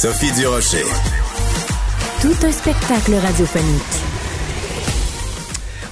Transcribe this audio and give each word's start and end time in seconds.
Sophie 0.00 0.30
Durocher. 0.30 0.84
Tout 2.22 2.46
un 2.46 2.52
spectacle 2.52 3.14
radiophonique. 3.14 3.82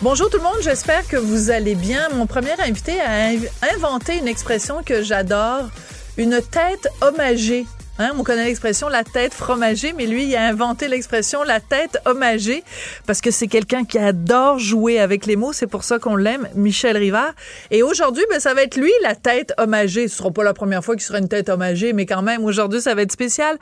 Bonjour 0.01 0.31
tout 0.31 0.37
le 0.37 0.45
monde, 0.45 0.59
j'espère 0.63 1.09
que 1.09 1.17
vous 1.17 1.51
allez 1.51 1.75
bien. 1.75 2.09
Mon 2.15 2.27
premier 2.27 2.53
invité 2.61 3.01
a 3.01 3.31
inventé 3.75 4.17
une 4.19 4.29
expression 4.29 4.85
que 4.85 5.03
j'adore, 5.03 5.71
une 6.19 6.41
tête 6.41 6.87
hommagée. 7.01 7.67
Hein, 7.99 8.13
on 8.19 8.25
connaît 8.25 8.45
l'expression 8.45 8.91
la 8.91 9.05
tête 9.05 9.33
fromagée, 9.33 9.95
mais 9.97 10.07
lui, 10.07 10.25
il 10.25 10.37
a 10.37 10.47
inventé 10.47 10.87
l'expression 10.87 11.43
la 11.43 11.61
tête 11.61 11.99
hommagée 12.05 12.63
parce 13.07 13.23
que 13.23 13.31
c'est 13.31 13.47
quelqu'un 13.47 13.85
qui 13.85 13.99
adore 13.99 14.59
jouer 14.59 14.99
avec 14.99 15.25
les 15.25 15.37
mots. 15.37 15.55
C'est 15.55 15.67
pour 15.67 15.83
ça 15.83 15.99
qu'on 15.99 16.15
l'aime, 16.15 16.47
Michel 16.55 16.99
Rivard. 16.99 17.33
Et 17.71 17.83
aujourd'hui, 17.83 18.23
ben, 18.29 18.39
ça 18.39 18.53
va 18.53 18.65
être 18.65 18.77
lui, 18.77 18.93
la 19.03 19.15
tête 19.15 19.55
hommagée. 19.57 20.09
Ce 20.09 20.19
sera 20.19 20.31
pas 20.31 20.45
la 20.45 20.53
première 20.53 20.85
fois 20.85 20.95
qu'il 20.95 21.05
sera 21.05 21.19
une 21.19 21.29
tête 21.29 21.49
hommagée, 21.49 21.95
mais 21.95 22.05
quand 22.05 22.21
même, 22.21 22.45
aujourd'hui, 22.45 22.83
ça 22.83 22.95
va 22.95 23.01
être 23.01 23.13
spécial 23.13 23.57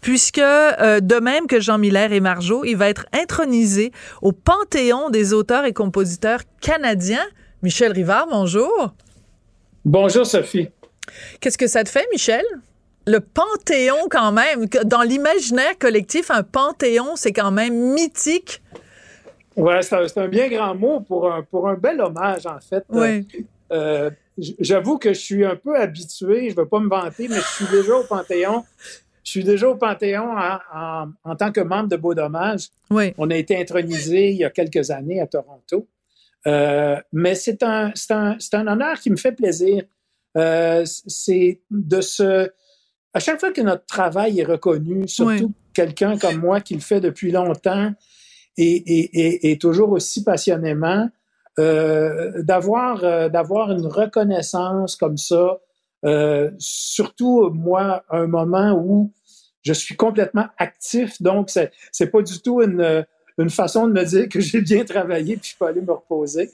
puisque, 0.00 0.38
euh, 0.38 0.98
de 0.98 1.16
même 1.16 1.46
que 1.46 1.60
Jean 1.60 1.78
Miller 1.78 2.12
et 2.12 2.20
Marjo, 2.20 2.64
il 2.64 2.76
va 2.76 2.88
être 2.88 3.06
intronisé 3.12 3.92
au 4.20 4.32
panthéon 4.32 5.10
des 5.10 5.32
auteurs 5.32 5.64
et 5.64 5.72
compositeurs 5.72 6.40
canadiens. 6.60 7.26
Michel 7.62 7.92
Rivard, 7.92 8.26
bonjour. 8.28 8.94
Bonjour, 9.84 10.26
Sophie. 10.26 10.70
Qu'est-ce 11.40 11.58
que 11.58 11.68
ça 11.68 11.84
te 11.84 11.88
fait, 11.88 12.06
Michel? 12.10 12.44
Le 13.06 13.20
panthéon 13.20 14.08
quand 14.10 14.32
même, 14.32 14.66
dans 14.84 15.02
l'imaginaire 15.02 15.78
collectif, 15.78 16.30
un 16.30 16.42
panthéon, 16.42 17.16
c'est 17.16 17.32
quand 17.32 17.50
même 17.50 17.92
mythique. 17.94 18.62
Ouais, 19.56 19.80
c'est 19.82 20.18
un, 20.18 20.28
bien 20.28 20.48
grand 20.48 20.74
mot 20.74 21.00
pour 21.00 21.32
un, 21.32 21.42
pour 21.42 21.68
un 21.68 21.74
bel 21.74 22.00
hommage, 22.00 22.46
en 22.46 22.60
fait. 22.60 22.84
Oui. 22.90 23.26
Euh, 23.72 24.10
J'avoue 24.38 24.98
que 24.98 25.14
je 25.14 25.18
suis 25.18 25.44
un 25.44 25.56
peu 25.56 25.76
habitué, 25.76 26.50
je 26.50 26.54
ne 26.54 26.60
veux 26.60 26.68
pas 26.68 26.80
me 26.80 26.88
vanter, 26.88 27.26
mais 27.28 27.36
je 27.36 27.64
suis 27.64 27.66
déjà 27.70 27.96
au 27.96 28.04
Panthéon. 28.04 28.64
Je 29.24 29.30
suis 29.30 29.44
déjà 29.44 29.68
au 29.68 29.76
Panthéon 29.76 30.30
en, 30.30 31.08
en, 31.24 31.36
tant 31.36 31.50
que 31.52 31.62
membre 31.62 31.88
de 31.88 31.96
Beau 31.96 32.14
Dommage. 32.14 32.68
Oui. 32.90 33.14
On 33.16 33.30
a 33.30 33.36
été 33.36 33.58
intronisé 33.58 34.30
il 34.30 34.36
y 34.36 34.44
a 34.44 34.50
quelques 34.50 34.90
années 34.90 35.22
à 35.22 35.26
Toronto. 35.26 35.88
Euh, 36.46 37.00
mais 37.12 37.34
c'est 37.34 37.62
un, 37.62 37.92
un, 38.10 38.36
un, 38.52 38.66
honneur 38.66 39.00
qui 39.00 39.10
me 39.10 39.16
fait 39.16 39.32
plaisir. 39.32 39.84
Euh, 40.36 40.84
c'est 40.84 41.62
de 41.70 42.00
se 42.02 42.50
à 43.16 43.18
chaque 43.18 43.40
fois 43.40 43.50
que 43.50 43.62
notre 43.62 43.86
travail 43.86 44.40
est 44.40 44.44
reconnu, 44.44 45.08
surtout 45.08 45.54
quelqu'un 45.72 46.18
comme 46.18 46.36
moi 46.36 46.60
qui 46.60 46.74
le 46.74 46.80
fait 46.80 47.00
depuis 47.00 47.30
longtemps 47.30 47.90
et, 48.58 49.56
toujours 49.58 49.92
aussi 49.92 50.22
passionnément, 50.22 51.08
euh, 51.58 52.42
d'avoir 52.42 53.04
euh, 53.04 53.30
d'avoir 53.30 53.72
une 53.72 53.86
reconnaissance 53.86 54.96
comme 54.96 55.16
ça, 55.16 55.58
euh, 56.04 56.50
surtout 56.58 57.48
moi, 57.48 58.04
un 58.10 58.26
moment 58.26 58.72
où 58.72 59.14
je 59.62 59.72
suis 59.72 59.96
complètement 59.96 60.48
actif, 60.58 61.22
donc 61.22 61.48
c'est 61.48 61.72
c'est 61.92 62.08
pas 62.08 62.20
du 62.20 62.38
tout 62.42 62.60
une 62.60 63.06
une 63.38 63.50
façon 63.50 63.86
de 63.86 63.94
me 63.94 64.04
dire 64.04 64.28
que 64.28 64.40
j'ai 64.40 64.60
bien 64.60 64.84
travaillé 64.84 65.38
puis 65.38 65.52
je 65.52 65.56
peux 65.58 65.64
aller 65.64 65.80
me 65.80 65.92
reposer. 65.92 66.50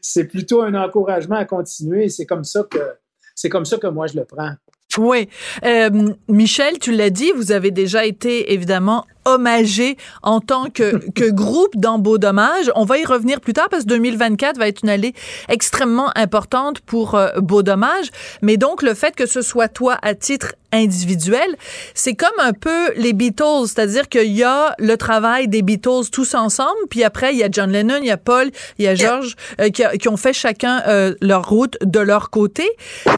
C'est 0.00 0.24
plutôt 0.24 0.62
un 0.62 0.74
encouragement 0.74 1.36
à 1.36 1.44
continuer. 1.44 2.08
C'est 2.08 2.26
comme 2.26 2.44
ça 2.44 2.64
que 2.68 2.96
c'est 3.36 3.48
comme 3.48 3.64
ça 3.64 3.78
que 3.78 3.86
moi 3.86 4.08
je 4.08 4.16
le 4.16 4.24
prends. 4.24 4.54
Oui. 4.98 5.28
Euh, 5.64 6.12
Michel, 6.28 6.78
tu 6.78 6.92
l'as 6.92 7.10
dit, 7.10 7.30
vous 7.34 7.52
avez 7.52 7.70
déjà 7.70 8.04
été 8.04 8.52
évidemment 8.52 9.06
hommagé 9.30 9.96
en 10.22 10.40
tant 10.40 10.70
que, 10.70 11.08
que 11.14 11.30
groupe 11.30 11.76
dans 11.76 11.98
Beau 11.98 12.18
Dommage. 12.18 12.70
On 12.74 12.84
va 12.84 12.98
y 12.98 13.04
revenir 13.04 13.40
plus 13.40 13.52
tard 13.52 13.68
parce 13.68 13.84
que 13.84 13.88
2024 13.88 14.58
va 14.58 14.68
être 14.68 14.80
une 14.82 14.90
année 14.90 15.14
extrêmement 15.48 16.10
importante 16.16 16.80
pour 16.80 17.14
euh, 17.14 17.28
Beau 17.38 17.62
Dommage. 17.62 18.10
Mais 18.42 18.56
donc, 18.56 18.82
le 18.82 18.94
fait 18.94 19.14
que 19.14 19.26
ce 19.26 19.42
soit 19.42 19.68
toi 19.68 19.96
à 20.02 20.14
titre 20.14 20.54
individuel, 20.72 21.56
c'est 21.94 22.14
comme 22.14 22.28
un 22.38 22.52
peu 22.52 22.92
les 22.94 23.12
Beatles, 23.12 23.66
c'est-à-dire 23.66 24.08
qu'il 24.08 24.32
y 24.32 24.44
a 24.44 24.74
le 24.78 24.96
travail 24.96 25.48
des 25.48 25.62
Beatles 25.62 26.10
tous 26.12 26.34
ensemble, 26.34 26.78
puis 26.88 27.02
après, 27.02 27.32
il 27.32 27.38
y 27.38 27.42
a 27.42 27.48
John 27.50 27.72
Lennon, 27.72 27.98
il 28.00 28.06
y 28.06 28.10
a 28.10 28.16
Paul, 28.16 28.50
il 28.78 28.84
y 28.84 28.88
a 28.88 28.94
George, 28.94 29.34
euh, 29.60 29.70
qui, 29.70 29.82
qui, 29.98 30.08
ont 30.08 30.16
fait 30.16 30.32
chacun 30.32 30.82
euh, 30.86 31.14
leur 31.20 31.48
route 31.48 31.76
de 31.82 31.98
leur 31.98 32.30
côté. 32.30 32.68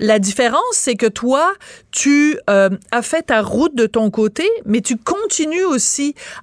La 0.00 0.18
différence, 0.18 0.62
c'est 0.72 0.96
que 0.96 1.06
toi, 1.06 1.52
tu 1.90 2.38
euh, 2.48 2.70
as 2.90 3.02
fait 3.02 3.22
ta 3.22 3.42
route 3.42 3.74
de 3.74 3.86
ton 3.86 4.10
côté, 4.10 4.48
mais 4.64 4.80
tu 4.80 4.96
continues 4.96 5.64
aussi 5.64 6.01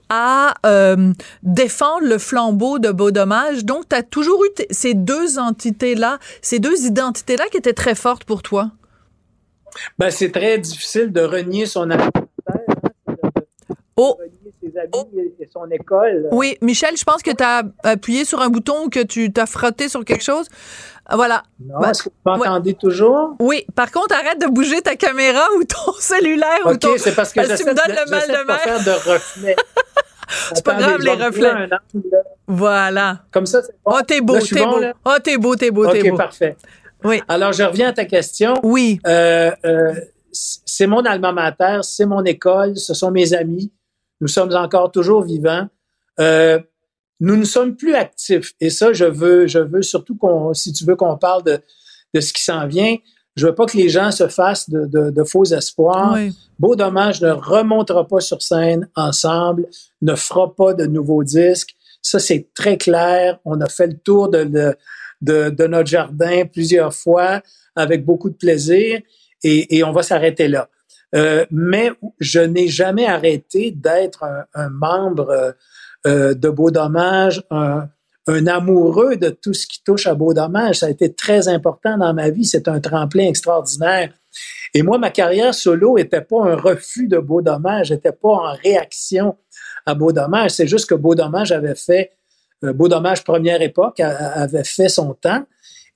à 0.09 0.53
euh, 0.65 1.13
défendre 1.43 2.07
le 2.07 2.17
flambeau 2.17 2.79
de 2.79 2.91
Beau 2.91 3.11
Dommage. 3.11 3.65
Donc, 3.65 3.89
tu 3.89 3.95
as 3.95 4.03
toujours 4.03 4.43
eu 4.45 4.49
ces 4.71 4.93
deux 4.93 5.39
entités-là, 5.39 6.19
ces 6.41 6.59
deux 6.59 6.85
identités-là 6.85 7.45
qui 7.51 7.57
étaient 7.57 7.73
très 7.73 7.95
fortes 7.95 8.23
pour 8.23 8.41
toi? 8.41 8.71
Ben, 9.97 10.09
c'est 10.09 10.31
très 10.31 10.57
difficile 10.57 11.11
de 11.11 11.21
renier 11.21 11.65
son 11.65 11.89
hein, 11.91 12.09
Oh. 14.01 14.17
Ses 14.61 14.77
amis 14.77 15.33
et 15.39 15.49
son 15.51 15.69
école. 15.71 16.29
Oui, 16.31 16.57
Michel, 16.61 16.95
je 16.95 17.03
pense 17.03 17.21
que 17.21 17.31
tu 17.31 17.43
as 17.43 17.63
appuyé 17.83 18.23
sur 18.23 18.39
un 18.39 18.49
bouton, 18.49 18.87
que 18.87 19.03
tu 19.03 19.31
t'as 19.31 19.45
frotté 19.45 19.89
sur 19.89 20.05
quelque 20.05 20.23
chose. 20.23 20.47
Voilà. 21.11 21.43
Non, 21.59 21.81
est-ce 21.81 22.03
que 22.03 22.09
vous 22.09 22.31
m'entendez 22.31 22.73
toujours? 22.73 23.35
Oui. 23.39 23.65
Par 23.75 23.91
contre, 23.91 24.15
arrête 24.15 24.39
de 24.39 24.47
bouger 24.47 24.81
ta 24.81 24.95
caméra 24.95 25.45
ou 25.57 25.63
ton 25.63 25.91
cellulaire 25.99 26.65
ou 26.65 26.75
ton. 26.75 26.95
c'est 26.97 27.15
parce 27.15 27.33
que 27.33 27.41
tu 27.41 27.65
me 27.65 27.73
donnes 27.73 27.95
le 27.95 28.09
mal 28.09 28.27
de 28.27 28.47
mer. 28.47 28.59
faire 28.59 28.83
de 28.83 28.91
reflets. 28.91 29.55
c'est 30.53 30.63
pas 30.63 30.75
grave, 30.75 30.99
les 31.01 31.13
reflets. 31.13 31.69
voilà. 32.47 33.19
Comme 33.31 33.45
ça, 33.45 33.61
c'est 33.63 33.75
bon. 33.83 33.93
Oh, 33.97 34.01
t'es 34.05 34.21
beau, 34.21 34.39
t'es 34.39 34.63
beau. 34.63 34.81
Oh, 35.05 35.15
t'es 35.23 35.37
beau, 35.37 35.55
t'es 35.55 35.71
beau, 35.71 35.91
t'es 35.91 36.03
beau. 36.03 36.15
OK, 36.15 36.17
parfait. 36.17 36.55
Oui. 37.03 37.21
Alors, 37.27 37.53
je 37.53 37.63
reviens 37.63 37.89
à 37.89 37.93
ta 37.93 38.05
question. 38.05 38.55
Oui. 38.63 38.99
Euh, 39.07 39.51
euh, 39.65 39.93
c'est 40.31 40.87
mon 40.87 41.03
alma 41.05 41.31
mater, 41.31 41.79
c'est 41.83 42.05
mon 42.05 42.23
école, 42.23 42.77
ce 42.77 42.93
sont 42.93 43.11
mes 43.11 43.33
amis. 43.33 43.71
Nous 44.21 44.27
sommes 44.27 44.53
encore 44.55 44.91
toujours 44.91 45.23
vivants. 45.23 45.67
Euh, 46.19 46.59
nous 47.19 47.35
ne 47.35 47.43
sommes 47.43 47.75
plus 47.75 47.95
actifs. 47.95 48.53
Et 48.59 48.69
ça, 48.69 48.93
je 48.93 49.05
veux, 49.05 49.47
je 49.47 49.59
veux 49.59 49.81
surtout 49.81 50.15
qu'on, 50.15 50.53
si 50.53 50.71
tu 50.73 50.85
veux 50.85 50.95
qu'on 50.95 51.17
parle 51.17 51.43
de, 51.43 51.59
de 52.13 52.19
ce 52.19 52.33
qui 52.33 52.43
s'en 52.43 52.67
vient, 52.67 52.95
je 53.35 53.47
veux 53.47 53.55
pas 53.55 53.65
que 53.65 53.77
les 53.77 53.89
gens 53.89 54.11
se 54.11 54.27
fassent 54.27 54.69
de, 54.69 54.85
de, 54.85 55.11
de 55.11 55.23
faux 55.23 55.45
espoirs. 55.45 56.17
Beau 56.57 56.75
dommage 56.75 57.21
ne 57.21 57.31
remontera 57.31 58.05
pas 58.05 58.19
sur 58.19 58.41
scène 58.41 58.89
ensemble, 58.95 59.67
ne 60.01 60.15
fera 60.15 60.53
pas 60.53 60.73
de 60.73 60.85
nouveaux 60.85 61.23
disques. 61.23 61.75
Ça, 62.01 62.19
c'est 62.19 62.49
très 62.53 62.77
clair. 62.77 63.39
On 63.45 63.59
a 63.61 63.69
fait 63.69 63.87
le 63.87 63.97
tour 63.97 64.29
de, 64.29 64.43
de, 64.43 65.49
de, 65.49 65.67
notre 65.67 65.87
jardin 65.87 66.45
plusieurs 66.45 66.93
fois 66.93 67.41
avec 67.75 68.05
beaucoup 68.05 68.29
de 68.29 68.35
plaisir 68.35 68.99
et, 69.43 69.77
et 69.77 69.83
on 69.83 69.91
va 69.91 70.03
s'arrêter 70.03 70.47
là. 70.47 70.69
Euh, 71.15 71.45
mais 71.49 71.91
je 72.19 72.39
n'ai 72.39 72.67
jamais 72.67 73.05
arrêté 73.05 73.71
d'être 73.71 74.23
un, 74.23 74.45
un, 74.53 74.69
membre 74.69 75.55
euh, 76.07 76.33
de 76.33 76.49
Beau 76.49 76.71
Dommage, 76.71 77.43
un, 77.51 77.89
amoureux 78.47 79.17
de 79.17 79.29
tout 79.29 79.53
ce 79.53 79.65
qui 79.65 79.83
touche 79.83 80.05
à 80.05 80.13
Beau 80.13 80.33
Dommage. 80.33 80.79
Ça 80.79 80.85
a 80.85 80.89
été 80.89 81.13
très 81.13 81.47
important 81.47 81.97
dans 81.97 82.13
ma 82.13 82.29
vie. 82.29 82.45
C'est 82.45 82.67
un 82.67 82.79
tremplin 82.79 83.25
extraordinaire. 83.25 84.13
Et 84.75 84.83
moi, 84.83 84.99
ma 84.99 85.09
carrière 85.09 85.53
solo 85.53 85.97
n'était 85.97 86.21
pas 86.21 86.43
un 86.43 86.55
refus 86.55 87.07
de 87.07 87.17
Beau 87.17 87.41
Dommage, 87.41 87.91
n'était 87.91 88.11
pas 88.11 88.29
en 88.29 88.53
réaction 88.63 89.35
à 89.85 89.95
Beau 89.95 90.11
Dommage. 90.11 90.51
C'est 90.51 90.67
juste 90.67 90.87
que 90.87 90.95
Beau 90.95 91.15
Dommage 91.15 91.51
avait 91.51 91.75
fait, 91.75 92.11
euh, 92.63 92.71
Beau 92.71 92.87
Dommage 92.87 93.23
première 93.23 93.61
époque 93.63 93.99
avait 93.99 94.63
fait 94.63 94.89
son 94.89 95.15
temps. 95.15 95.43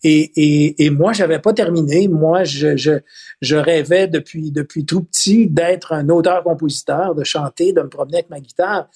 Et, 0.03 0.31
et, 0.35 0.85
et 0.85 0.89
moi, 0.89 1.13
j'avais 1.13 1.39
pas 1.39 1.53
terminé. 1.53 2.07
Moi, 2.07 2.43
je, 2.43 2.75
je, 2.75 2.99
je 3.41 3.55
rêvais 3.55 4.07
depuis, 4.07 4.51
depuis 4.51 4.85
tout 4.85 5.03
petit 5.03 5.47
d'être 5.47 5.93
un 5.93 6.09
auteur-compositeur, 6.09 7.15
de 7.15 7.23
chanter, 7.23 7.73
de 7.73 7.81
me 7.81 7.89
promener 7.89 8.17
avec 8.17 8.29
ma 8.29 8.39
guitare. 8.39 8.89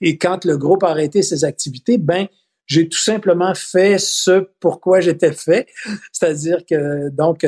Et 0.00 0.16
quand 0.16 0.44
le 0.44 0.56
groupe 0.56 0.82
a 0.84 0.88
arrêté 0.88 1.22
ses 1.22 1.44
activités, 1.44 1.98
ben, 1.98 2.26
j'ai 2.66 2.88
tout 2.88 2.98
simplement 2.98 3.54
fait 3.54 3.98
ce 3.98 4.48
pourquoi 4.60 5.00
j'étais 5.00 5.32
fait, 5.32 5.66
c'est-à-dire 6.12 6.64
que 6.68 7.10
donc 7.10 7.46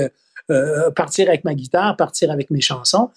euh, 0.50 0.90
partir 0.90 1.28
avec 1.28 1.44
ma 1.44 1.54
guitare, 1.54 1.96
partir 1.96 2.30
avec 2.30 2.50
mes 2.50 2.60
chansons. 2.60 3.10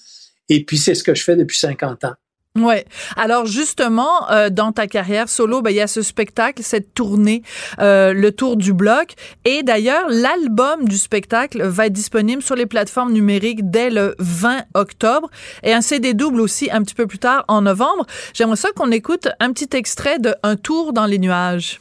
Et 0.48 0.64
puis 0.64 0.78
c'est 0.78 0.96
ce 0.96 1.04
que 1.04 1.14
je 1.14 1.24
fais 1.24 1.36
depuis 1.36 1.58
50 1.58 2.06
ans. 2.06 2.16
Ouais. 2.58 2.86
Alors 3.16 3.46
justement, 3.46 4.30
euh, 4.32 4.50
dans 4.50 4.72
ta 4.72 4.88
carrière 4.88 5.30
solo, 5.30 5.62
ben, 5.62 5.70
il 5.70 5.76
y 5.76 5.82
a 5.82 5.88
ce 5.88 6.02
spectacle, 6.02 6.64
cette 6.64 6.96
tournée, 6.96 7.44
euh, 7.80 8.12
le 8.12 8.32
tour 8.32 8.58
du 8.58 8.74
bloc. 8.74 9.14
Et 9.46 9.62
d'ailleurs, 9.62 10.08
l'album 10.10 10.86
du 10.86 10.98
spectacle 10.98 11.62
va 11.64 11.86
être 11.86 11.94
disponible 11.94 12.42
sur 12.42 12.56
les 12.56 12.66
plateformes 12.66 13.14
numériques 13.14 13.70
dès 13.70 13.92
le 13.92 14.16
20 14.18 14.64
octobre 14.74 15.30
et 15.62 15.74
un 15.74 15.82
CD 15.82 16.16
double 16.16 16.42
aussi 16.42 16.70
un 16.72 16.82
petit 16.82 16.96
peu 16.96 17.06
plus 17.06 17.20
tard 17.20 17.46
en 17.48 17.62
novembre. 17.62 18.06
J'aimerais 18.34 18.56
ça 18.56 18.70
qu'on 18.76 18.92
écoute 18.92 19.28
un 19.40 19.54
petit 19.54 19.78
extrait 19.78 20.18
de 20.18 20.34
Un 20.42 20.56
tour 20.56 20.92
dans 20.92 21.06
les 21.06 21.20
nuages. 21.20 21.80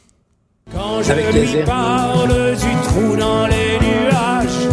Quand 0.71 1.01
je 1.01 1.13
lui 1.13 1.63
parle 1.63 2.55
du 2.55 2.87
trou 2.87 3.15
dans 3.17 3.47
les 3.47 3.79
nuages, 3.79 4.67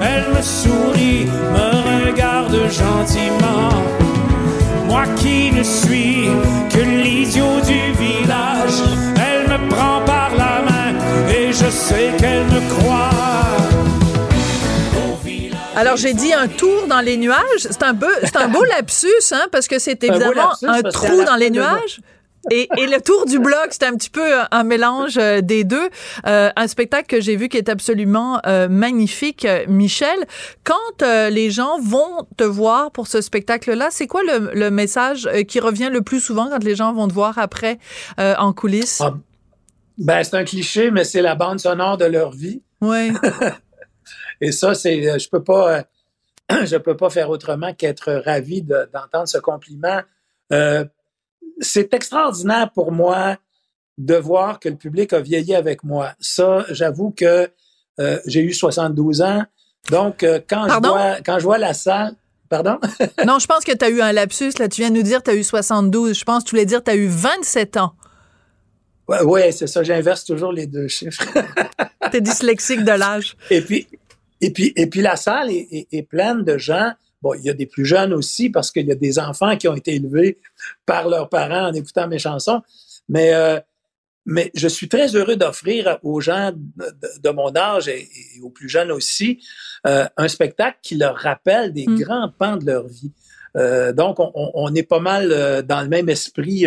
elle 0.00 0.34
me 0.34 0.40
sourit, 0.40 1.26
me 1.26 2.06
regarde 2.06 2.56
gentiment 2.70 3.91
moi 4.92 5.04
qui 5.16 5.50
ne 5.50 5.62
suis 5.62 6.28
que 6.70 6.82
l'idiot 7.02 7.56
du 7.72 7.82
village. 8.02 8.78
Elle 9.26 9.44
me 9.52 9.58
prend 9.70 9.98
par 10.04 10.30
la 10.36 10.54
main 10.68 10.90
et 11.30 11.46
je 11.50 11.68
sais 11.70 12.10
qu'elle 12.18 12.44
me 12.54 12.60
croit. 12.74 13.10
Alors 15.74 15.96
j'ai 15.96 16.12
dit 16.12 16.34
un 16.34 16.48
tour 16.48 16.86
dans 16.86 17.00
les 17.00 17.16
nuages. 17.16 17.64
C'est 17.70 17.82
un 17.82 17.94
beau, 17.94 18.14
c'est 18.22 18.36
un 18.36 18.48
beau 18.48 18.64
lapsus, 18.64 19.28
hein, 19.32 19.46
parce 19.50 19.66
que 19.66 19.78
c'est 19.78 20.04
évidemment 20.04 20.52
un, 20.62 20.82
trou 20.82 21.24
dans 21.24 21.36
les 21.36 21.50
nuages. 21.50 22.00
Et, 22.50 22.68
et, 22.76 22.86
le 22.86 23.00
tour 23.00 23.24
du 23.26 23.38
bloc, 23.38 23.68
c'est 23.70 23.84
un 23.84 23.94
petit 23.94 24.10
peu 24.10 24.34
un 24.50 24.64
mélange 24.64 25.16
euh, 25.16 25.40
des 25.40 25.62
deux. 25.62 25.88
Euh, 26.26 26.50
un 26.56 26.66
spectacle 26.66 27.06
que 27.06 27.20
j'ai 27.20 27.36
vu 27.36 27.48
qui 27.48 27.56
est 27.56 27.68
absolument 27.68 28.40
euh, 28.46 28.68
magnifique, 28.68 29.46
Michel. 29.68 30.18
Quand 30.64 31.02
les 31.02 31.50
gens 31.50 31.78
vont 31.80 32.26
te 32.36 32.44
voir 32.44 32.90
pour 32.90 33.06
ce 33.06 33.20
spectacle-là, 33.20 33.88
c'est 33.90 34.06
quoi 34.06 34.22
le, 34.22 34.50
le, 34.54 34.70
message 34.70 35.28
qui 35.48 35.60
revient 35.60 35.90
le 35.92 36.02
plus 36.02 36.20
souvent 36.20 36.48
quand 36.48 36.62
les 36.64 36.74
gens 36.74 36.92
vont 36.92 37.08
te 37.08 37.12
voir 37.12 37.38
après 37.38 37.78
en 38.18 38.52
coulisses? 38.52 39.00
Ah, 39.00 39.14
ben, 39.98 40.22
c'est 40.24 40.36
un 40.36 40.44
cliché, 40.44 40.90
mais 40.90 41.04
c'est 41.04 41.22
la 41.22 41.34
bande 41.34 41.60
sonore 41.60 41.98
de 41.98 42.06
leur 42.06 42.32
vie. 42.32 42.62
Oui. 42.80 43.12
et 44.40 44.52
ça, 44.52 44.74
c'est, 44.74 45.18
je 45.18 45.28
peux 45.28 45.42
pas, 45.42 45.84
je 46.50 46.76
peux 46.76 46.96
pas 46.96 47.10
faire 47.10 47.30
autrement 47.30 47.74
qu'être 47.74 48.12
ravi 48.24 48.62
d'entendre 48.62 49.28
ce 49.28 49.38
compliment. 49.38 50.00
C'est 51.62 51.94
extraordinaire 51.94 52.70
pour 52.72 52.92
moi 52.92 53.38
de 53.98 54.14
voir 54.14 54.60
que 54.60 54.68
le 54.68 54.76
public 54.76 55.12
a 55.12 55.20
vieilli 55.20 55.54
avec 55.54 55.84
moi. 55.84 56.12
Ça, 56.20 56.64
j'avoue 56.70 57.10
que 57.10 57.50
euh, 58.00 58.18
j'ai 58.26 58.40
eu 58.40 58.52
72 58.52 59.22
ans. 59.22 59.44
Donc, 59.90 60.22
euh, 60.22 60.40
quand, 60.48 60.68
je 60.68 60.88
vois, 60.88 61.16
quand 61.24 61.38
je 61.38 61.44
vois 61.44 61.58
la 61.58 61.74
salle... 61.74 62.14
Pardon? 62.48 62.78
non, 63.26 63.38
je 63.38 63.46
pense 63.46 63.64
que 63.64 63.72
tu 63.72 63.82
as 63.82 63.88
eu 63.88 64.02
un 64.02 64.12
lapsus. 64.12 64.52
Là. 64.58 64.68
Tu 64.68 64.82
viens 64.82 64.90
de 64.90 64.96
nous 64.96 65.02
dire 65.02 65.20
que 65.20 65.30
tu 65.30 65.30
as 65.30 65.34
eu 65.34 65.44
72. 65.44 66.18
Je 66.18 66.24
pense 66.24 66.44
que 66.44 66.50
tu 66.50 66.54
voulais 66.54 66.66
dire 66.66 66.80
que 66.80 66.84
tu 66.84 66.90
as 66.90 66.96
eu 66.96 67.06
27 67.06 67.78
ans. 67.78 67.94
Oui, 69.08 69.16
ouais, 69.24 69.52
c'est 69.52 69.66
ça. 69.66 69.82
J'inverse 69.82 70.24
toujours 70.24 70.52
les 70.52 70.66
deux 70.66 70.86
chiffres. 70.86 71.24
tu 72.10 72.16
es 72.18 72.20
dyslexique 72.20 72.84
de 72.84 72.92
l'âge. 72.92 73.36
Et 73.50 73.62
puis, 73.62 73.88
et, 74.42 74.50
puis, 74.50 74.72
et 74.76 74.86
puis, 74.86 75.00
la 75.00 75.16
salle 75.16 75.50
est, 75.50 75.88
est 75.90 76.02
pleine 76.02 76.44
de 76.44 76.58
gens 76.58 76.92
Bon, 77.22 77.34
il 77.34 77.42
y 77.42 77.50
a 77.50 77.54
des 77.54 77.66
plus 77.66 77.84
jeunes 77.84 78.12
aussi 78.12 78.50
parce 78.50 78.70
qu'il 78.70 78.86
y 78.86 78.92
a 78.92 78.96
des 78.96 79.18
enfants 79.18 79.56
qui 79.56 79.68
ont 79.68 79.76
été 79.76 79.94
élevés 79.94 80.38
par 80.84 81.08
leurs 81.08 81.28
parents 81.28 81.68
en 81.68 81.72
écoutant 81.72 82.08
mes 82.08 82.18
chansons. 82.18 82.62
Mais, 83.08 83.32
euh, 83.32 83.60
mais 84.26 84.50
je 84.54 84.66
suis 84.68 84.88
très 84.88 85.14
heureux 85.14 85.36
d'offrir 85.36 85.98
aux 86.02 86.20
gens 86.20 86.52
de, 86.52 87.30
mon 87.30 87.54
âge 87.56 87.88
et, 87.88 88.08
aux 88.42 88.50
plus 88.50 88.68
jeunes 88.68 88.90
aussi 88.90 89.40
euh, 89.86 90.06
un 90.16 90.28
spectacle 90.28 90.78
qui 90.82 90.96
leur 90.96 91.16
rappelle 91.16 91.72
des 91.72 91.86
mm. 91.86 92.00
grands 92.00 92.28
pans 92.36 92.56
de 92.56 92.66
leur 92.66 92.88
vie. 92.88 93.12
Euh, 93.56 93.92
donc, 93.92 94.18
on, 94.18 94.32
on, 94.34 94.74
est 94.74 94.82
pas 94.82 95.00
mal 95.00 95.62
dans 95.64 95.82
le 95.82 95.88
même 95.88 96.08
esprit, 96.08 96.66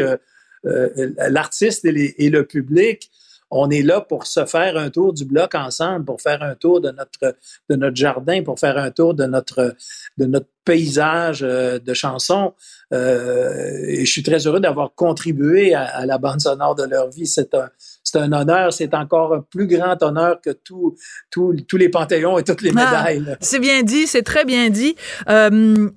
l'artiste 0.63 1.85
et, 1.85 2.25
et, 2.25 2.29
le 2.29 2.45
public 2.45 3.11
on 3.51 3.69
est 3.69 3.81
là 3.81 4.01
pour 4.01 4.25
se 4.25 4.45
faire 4.45 4.77
un 4.77 4.89
tour 4.89 5.13
du 5.13 5.25
bloc 5.25 5.55
ensemble, 5.55 6.05
pour 6.05 6.21
faire 6.21 6.41
un 6.43 6.55
tour 6.55 6.81
de 6.81 6.91
notre 6.91 7.35
de 7.69 7.75
notre 7.75 7.95
jardin, 7.95 8.43
pour 8.43 8.59
faire 8.59 8.77
un 8.77 8.91
tour 8.91 9.13
de 9.13 9.25
notre 9.25 9.75
de 10.17 10.25
notre 10.25 10.47
paysage 10.63 11.43
euh, 11.43 11.79
de 11.79 11.93
chansons. 11.93 12.53
Euh, 12.91 13.85
et 13.87 14.05
je 14.05 14.11
suis 14.11 14.23
très 14.23 14.47
heureux 14.47 14.59
d'avoir 14.59 14.93
contribué 14.95 15.73
à, 15.75 16.05
la 16.05 16.17
bande 16.17 16.41
sonore 16.41 16.75
de 16.75 16.83
leur 16.83 17.09
vie. 17.09 17.27
C'est 17.27 17.53
un 17.53 17.69
c'est 18.03 18.17
un 18.17 18.31
honneur, 18.33 18.73
c'est 18.73 18.93
encore 18.93 19.33
un 19.33 19.41
plus 19.41 19.67
grand 19.67 20.01
honneur 20.01 20.41
que 20.41 20.51
tous 20.51 20.95
tous 21.29 21.77
les 21.77 21.89
panthéons 21.89 22.37
et 22.37 22.43
toutes 22.43 22.61
les 22.61 22.71
ah, 22.75 22.85
médailles. 22.85 23.37
c'est 23.41 23.59
bien 23.59 23.83
dit, 23.83 24.07
c'est 24.07 24.23
très 24.23 24.45
bien 24.45 24.69
dit. 24.69 24.95
Euh, 25.29 25.89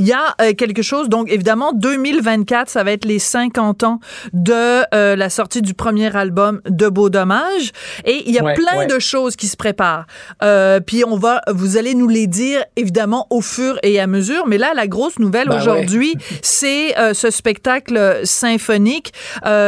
il 0.00 0.06
y 0.06 0.12
a 0.14 0.34
euh, 0.40 0.54
quelque 0.54 0.80
chose, 0.80 1.10
donc 1.10 1.30
évidemment, 1.30 1.72
2024, 1.74 2.70
ça 2.70 2.82
va 2.82 2.92
être 2.92 3.04
les 3.04 3.18
50 3.18 3.84
ans 3.84 4.00
de 4.32 4.82
euh, 4.94 5.14
la 5.14 5.28
sortie 5.28 5.60
du 5.60 5.74
premier 5.74 6.16
album 6.16 6.62
de 6.66 6.88
Beau 6.88 7.10
Dommage. 7.10 7.72
Et 8.06 8.22
il 8.26 8.34
y 8.34 8.38
a 8.38 8.54
plein 8.54 8.86
de 8.86 8.98
choses 8.98 9.36
qui 9.36 9.46
se 9.46 9.58
préparent. 9.58 10.06
Euh, 10.42 10.80
puis 10.80 11.04
on 11.04 11.18
va, 11.18 11.42
vous 11.48 11.76
allez 11.76 11.94
nous 11.94 12.08
les 12.08 12.26
dire, 12.26 12.64
évidemment, 12.76 13.26
au 13.28 13.42
fur 13.42 13.78
et 13.82 14.00
à 14.00 14.06
mesure. 14.06 14.46
Mais 14.46 14.56
là, 14.56 14.72
la 14.74 14.86
grosse 14.86 15.18
nouvelle 15.18 15.48
ben 15.48 15.58
aujourd'hui, 15.58 16.14
c'est 16.42 16.94
ce 17.12 17.30
spectacle 17.30 18.20
symphonique. 18.24 19.12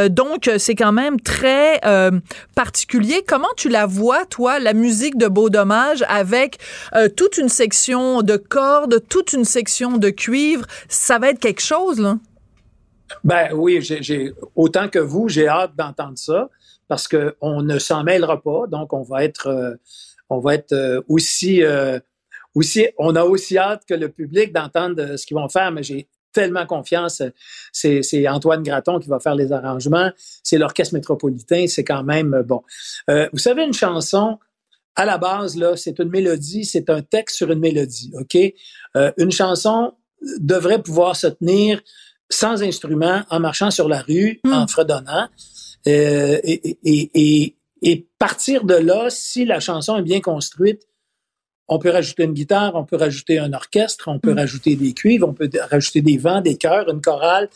donc, 0.09 0.51
c'est 0.57 0.75
quand 0.75 0.93
même 0.93 1.21
très 1.21 1.79
particulier. 2.55 3.23
Comment 3.27 3.53
tu 3.59 3.69
la 3.69 3.85
vois, 3.85 4.25
toi, 4.25 4.59
la 4.61 4.73
musique 4.73 5.19
de 5.19 5.27
Beau 5.27 5.51
Dommage, 5.51 6.03
avec 6.09 6.57
toute 7.17 7.37
une 7.37 7.51
section 7.51 8.23
de 8.23 8.37
cordes, 8.39 9.03
toute 9.11 9.35
une 9.35 9.45
section 9.45 9.99
de 9.99 10.09
ça 10.89 11.19
va 11.19 11.31
être 11.31 11.41
quelque 11.41 11.63
chose, 11.63 11.99
là? 11.99 12.19
Ben 13.25 13.53
oui, 13.55 13.81
autant 14.57 14.89
que 14.89 14.99
vous, 14.99 15.29
j'ai 15.29 15.49
hâte 15.49 15.77
d'entendre 15.77 16.19
ça 16.19 16.49
parce 16.89 17.09
qu'on 17.09 17.63
ne 17.63 17.79
s'en 17.79 18.05
mêlera 18.05 18.43
pas, 18.43 18.67
donc 18.67 18.93
on 18.93 19.03
va 19.03 19.25
être, 19.25 19.47
euh, 19.47 19.75
on 20.29 20.41
va 20.41 20.55
être 20.55 20.73
euh, 20.73 21.01
aussi, 21.09 21.63
euh, 21.63 21.99
aussi, 22.55 22.87
on 22.99 23.17
a 23.17 23.25
aussi 23.25 23.57
hâte 23.57 23.85
que 23.89 23.95
le 23.95 24.09
public 24.09 24.53
d'entendre 24.53 25.17
ce 25.17 25.25
qu'ils 25.25 25.37
vont 25.37 25.49
faire, 25.49 25.71
mais 25.73 25.83
j'ai 25.83 26.09
tellement 26.33 26.67
confiance. 26.67 27.23
C'est 27.73 28.29
Antoine 28.29 28.63
Graton 28.63 28.99
qui 28.99 29.09
va 29.09 29.21
faire 29.21 29.35
les 29.35 29.53
arrangements, 29.53 30.11
c'est 30.43 30.59
l'orchestre 30.59 30.95
métropolitain, 30.95 31.67
c'est 31.67 31.85
quand 31.85 32.05
même 32.05 32.43
bon. 32.47 32.63
vous 33.09 33.39
savez, 33.39 33.65
une 33.65 33.75
chanson, 33.75 34.39
à 34.97 35.05
la 35.05 35.19
base, 35.19 35.57
là, 35.57 35.77
c'est 35.77 35.99
une 35.99 36.09
mélodie, 36.09 36.65
c'est 36.65 36.89
un 36.91 37.03
texte 37.03 37.37
sur 37.37 37.51
une 37.51 37.61
mélodie, 37.61 38.13
OK? 38.19 38.37
une 39.19 39.31
chanson, 39.31 39.93
devrait 40.39 40.83
pouvoir 40.83 41.17
se 41.17 41.27
tenir 41.27 41.81
sans 42.31 42.63
instrument, 42.63 43.23
en 43.31 43.41
marchant 43.41 43.71
sur 43.71 43.89
la 43.89 44.01
rue, 44.03 44.41
hmm. 44.45 44.53
en 44.53 44.67
fredonnant. 44.67 45.29
Euh, 45.87 46.39
et, 46.45 46.79
et, 46.85 47.57
et, 47.83 48.07
partir 48.19 48.65
de 48.65 48.75
là, 48.75 49.09
si 49.11 49.45
la 49.45 49.61
chanson 49.61 49.97
est 49.97 50.03
bien 50.03 50.21
construite, 50.21 50.87
on 51.69 51.79
peut 51.79 51.91
rajouter 51.91 52.25
une 52.25 52.33
guitare, 52.33 52.75
on 52.75 52.85
peut 52.85 52.97
rajouter 52.97 53.39
un 53.39 53.53
orchestre, 53.53 54.09
on 54.09 54.19
peut 54.19 54.33
hmm. 54.33 54.39
rajouter 54.39 54.77
des 54.77 54.93
cuivres, 54.93 55.29
on 55.29 55.35
peut 55.35 55.51
rajouter 55.71 56.01
des 56.01 56.17
vents, 56.17 56.41
des 56.41 56.57
chœurs, 56.57 56.89
une 56.89 57.01
chorale 57.01 57.49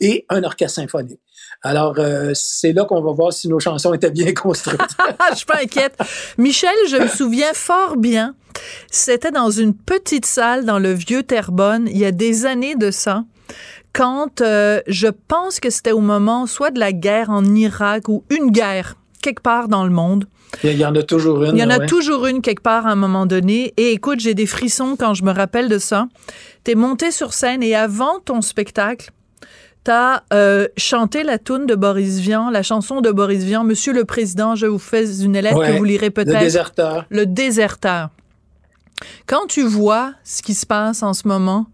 et 0.00 0.24
un 0.28 0.42
orchestre 0.42 0.76
symphonique. 0.76 1.20
Alors, 1.64 1.94
euh, 1.98 2.30
c'est 2.34 2.72
là 2.72 2.84
qu'on 2.84 3.00
va 3.00 3.12
voir 3.12 3.32
si 3.32 3.48
nos 3.48 3.58
chansons 3.58 3.92
étaient 3.94 4.10
bien 4.10 4.32
construites. 4.34 4.80
Je 5.30 5.36
suis 5.36 5.46
pas 5.46 5.58
inquiète. 5.62 5.96
Michel, 6.38 6.74
je 6.88 6.96
me 6.98 7.08
souviens 7.08 7.52
fort 7.52 7.96
bien 7.96 8.34
c'était 8.90 9.30
dans 9.30 9.50
une 9.50 9.74
petite 9.74 10.26
salle 10.26 10.64
dans 10.64 10.78
le 10.78 10.92
vieux 10.92 11.22
Terrebonne, 11.22 11.88
il 11.90 11.98
y 11.98 12.04
a 12.04 12.12
des 12.12 12.46
années 12.46 12.76
de 12.76 12.90
ça 12.90 13.24
quand 13.92 14.40
euh, 14.40 14.80
je 14.88 15.06
pense 15.06 15.60
que 15.60 15.70
c'était 15.70 15.92
au 15.92 16.00
moment 16.00 16.46
soit 16.46 16.70
de 16.70 16.80
la 16.80 16.92
guerre 16.92 17.30
en 17.30 17.44
Irak 17.44 18.08
ou 18.08 18.24
une 18.28 18.50
guerre 18.50 18.96
quelque 19.22 19.40
part 19.40 19.68
dans 19.68 19.84
le 19.84 19.90
monde. 19.90 20.26
Il 20.62 20.76
y 20.76 20.84
en 20.84 20.94
a 20.94 21.02
toujours 21.02 21.42
une. 21.44 21.56
Il 21.56 21.60
y 21.60 21.64
en 21.64 21.70
a 21.70 21.86
toujours 21.86 22.26
une 22.26 22.42
quelque 22.42 22.62
part 22.62 22.86
à 22.86 22.90
un 22.90 22.96
moment 22.96 23.26
donné. 23.26 23.72
Et 23.76 23.92
écoute, 23.92 24.20
j'ai 24.20 24.34
des 24.34 24.46
frissons 24.46 24.96
quand 24.98 25.14
je 25.14 25.24
me 25.24 25.32
rappelle 25.32 25.68
de 25.68 25.78
ça. 25.78 26.08
T'es 26.64 26.74
monté 26.74 27.10
sur 27.10 27.32
scène 27.32 27.62
et 27.62 27.74
avant 27.74 28.20
ton 28.24 28.40
spectacle, 28.40 29.10
t'as 29.84 30.22
euh, 30.32 30.66
chanté 30.78 31.22
la 31.22 31.38
tune 31.38 31.66
de 31.66 31.74
Boris 31.74 32.18
Vian, 32.18 32.50
la 32.50 32.62
chanson 32.62 33.02
de 33.02 33.10
Boris 33.10 33.44
Vian, 33.44 33.62
Monsieur 33.62 33.92
le 33.92 34.04
Président, 34.04 34.56
je 34.56 34.66
vous 34.66 34.78
fais 34.78 35.22
une 35.22 35.38
lettre 35.38 35.64
que 35.64 35.76
vous 35.76 35.84
lirez 35.84 36.10
peut-être. 36.10 36.32
Le 36.32 36.40
déserteur. 36.40 37.06
Le 37.10 37.26
déserteur. 37.26 38.08
Quand 39.26 39.46
tu 39.46 39.62
vois 39.62 40.14
ce 40.24 40.42
qui 40.42 40.54
se 40.54 40.64
passe 40.64 41.02
en 41.02 41.12
ce 41.12 41.28
moment 41.28 41.66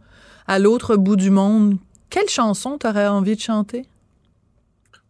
à 0.49 0.59
l'autre 0.59 0.97
bout 0.97 1.17
du 1.17 1.31
monde, 1.31 1.77
quelle 2.11 2.29
chanson 2.29 2.77
t'aurais 2.77 3.07
envie 3.07 3.37
de 3.37 3.41
chanter? 3.41 3.87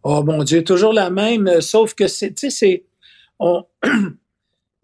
Oh 0.03 0.23
mon 0.23 0.43
Dieu, 0.43 0.63
toujours 0.63 0.93
la 0.93 1.09
même, 1.09 1.61
sauf 1.61 1.95
que 1.95 2.07
c'est, 2.07 2.33
tu 2.33 2.51
sais, 2.51 2.85
c'est, 3.39 3.89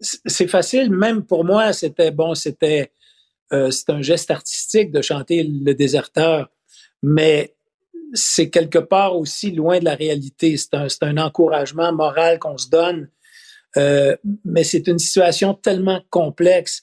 c'est 0.00 0.48
facile, 0.48 0.90
même 0.90 1.22
pour 1.22 1.44
moi, 1.44 1.72
c'était 1.72 2.10
bon, 2.10 2.34
c'était, 2.34 2.92
euh, 3.52 3.70
c'est 3.70 3.90
un 3.90 4.02
geste 4.02 4.32
artistique 4.32 4.90
de 4.90 5.02
chanter 5.02 5.44
Le 5.44 5.74
Déserteur, 5.74 6.50
mais 7.02 7.54
c'est 8.14 8.50
quelque 8.50 8.78
part 8.78 9.16
aussi 9.16 9.50
loin 9.50 9.78
de 9.78 9.84
la 9.84 9.94
réalité. 9.94 10.56
C'est 10.56 10.74
un, 10.74 10.86
un 11.02 11.18
encouragement 11.18 11.92
moral 11.92 12.38
qu'on 12.38 12.58
se 12.58 12.68
donne, 12.68 13.08
euh, 13.76 14.16
mais 14.44 14.64
c'est 14.64 14.86
une 14.88 14.98
situation 14.98 15.54
tellement 15.54 16.02
complexe. 16.10 16.82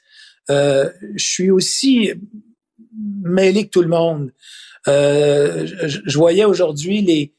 Euh, 0.50 0.92
je 1.16 1.26
suis 1.26 1.52
aussi 1.52 2.14
mêlé 3.24 3.66
que 3.66 3.72
tout 3.72 3.82
le 3.82 3.88
monde. 3.88 4.32
Euh, 4.88 5.66
je, 5.88 6.18
voyais 6.18 6.46
aujourd'hui 6.46 7.02
les 7.02 7.34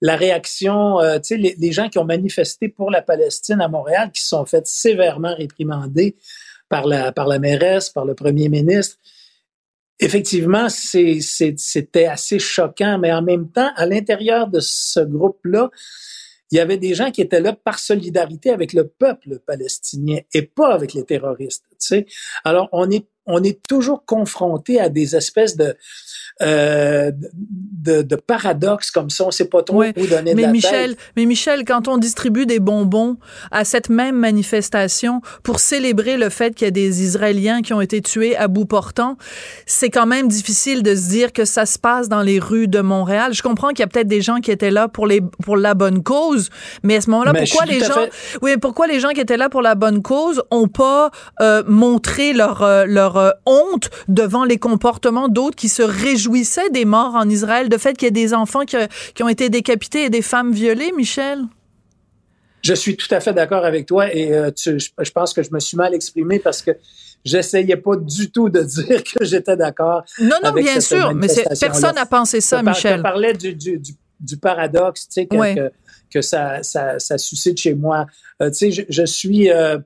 la 0.00 0.16
réaction, 0.16 1.00
euh, 1.00 1.18
tu 1.18 1.28
sais, 1.28 1.36
les, 1.36 1.54
les, 1.58 1.72
gens 1.72 1.88
qui 1.88 1.98
ont 1.98 2.04
manifesté 2.04 2.68
pour 2.68 2.90
la 2.90 3.02
Palestine 3.02 3.60
à 3.60 3.68
Montréal, 3.68 4.10
qui 4.12 4.22
sont 4.22 4.44
fait 4.44 4.66
sévèrement 4.66 5.34
réprimander 5.34 6.16
par 6.68 6.86
la 6.86 7.12
par 7.12 7.26
la 7.26 7.38
mairesse, 7.38 7.90
par 7.90 8.04
le 8.04 8.14
premier 8.14 8.48
ministre. 8.48 8.98
Effectivement, 10.02 10.68
c'était 10.68 12.06
assez 12.06 12.40
choquant, 12.40 12.98
mais 12.98 13.12
en 13.12 13.22
même 13.22 13.48
temps, 13.50 13.70
à 13.76 13.86
l'intérieur 13.86 14.48
de 14.48 14.58
ce 14.58 14.98
groupe-là, 14.98 15.70
il 16.50 16.56
y 16.56 16.60
avait 16.60 16.76
des 16.76 16.94
gens 16.94 17.12
qui 17.12 17.22
étaient 17.22 17.40
là 17.40 17.52
par 17.52 17.78
solidarité 17.78 18.50
avec 18.50 18.72
le 18.72 18.88
peuple 18.88 19.38
palestinien 19.46 20.18
et 20.34 20.42
pas 20.42 20.74
avec 20.74 20.92
les 20.92 21.04
terroristes. 21.04 21.64
Tu 21.70 21.76
sais. 21.78 22.06
Alors, 22.44 22.68
on 22.72 22.90
est, 22.90 23.06
on 23.26 23.42
est 23.42 23.60
toujours 23.68 24.04
confronté 24.04 24.80
à 24.80 24.88
des 24.88 25.14
espèces 25.16 25.56
de, 25.56 25.76
euh, 26.40 27.12
de, 27.14 28.02
de, 28.02 28.16
paradoxes 28.16 28.90
comme 28.90 29.10
ça. 29.10 29.24
On 29.24 29.30
sait 29.30 29.44
pas 29.44 29.62
trop 29.62 29.82
où 29.82 30.06
donner 30.06 30.34
mais 30.34 30.42
de 30.42 30.46
la 30.46 30.52
Michel, 30.52 30.90
tête. 30.90 30.98
Mais 31.16 31.26
Michel, 31.26 31.64
quand 31.64 31.88
on 31.88 31.98
distribue 31.98 32.46
des 32.46 32.58
bonbons 32.58 33.16
à 33.50 33.64
cette 33.64 33.88
même 33.88 34.16
manifestation 34.16 35.20
pour 35.42 35.60
célébrer 35.60 36.16
le 36.16 36.30
fait 36.30 36.54
qu'il 36.54 36.66
y 36.66 36.68
a 36.68 36.72
des 36.72 37.02
Israéliens 37.02 37.60
qui 37.60 37.74
ont 37.74 37.80
été 37.80 38.00
tués 38.00 38.36
à 38.36 38.48
bout 38.48 38.64
portant, 38.64 39.16
c'est 39.66 39.90
quand 39.90 40.06
même 40.06 40.28
difficile 40.28 40.82
de 40.82 40.94
se 40.94 41.08
dire 41.10 41.32
que 41.32 41.44
ça 41.44 41.66
se 41.66 41.78
passe 41.78 42.08
dans 42.08 42.22
les 42.22 42.38
rues 42.38 42.68
de 42.68 42.80
Montréal. 42.80 43.34
Je 43.34 43.42
comprends 43.42 43.68
qu'il 43.68 43.80
y 43.80 43.84
a 43.84 43.88
peut-être 43.88 44.08
des 44.08 44.22
gens 44.22 44.36
qui 44.36 44.50
étaient 44.50 44.70
là 44.70 44.88
pour 44.88 45.06
les 45.06 45.20
pour 45.42 45.56
la 45.56 45.74
bonne 45.74 46.02
cause, 46.02 46.50
mais 46.82 46.96
à 46.96 47.00
ce 47.00 47.10
moment-là, 47.10 47.34
pourquoi 47.34 47.66
les 47.66 47.80
gens, 47.80 47.94
fait... 47.94 48.38
oui, 48.42 48.56
pourquoi 48.56 48.86
les 48.86 49.00
gens 49.00 49.10
qui 49.10 49.20
étaient 49.20 49.36
là 49.36 49.48
pour 49.48 49.62
la 49.62 49.74
bonne 49.74 50.02
cause 50.02 50.42
ont 50.50 50.68
pas 50.68 51.10
euh, 51.40 51.62
montré 51.66 52.32
leur 52.32 52.62
euh, 52.62 52.86
leur 53.12 53.16
euh, 53.16 53.30
honte 53.46 53.90
devant 54.08 54.44
les 54.44 54.58
comportements 54.58 55.28
d'autres 55.28 55.56
qui 55.56 55.68
se 55.68 55.82
réjouissait 55.82 56.70
des 56.70 56.84
morts 56.84 57.14
en 57.14 57.28
Israël, 57.28 57.68
de 57.68 57.78
fait 57.78 57.94
qu'il 57.94 58.06
y 58.06 58.08
ait 58.08 58.10
des 58.10 58.34
enfants 58.34 58.64
qui, 58.64 58.76
qui, 59.14 59.22
ont 59.22 59.28
été 59.28 59.48
décapités 59.48 60.04
et 60.04 60.10
des 60.10 60.22
femmes 60.22 60.52
violées, 60.52 60.92
Michel? 60.96 61.42
Je 62.62 62.74
suis 62.74 62.96
tout 62.96 63.12
à 63.12 63.20
fait 63.20 63.32
d'accord 63.32 63.64
avec 63.64 63.86
toi 63.86 64.12
et 64.14 64.32
euh, 64.32 64.50
tu, 64.52 64.78
je, 64.78 64.90
je, 64.96 65.10
pense 65.10 65.32
que 65.32 65.42
je 65.42 65.50
me 65.52 65.58
suis 65.58 65.76
mal 65.76 65.94
exprimé 65.94 66.38
parce 66.38 66.62
que 66.62 66.70
j'essayais 67.24 67.76
pas 67.76 67.96
du 67.96 68.30
tout 68.30 68.48
de 68.48 68.60
dire 68.62 69.02
que 69.02 69.24
j'étais 69.24 69.56
d'accord. 69.56 70.04
Non, 70.20 70.36
non, 70.42 70.52
bien 70.52 70.80
sûr, 70.80 71.12
mais 71.14 71.28
personne 71.58 71.94
n'a 71.96 72.06
pensé 72.06 72.40
ça, 72.40 72.60
je 72.60 72.64
Michel. 72.64 72.96
Tu 72.96 73.02
parlais 73.02 73.32
du, 73.32 73.54
du, 73.54 73.78
du, 73.78 73.92
du, 74.20 74.36
paradoxe, 74.36 75.08
tu 75.08 75.14
sais, 75.14 75.26
que, 75.26 75.36
oui. 75.36 75.54
que, 75.56 75.72
que, 76.12 76.22
ça, 76.22 76.62
ça, 76.62 77.00
ça 77.00 77.18
suscite 77.18 77.58
chez 77.58 77.74
moi. 77.74 78.06
Euh, 78.40 78.50
tu 78.50 78.56
sais, 78.56 78.70
je, 78.70 78.82
je 78.88 79.04
suis... 79.04 79.50
Euh, 79.50 79.78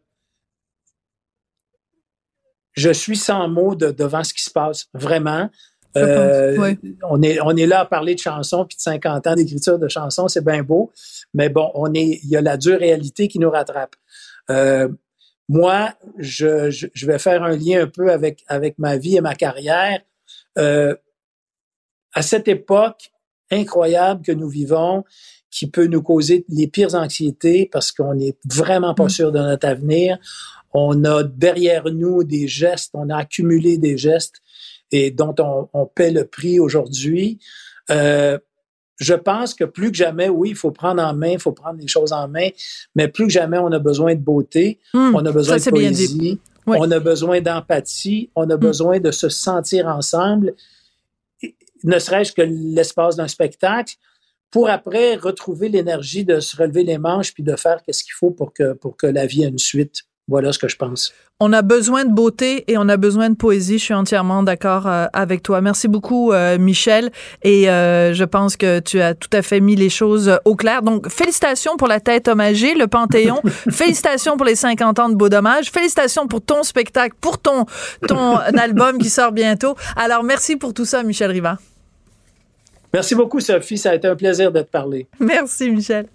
je 2.77 2.91
suis 2.91 3.17
sans 3.17 3.49
mots 3.49 3.75
de, 3.75 3.91
devant 3.91 4.23
ce 4.23 4.35
qui 4.35 4.43
se 4.43 4.51
passe, 4.51 4.87
vraiment. 4.95 5.51
Euh, 5.97 6.57
oui. 6.59 6.79
on, 7.09 7.23
est, 7.23 7.41
on 7.41 7.57
est 7.57 7.65
là 7.65 7.81
à 7.81 7.85
parler 7.87 8.15
de 8.15 8.21
chansons 8.21 8.67
puis 8.67 8.77
de 8.77 8.83
50 8.83 9.27
ans 9.29 9.35
d'écriture 9.35 9.79
de 9.79 9.89
chansons, 9.89 10.29
c'est 10.29 10.45
bien 10.45 10.63
beau, 10.63 10.93
mais 11.33 11.49
bon, 11.49 11.71
on 11.75 11.95
est, 11.95 12.21
il 12.23 12.29
y 12.29 12.37
a 12.37 12.43
la 12.43 12.59
dure 12.59 12.79
réalité 12.79 13.29
qui 13.29 13.39
nous 13.39 13.51
rattrape. 13.51 13.97
Euh, 14.51 14.89
moi, 15.49 15.95
je, 16.19 16.71
je, 16.71 16.89
je, 16.93 17.07
vais 17.07 17.19
faire 17.19 17.43
un 17.43 17.57
lien 17.57 17.85
un 17.85 17.87
peu 17.87 18.13
avec, 18.13 18.45
avec 18.47 18.79
ma 18.79 18.99
vie 18.99 19.17
et 19.17 19.21
ma 19.21 19.35
carrière. 19.35 20.01
Euh, 20.59 20.95
à 22.13 22.23
cette 22.23 22.49
époque 22.49 23.11
incroyable 23.51 24.23
que 24.23 24.33
nous 24.33 24.49
vivons, 24.49 25.05
qui 25.51 25.71
peut 25.71 25.87
nous 25.87 26.03
causer 26.03 26.45
les 26.49 26.67
pires 26.67 26.95
anxiétés 26.95 27.69
parce 27.73 27.93
qu'on 27.93 28.15
n'est 28.15 28.37
vraiment 28.45 28.95
pas 28.95 29.09
sûr 29.09 29.33
de 29.33 29.39
notre 29.39 29.67
avenir, 29.67 30.19
on 30.79 31.05
a 31.05 31.23
derrière 31.23 31.87
nous 31.91 32.23
des 32.23 32.47
gestes, 32.47 32.91
on 32.93 33.09
a 33.09 33.17
accumulé 33.17 33.79
des 33.79 33.97
gestes 33.97 34.43
et 34.93 35.11
dont 35.11 35.35
on, 35.39 35.69
on 35.73 35.87
paie 35.87 36.11
le 36.11 36.27
prix 36.27 36.61
aujourd'hui. 36.61 37.39
Euh, 37.91 38.39
je 38.99 39.15
pense 39.15 39.55
que 39.55 39.65
plus 39.65 39.91
que 39.91 39.97
jamais, 39.97 40.29
oui, 40.29 40.51
il 40.51 40.55
faut 40.55 40.73
prendre 40.73 41.03
en 41.03 41.15
main, 41.15 41.31
il 41.31 41.39
faut 41.39 41.53
prendre 41.53 41.81
les 41.81 41.89
choses 41.89 42.13
en 42.13 42.29
main, 42.29 42.49
mais 42.95 43.09
plus 43.09 43.27
que 43.27 43.33
jamais, 43.33 43.57
on 43.57 43.73
a 43.73 43.79
besoin 43.79 44.15
de 44.15 44.21
beauté, 44.21 44.79
mmh, 44.93 45.15
on 45.15 45.25
a 45.25 45.33
besoin 45.33 45.59
ça, 45.59 45.71
de 45.71 45.77
poésie, 45.77 46.41
oui. 46.67 46.77
on 46.79 46.91
a 46.91 47.01
besoin 47.01 47.41
d'empathie, 47.41 48.31
on 48.35 48.49
a 48.51 48.57
mmh. 48.57 48.61
besoin 48.61 49.01
de 49.01 49.11
se 49.11 49.31
sentir 49.31 49.87
ensemble, 49.87 50.55
ne 51.85 51.99
serait-ce 51.99 52.33
que 52.33 52.43
l'espace 52.43 53.17
d'un 53.17 53.29
spectacle, 53.29 53.95
pour 54.51 54.69
après 54.69 55.17
retrouver 55.17 55.71
l'énergie 55.71 56.25
de 56.25 56.41
se 56.41 56.55
relever 56.55 56.85
les 56.85 56.99
manches 56.99 57.33
puis 57.33 57.43
de 57.43 57.57
faire 57.57 57.83
qu'est-ce 57.83 58.05
qu'il 58.05 58.15
faut 58.15 58.31
pour 58.31 58.53
que, 58.53 58.75
pour 58.75 58.97
que 58.97 59.07
la 59.07 59.27
vie 59.27 59.43
ait 59.43 59.49
une 59.49 59.59
suite. 59.59 60.05
Voilà 60.29 60.53
ce 60.53 60.59
que 60.59 60.67
je 60.67 60.77
pense. 60.77 61.13
On 61.39 61.53
a 61.53 61.63
besoin 61.63 62.05
de 62.05 62.13
beauté 62.13 62.65
et 62.67 62.79
on 62.79 62.89
a 62.89 62.97
besoin 62.97 63.31
de 63.31 63.37
poésie. 63.37 63.79
Je 63.79 63.85
suis 63.85 63.95
entièrement 63.95 64.43
d'accord 64.43 64.89
euh, 64.89 65.07
avec 65.13 65.43
toi. 65.43 65.61
Merci 65.61 65.87
beaucoup, 65.87 66.33
euh, 66.33 66.59
Michel. 66.59 67.13
Et 67.43 67.71
euh, 67.71 68.13
je 68.13 68.25
pense 68.25 68.57
que 68.57 68.81
tu 68.81 69.01
as 69.01 69.15
tout 69.15 69.29
à 69.33 69.43
fait 69.43 69.61
mis 69.61 69.77
les 69.77 69.89
choses 69.89 70.37
au 70.45 70.57
clair. 70.57 70.83
Donc, 70.83 71.09
félicitations 71.09 71.77
pour 71.77 71.87
la 71.87 72.01
tête 72.01 72.27
hommagée, 72.27 72.75
le 72.75 72.89
Panthéon. 72.89 73.41
félicitations 73.71 74.37
pour 74.37 74.47
les 74.47 74.57
50 74.57 74.99
ans 74.99 75.09
de 75.11 75.15
Beau 75.15 75.29
Dommage. 75.29 75.71
Félicitations 75.71 76.27
pour 76.27 76.43
ton 76.43 76.65
spectacle, 76.65 77.15
pour 77.21 77.39
ton, 77.39 77.67
ton 78.09 78.37
album 78.59 78.99
qui 78.99 79.11
sort 79.11 79.31
bientôt. 79.31 79.77
Alors, 79.95 80.25
merci 80.25 80.57
pour 80.57 80.75
tout 80.75 80.87
ça, 80.87 81.05
Michel 81.05 81.31
Riva. 81.31 81.59
Merci 82.93 83.15
beaucoup, 83.15 83.39
Sophie. 83.39 83.79
Ça 83.79 83.91
a 83.91 83.95
été 83.95 84.09
un 84.09 84.17
plaisir 84.17 84.51
de 84.51 84.63
te 84.63 84.71
parler. 84.71 85.07
Merci, 85.21 85.71
Michel. 85.71 86.07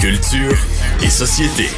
Culture 0.00 0.58
et 1.04 1.10
société. 1.10 1.68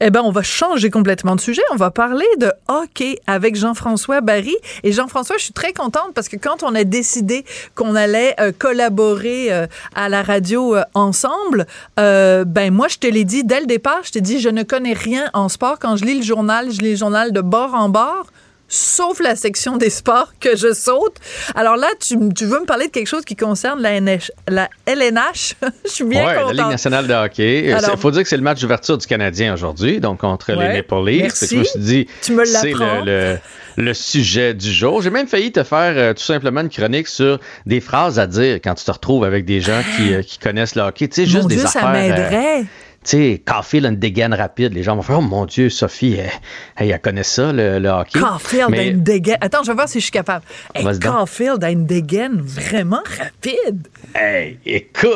Eh 0.00 0.10
ben, 0.10 0.22
on 0.24 0.30
va 0.30 0.42
changer 0.42 0.90
complètement 0.90 1.36
de 1.36 1.40
sujet. 1.40 1.62
On 1.72 1.76
va 1.76 1.90
parler 1.90 2.26
de 2.38 2.52
hockey 2.68 3.20
avec 3.26 3.56
Jean-François 3.56 4.20
Barry. 4.20 4.56
Et 4.82 4.92
Jean-François, 4.92 5.36
je 5.38 5.44
suis 5.44 5.52
très 5.52 5.72
contente 5.72 6.12
parce 6.14 6.28
que 6.28 6.36
quand 6.36 6.62
on 6.62 6.74
a 6.74 6.84
décidé 6.84 7.44
qu'on 7.74 7.94
allait 7.94 8.34
euh, 8.40 8.52
collaborer 8.56 9.52
euh, 9.52 9.66
à 9.94 10.08
la 10.08 10.22
radio 10.22 10.76
euh, 10.76 10.82
ensemble, 10.94 11.66
ben 11.96 12.70
moi, 12.70 12.88
je 12.88 12.98
te 12.98 13.06
l'ai 13.06 13.24
dit 13.24 13.44
dès 13.44 13.60
le 13.60 13.66
départ. 13.66 14.00
Je 14.02 14.10
t'ai 14.12 14.20
dit, 14.20 14.40
je 14.40 14.48
ne 14.48 14.64
connais 14.64 14.92
rien 14.92 15.30
en 15.34 15.48
sport. 15.48 15.78
Quand 15.78 15.96
je 15.96 16.04
lis 16.04 16.16
le 16.16 16.22
journal, 16.22 16.70
je 16.72 16.80
lis 16.80 16.92
le 16.92 16.96
journal 16.96 17.32
de 17.32 17.40
bord 17.40 17.74
en 17.74 17.88
bord 17.88 18.26
sauf 18.68 19.20
la 19.20 19.34
section 19.36 19.76
des 19.76 19.90
sports 19.90 20.32
que 20.40 20.56
je 20.56 20.72
saute. 20.72 21.16
Alors 21.54 21.76
là, 21.76 21.88
tu, 22.00 22.16
tu, 22.34 22.44
veux 22.44 22.60
me 22.60 22.66
parler 22.66 22.86
de 22.86 22.92
quelque 22.92 23.06
chose 23.06 23.24
qui 23.24 23.36
concerne 23.36 23.80
la, 23.80 24.00
NH, 24.00 24.30
la 24.46 24.68
LNH. 24.86 25.54
je 25.84 25.90
suis 25.90 26.04
bien 26.04 26.26
ouais, 26.26 26.34
contente. 26.34 26.54
la 26.54 26.62
Ligue 26.62 26.72
nationale 26.72 27.06
de 27.06 27.14
hockey. 27.14 27.70
Il 27.70 27.98
faut 27.98 28.10
dire 28.10 28.22
que 28.22 28.28
c'est 28.28 28.36
le 28.36 28.42
match 28.42 28.60
d'ouverture 28.60 28.98
du 28.98 29.06
Canadien 29.06 29.54
aujourd'hui, 29.54 30.00
donc 30.00 30.20
contre 30.20 30.54
ouais, 30.54 30.68
les 30.68 30.76
Maple 30.76 31.04
Leafs. 31.08 31.50
Je 31.50 31.56
me 31.56 31.64
suis 31.64 31.80
dit, 31.80 32.06
tu 32.22 32.32
me 32.32 32.44
c'est 32.44 32.72
le, 32.72 33.04
le, 33.04 33.38
le, 33.76 33.94
sujet 33.94 34.54
du 34.54 34.72
jour. 34.72 35.00
J'ai 35.02 35.10
même 35.10 35.28
failli 35.28 35.52
te 35.52 35.62
faire 35.62 35.94
euh, 35.96 36.12
tout 36.12 36.22
simplement 36.22 36.60
une 36.60 36.68
chronique 36.68 37.08
sur 37.08 37.38
des 37.66 37.80
phrases 37.80 38.18
à 38.18 38.26
dire 38.26 38.56
quand 38.56 38.74
tu 38.74 38.84
te 38.84 38.90
retrouves 38.90 39.24
avec 39.24 39.44
des 39.44 39.60
gens 39.60 39.80
qui, 39.96 40.14
euh, 40.14 40.22
qui 40.22 40.38
connaissent 40.38 40.74
le 40.74 40.82
hockey. 40.82 41.08
Tu 41.08 41.22
sais, 41.22 41.26
juste 41.26 41.42
Mon 41.42 41.48
des 41.48 41.56
Dieu, 41.56 41.66
affaires. 41.66 41.82
ça 41.82 41.92
m'aiderait. 41.92 42.60
Euh, 42.60 42.64
sais, 43.04 43.42
Caulfield 43.46 43.86
a 43.86 43.88
une 43.88 43.96
dégaine 43.96 44.34
rapide. 44.34 44.74
Les 44.74 44.82
gens 44.82 44.96
vont 44.96 45.02
faire, 45.02 45.18
oh 45.18 45.22
mon 45.22 45.46
Dieu, 45.46 45.70
Sophie, 45.70 46.16
elle, 46.18 46.30
elle, 46.76 46.90
elle 46.90 47.00
connaît 47.00 47.22
ça, 47.22 47.52
le, 47.52 47.78
le 47.78 47.88
hockey. 47.88 48.18
Caulfield 48.20 48.70
Mais- 48.70 48.78
a 48.80 48.82
une 48.84 49.02
dégaine. 49.02 49.38
Attends, 49.40 49.62
je 49.62 49.68
vais 49.68 49.74
voir 49.74 49.88
si 49.88 49.98
je 50.00 50.04
suis 50.04 50.12
capable. 50.12 50.44
Hey. 50.74 50.84
Caulfield 51.00 51.62
a 51.64 51.70
une 51.70 51.86
dégaine 51.86 52.40
vraiment 52.40 53.02
rapide. 53.18 53.88
Hey, 54.14 54.58
écoute! 54.66 55.12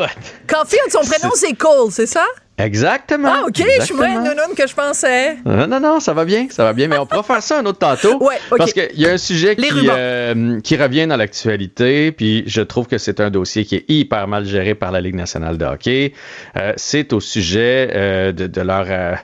Caulfield, 0.47 0.91
son 0.91 1.01
prénom, 1.01 1.33
c'est 1.35 1.55
Cole, 1.55 1.91
c'est 1.91 2.07
ça? 2.07 2.25
Exactement. 2.65 3.29
Ah, 3.33 3.43
OK, 3.47 3.57
je 3.57 3.85
suis 3.85 3.95
moins 3.95 4.07
exactement. 4.07 4.21
nounoune 4.43 4.57
que 4.57 4.67
je 4.67 4.75
pensais. 4.75 5.37
Non, 5.45 5.67
non, 5.67 5.81
non, 5.81 6.01
ça 6.01 6.13
va 6.13 6.25
bien, 6.25 6.47
ça 6.51 6.65
va 6.65 6.73
bien, 6.73 6.89
mais 6.89 6.99
on 6.99 7.07
pourra 7.07 7.23
faire 7.23 7.43
ça 7.43 7.59
un 7.59 7.67
autre 7.67 7.79
tantôt. 7.79 8.23
Ouais, 8.23 8.37
OK. 8.51 8.59
Parce 8.59 8.73
qu'il 8.73 8.89
y 9.01 9.07
a 9.07 9.13
un 9.13 9.19
sujet 9.19 9.57
qui, 9.57 9.65
euh, 9.89 10.61
qui 10.61 10.77
revient 10.77 11.07
dans 11.07 11.17
l'actualité, 11.17 12.13
puis 12.13 12.45
je 12.47 12.61
trouve 12.63 12.87
que 12.87 12.99
c'est 12.99 13.21
un 13.21 13.31
dossier 13.31 13.65
qui 13.65 13.77
est 13.77 13.85
hyper 13.89 14.29
mal 14.29 14.45
géré 14.45 14.75
par 14.75 14.93
la 14.93 15.01
Ligue 15.01 15.15
nationale 15.17 15.59
de 15.59 15.65
hockey. 15.65 16.13
Euh, 16.57 16.73
c'est 16.77 17.13
au 17.13 17.21
sujet 17.21 17.91
euh, 17.95 18.33
de, 18.33 18.47
de 18.47 18.61
leur... 18.61 18.87
euh, 18.89 19.15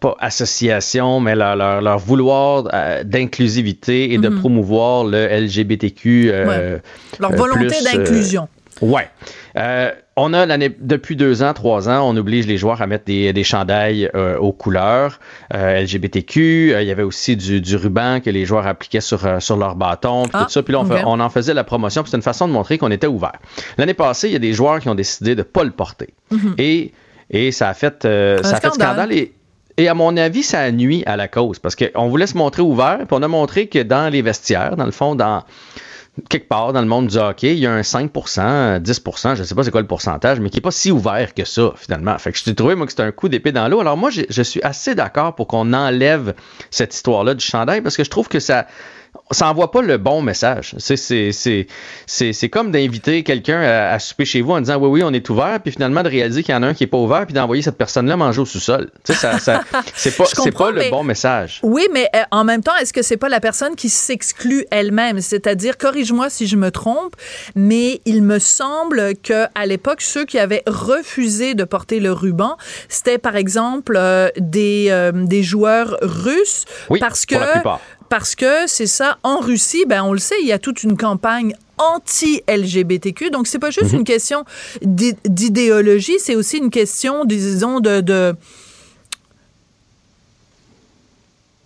pas 0.00 0.16
association, 0.20 1.20
mais 1.20 1.34
leur, 1.34 1.54
leur, 1.54 1.82
leur 1.82 1.98
vouloir 1.98 2.64
euh, 2.72 3.04
d'inclusivité 3.04 4.12
et 4.14 4.18
de 4.18 4.28
Mhm. 4.30 4.40
promouvoir 4.40 5.04
le 5.04 5.26
LGBTQ. 5.28 6.30
euh, 6.32 6.78
Leur 7.18 7.32
volonté 7.32 7.76
d'inclusion. 7.84 8.48
Ouais. 8.80 9.08
Euh, 9.56 9.90
on 10.16 10.32
a 10.32 10.46
l'année 10.46 10.70
depuis 10.80 11.16
deux 11.16 11.42
ans, 11.42 11.52
trois 11.54 11.88
ans, 11.88 12.08
on 12.08 12.16
oblige 12.16 12.46
les 12.46 12.56
joueurs 12.56 12.80
à 12.82 12.86
mettre 12.86 13.04
des, 13.04 13.32
des 13.32 13.44
chandails 13.44 14.10
euh, 14.14 14.36
aux 14.38 14.52
couleurs 14.52 15.18
euh, 15.54 15.80
LGBTQ. 15.82 16.74
Euh, 16.74 16.82
il 16.82 16.88
y 16.88 16.90
avait 16.90 17.02
aussi 17.02 17.36
du, 17.36 17.60
du 17.60 17.76
ruban 17.76 18.20
que 18.20 18.30
les 18.30 18.44
joueurs 18.46 18.66
appliquaient 18.66 19.00
sur, 19.00 19.24
euh, 19.26 19.40
sur 19.40 19.56
leur 19.56 19.76
bâton, 19.76 20.22
puis 20.24 20.32
Ah, 20.34 20.44
tout 20.44 20.50
ça. 20.50 20.62
Puis 20.62 20.72
là, 20.72 20.80
on, 20.80 20.84
ok. 20.86 20.92
fait- 20.96 21.02
on 21.06 21.20
en 21.20 21.28
faisait 21.30 21.54
la 21.54 21.64
promotion. 21.64 22.02
puis 22.02 22.10
C'est 22.10 22.16
une 22.16 22.22
façon 22.22 22.48
de 22.48 22.52
montrer 22.52 22.78
qu'on 22.78 22.90
était 22.90 23.06
ouvert. 23.06 23.32
L'année 23.78 23.94
passée, 23.94 24.28
il 24.28 24.32
y 24.32 24.36
a 24.36 24.40
des 24.40 24.52
joueurs 24.52 24.80
qui 24.80 24.88
ont 24.88 24.94
décidé 24.94 25.34
de 25.34 25.42
pas 25.42 25.64
le 25.64 25.70
porter. 25.70 26.14
Et, 26.58 26.92
et 27.30 27.50
ça 27.52 27.68
a 27.68 27.74
fait, 27.74 28.04
euh, 28.04 28.42
ça 28.42 28.56
a 28.56 28.60
fait 28.60 28.68
scandale. 28.68 28.88
scandale. 28.88 29.12
Et, 29.12 29.32
et 29.76 29.88
à 29.88 29.94
mon 29.94 30.16
avis, 30.16 30.42
ça 30.42 30.60
a 30.60 30.70
nuit 30.70 31.02
à 31.06 31.16
la 31.16 31.28
cause 31.28 31.58
parce 31.58 31.74
qu'on 31.76 32.08
voulait 32.08 32.26
se 32.26 32.36
montrer 32.36 32.60
ouvert, 32.62 32.98
puis 32.98 33.08
on 33.12 33.22
a 33.22 33.28
montré 33.28 33.66
que 33.68 33.78
dans 33.82 34.12
les 34.12 34.20
vestiaires, 34.20 34.76
dans 34.76 34.84
le 34.84 34.90
fond, 34.90 35.14
dans 35.14 35.42
quelque 36.28 36.48
part 36.48 36.72
dans 36.72 36.80
le 36.80 36.86
monde 36.86 37.08
du 37.08 37.16
hockey, 37.16 37.54
il 37.54 37.58
y 37.58 37.66
a 37.66 37.72
un 37.72 37.82
5 37.82 38.12
10 38.12 38.14
je 38.14 39.28
ne 39.40 39.44
sais 39.44 39.54
pas 39.54 39.64
c'est 39.64 39.70
quoi 39.70 39.80
le 39.80 39.86
pourcentage, 39.86 40.40
mais 40.40 40.50
qui 40.50 40.56
n'est 40.56 40.62
pas 40.62 40.70
si 40.70 40.90
ouvert 40.90 41.34
que 41.34 41.44
ça, 41.44 41.72
finalement. 41.76 42.16
Fait 42.18 42.32
que 42.32 42.38
je 42.38 42.44
t'ai 42.44 42.54
trouvé, 42.54 42.74
moi, 42.74 42.86
que 42.86 42.92
c'était 42.92 43.02
un 43.02 43.12
coup 43.12 43.28
d'épée 43.28 43.52
dans 43.52 43.68
l'eau. 43.68 43.80
Alors, 43.80 43.96
moi, 43.96 44.10
je 44.10 44.42
suis 44.42 44.62
assez 44.62 44.94
d'accord 44.94 45.34
pour 45.34 45.46
qu'on 45.46 45.72
enlève 45.72 46.34
cette 46.70 46.94
histoire-là 46.94 47.34
du 47.34 47.44
chandail 47.44 47.80
parce 47.80 47.96
que 47.96 48.04
je 48.04 48.10
trouve 48.10 48.28
que 48.28 48.40
ça 48.40 48.66
ça 49.32 49.48
envoie 49.48 49.70
pas 49.70 49.82
le 49.82 49.96
bon 49.96 50.22
message. 50.22 50.74
C'est 50.78 52.48
comme 52.50 52.72
d'inviter 52.72 53.22
quelqu'un 53.22 53.60
à, 53.60 53.98
souper 53.98 54.24
chez 54.24 54.40
vous 54.40 54.52
en 54.52 54.60
disant 54.60 54.76
oui, 54.76 54.88
oui, 54.88 55.02
on 55.04 55.12
est 55.12 55.28
ouvert, 55.30 55.60
puis 55.62 55.72
finalement 55.72 56.02
de 56.02 56.08
réaliser 56.08 56.42
qu'il 56.42 56.54
y 56.54 56.58
en 56.58 56.62
a 56.62 56.68
un 56.68 56.74
qui 56.74 56.84
est 56.84 56.88
pas 56.88 56.98
ouvert, 56.98 57.26
puis 57.26 57.34
d'envoyer 57.34 57.62
cette 57.62 57.76
personne-là 57.76 58.16
manger 58.16 58.40
au 58.40 58.44
sous-sol. 58.44 58.90
Ça, 59.04 59.38
ça, 59.38 59.62
c'est 59.94 60.16
pas, 60.16 60.24
pas 60.56 60.70
le 60.70 60.90
bon 60.90 61.04
message. 61.04 61.60
Oui, 61.62 61.86
mais 61.92 62.08
euh, 62.14 62.22
en 62.30 62.44
même 62.44 62.62
temps, 62.62 62.74
est-ce 62.80 62.92
que 62.92 63.02
c'est 63.02 63.16
pas 63.16 63.28
la 63.28 63.40
personne 63.40 63.76
qui 63.76 63.88
s'exclut 63.88 64.66
elle-même? 64.70 65.20
C'est-à-dire, 65.20 65.78
corrige-moi 65.78 66.28
si 66.30 66.46
je 66.46 66.56
me 66.56 66.70
trompe, 66.70 67.14
mais 67.54 68.00
il 68.06 68.22
me 68.22 68.38
semble 68.38 69.14
que 69.22 69.46
à 69.54 69.66
l'époque, 69.66 70.00
ceux 70.00 70.24
qui 70.24 70.38
avaient 70.38 70.62
refusé 70.66 71.54
de 71.54 71.64
porter 71.64 72.00
le 72.00 72.12
ruban, 72.12 72.56
c'était 72.88 73.18
par 73.18 73.36
exemple 73.36 73.94
euh, 73.96 74.28
des, 74.38 74.86
euh, 74.90 75.12
des 75.12 75.42
joueurs 75.42 75.96
russes. 76.02 76.64
Oui, 76.88 76.98
parce 76.98 77.26
que 77.26 77.34
pour 77.34 77.44
la 77.44 77.52
plupart 77.52 77.80
parce 78.10 78.34
que 78.34 78.66
c'est 78.66 78.88
ça, 78.88 79.18
en 79.22 79.38
Russie, 79.38 79.84
ben 79.88 80.02
on 80.02 80.12
le 80.12 80.18
sait, 80.18 80.34
il 80.42 80.46
y 80.46 80.52
a 80.52 80.58
toute 80.58 80.82
une 80.82 80.98
campagne 80.98 81.54
anti-LGBTQ. 81.78 83.30
Donc, 83.30 83.46
c'est 83.46 83.58
pas 83.58 83.70
juste 83.70 83.92
mhm. 83.92 84.00
une 84.00 84.04
question 84.04 84.44
d'idéologie, 84.82 86.18
c'est 86.18 86.34
aussi 86.34 86.58
une 86.58 86.70
question, 86.70 87.24
disons, 87.24 87.80
de... 87.80 88.00
de 88.00 88.34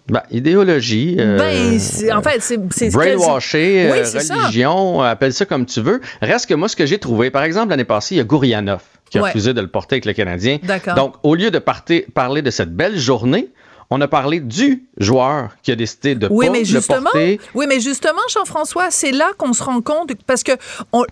ben, 0.06 0.20
idéologie. 0.30 1.16
Euh, 1.18 1.38
ben, 1.38 2.14
en 2.14 2.22
fait, 2.22 2.42
c'est. 2.42 2.90
Brainwashing, 2.90 3.90
oui, 3.90 3.98
euh, 3.98 4.34
religion, 4.42 5.00
appelle 5.00 5.32
ça 5.32 5.46
comme 5.46 5.64
tu 5.64 5.80
veux. 5.80 6.02
Reste 6.20 6.46
que 6.46 6.52
moi, 6.52 6.68
ce 6.68 6.76
que 6.76 6.84
j'ai 6.84 6.98
trouvé, 6.98 7.30
par 7.30 7.42
exemple, 7.42 7.70
l'année 7.70 7.86
passée, 7.86 8.16
il 8.16 8.18
y 8.18 8.20
a 8.20 8.24
Gourianov 8.24 8.82
qui 9.08 9.16
a 9.16 9.22
refusé 9.22 9.54
de 9.54 9.60
le 9.62 9.68
porter 9.68 9.94
avec 9.94 10.04
le 10.04 10.12
Canadien. 10.12 10.58
Donc, 10.94 11.14
au 11.22 11.34
lieu 11.34 11.50
de 11.50 11.58
parler 11.58 12.42
de 12.42 12.50
cette 12.50 12.76
belle 12.76 12.98
journée, 12.98 13.48
on 13.90 14.00
a 14.00 14.08
parlé 14.08 14.40
du 14.40 14.84
joueur 14.96 15.50
qui 15.62 15.72
a 15.72 15.76
décidé 15.76 16.14
de 16.14 16.28
oui, 16.30 16.46
pas 16.46 16.52
mais 16.52 16.64
justement, 16.64 16.98
le 16.98 17.04
porter. 17.04 17.40
Oui, 17.54 17.66
mais 17.68 17.80
justement, 17.80 18.20
Jean-François, 18.32 18.90
c'est 18.90 19.12
là 19.12 19.30
qu'on 19.36 19.52
se 19.52 19.62
rend 19.62 19.80
compte, 19.80 20.12
parce 20.26 20.42
que 20.42 20.52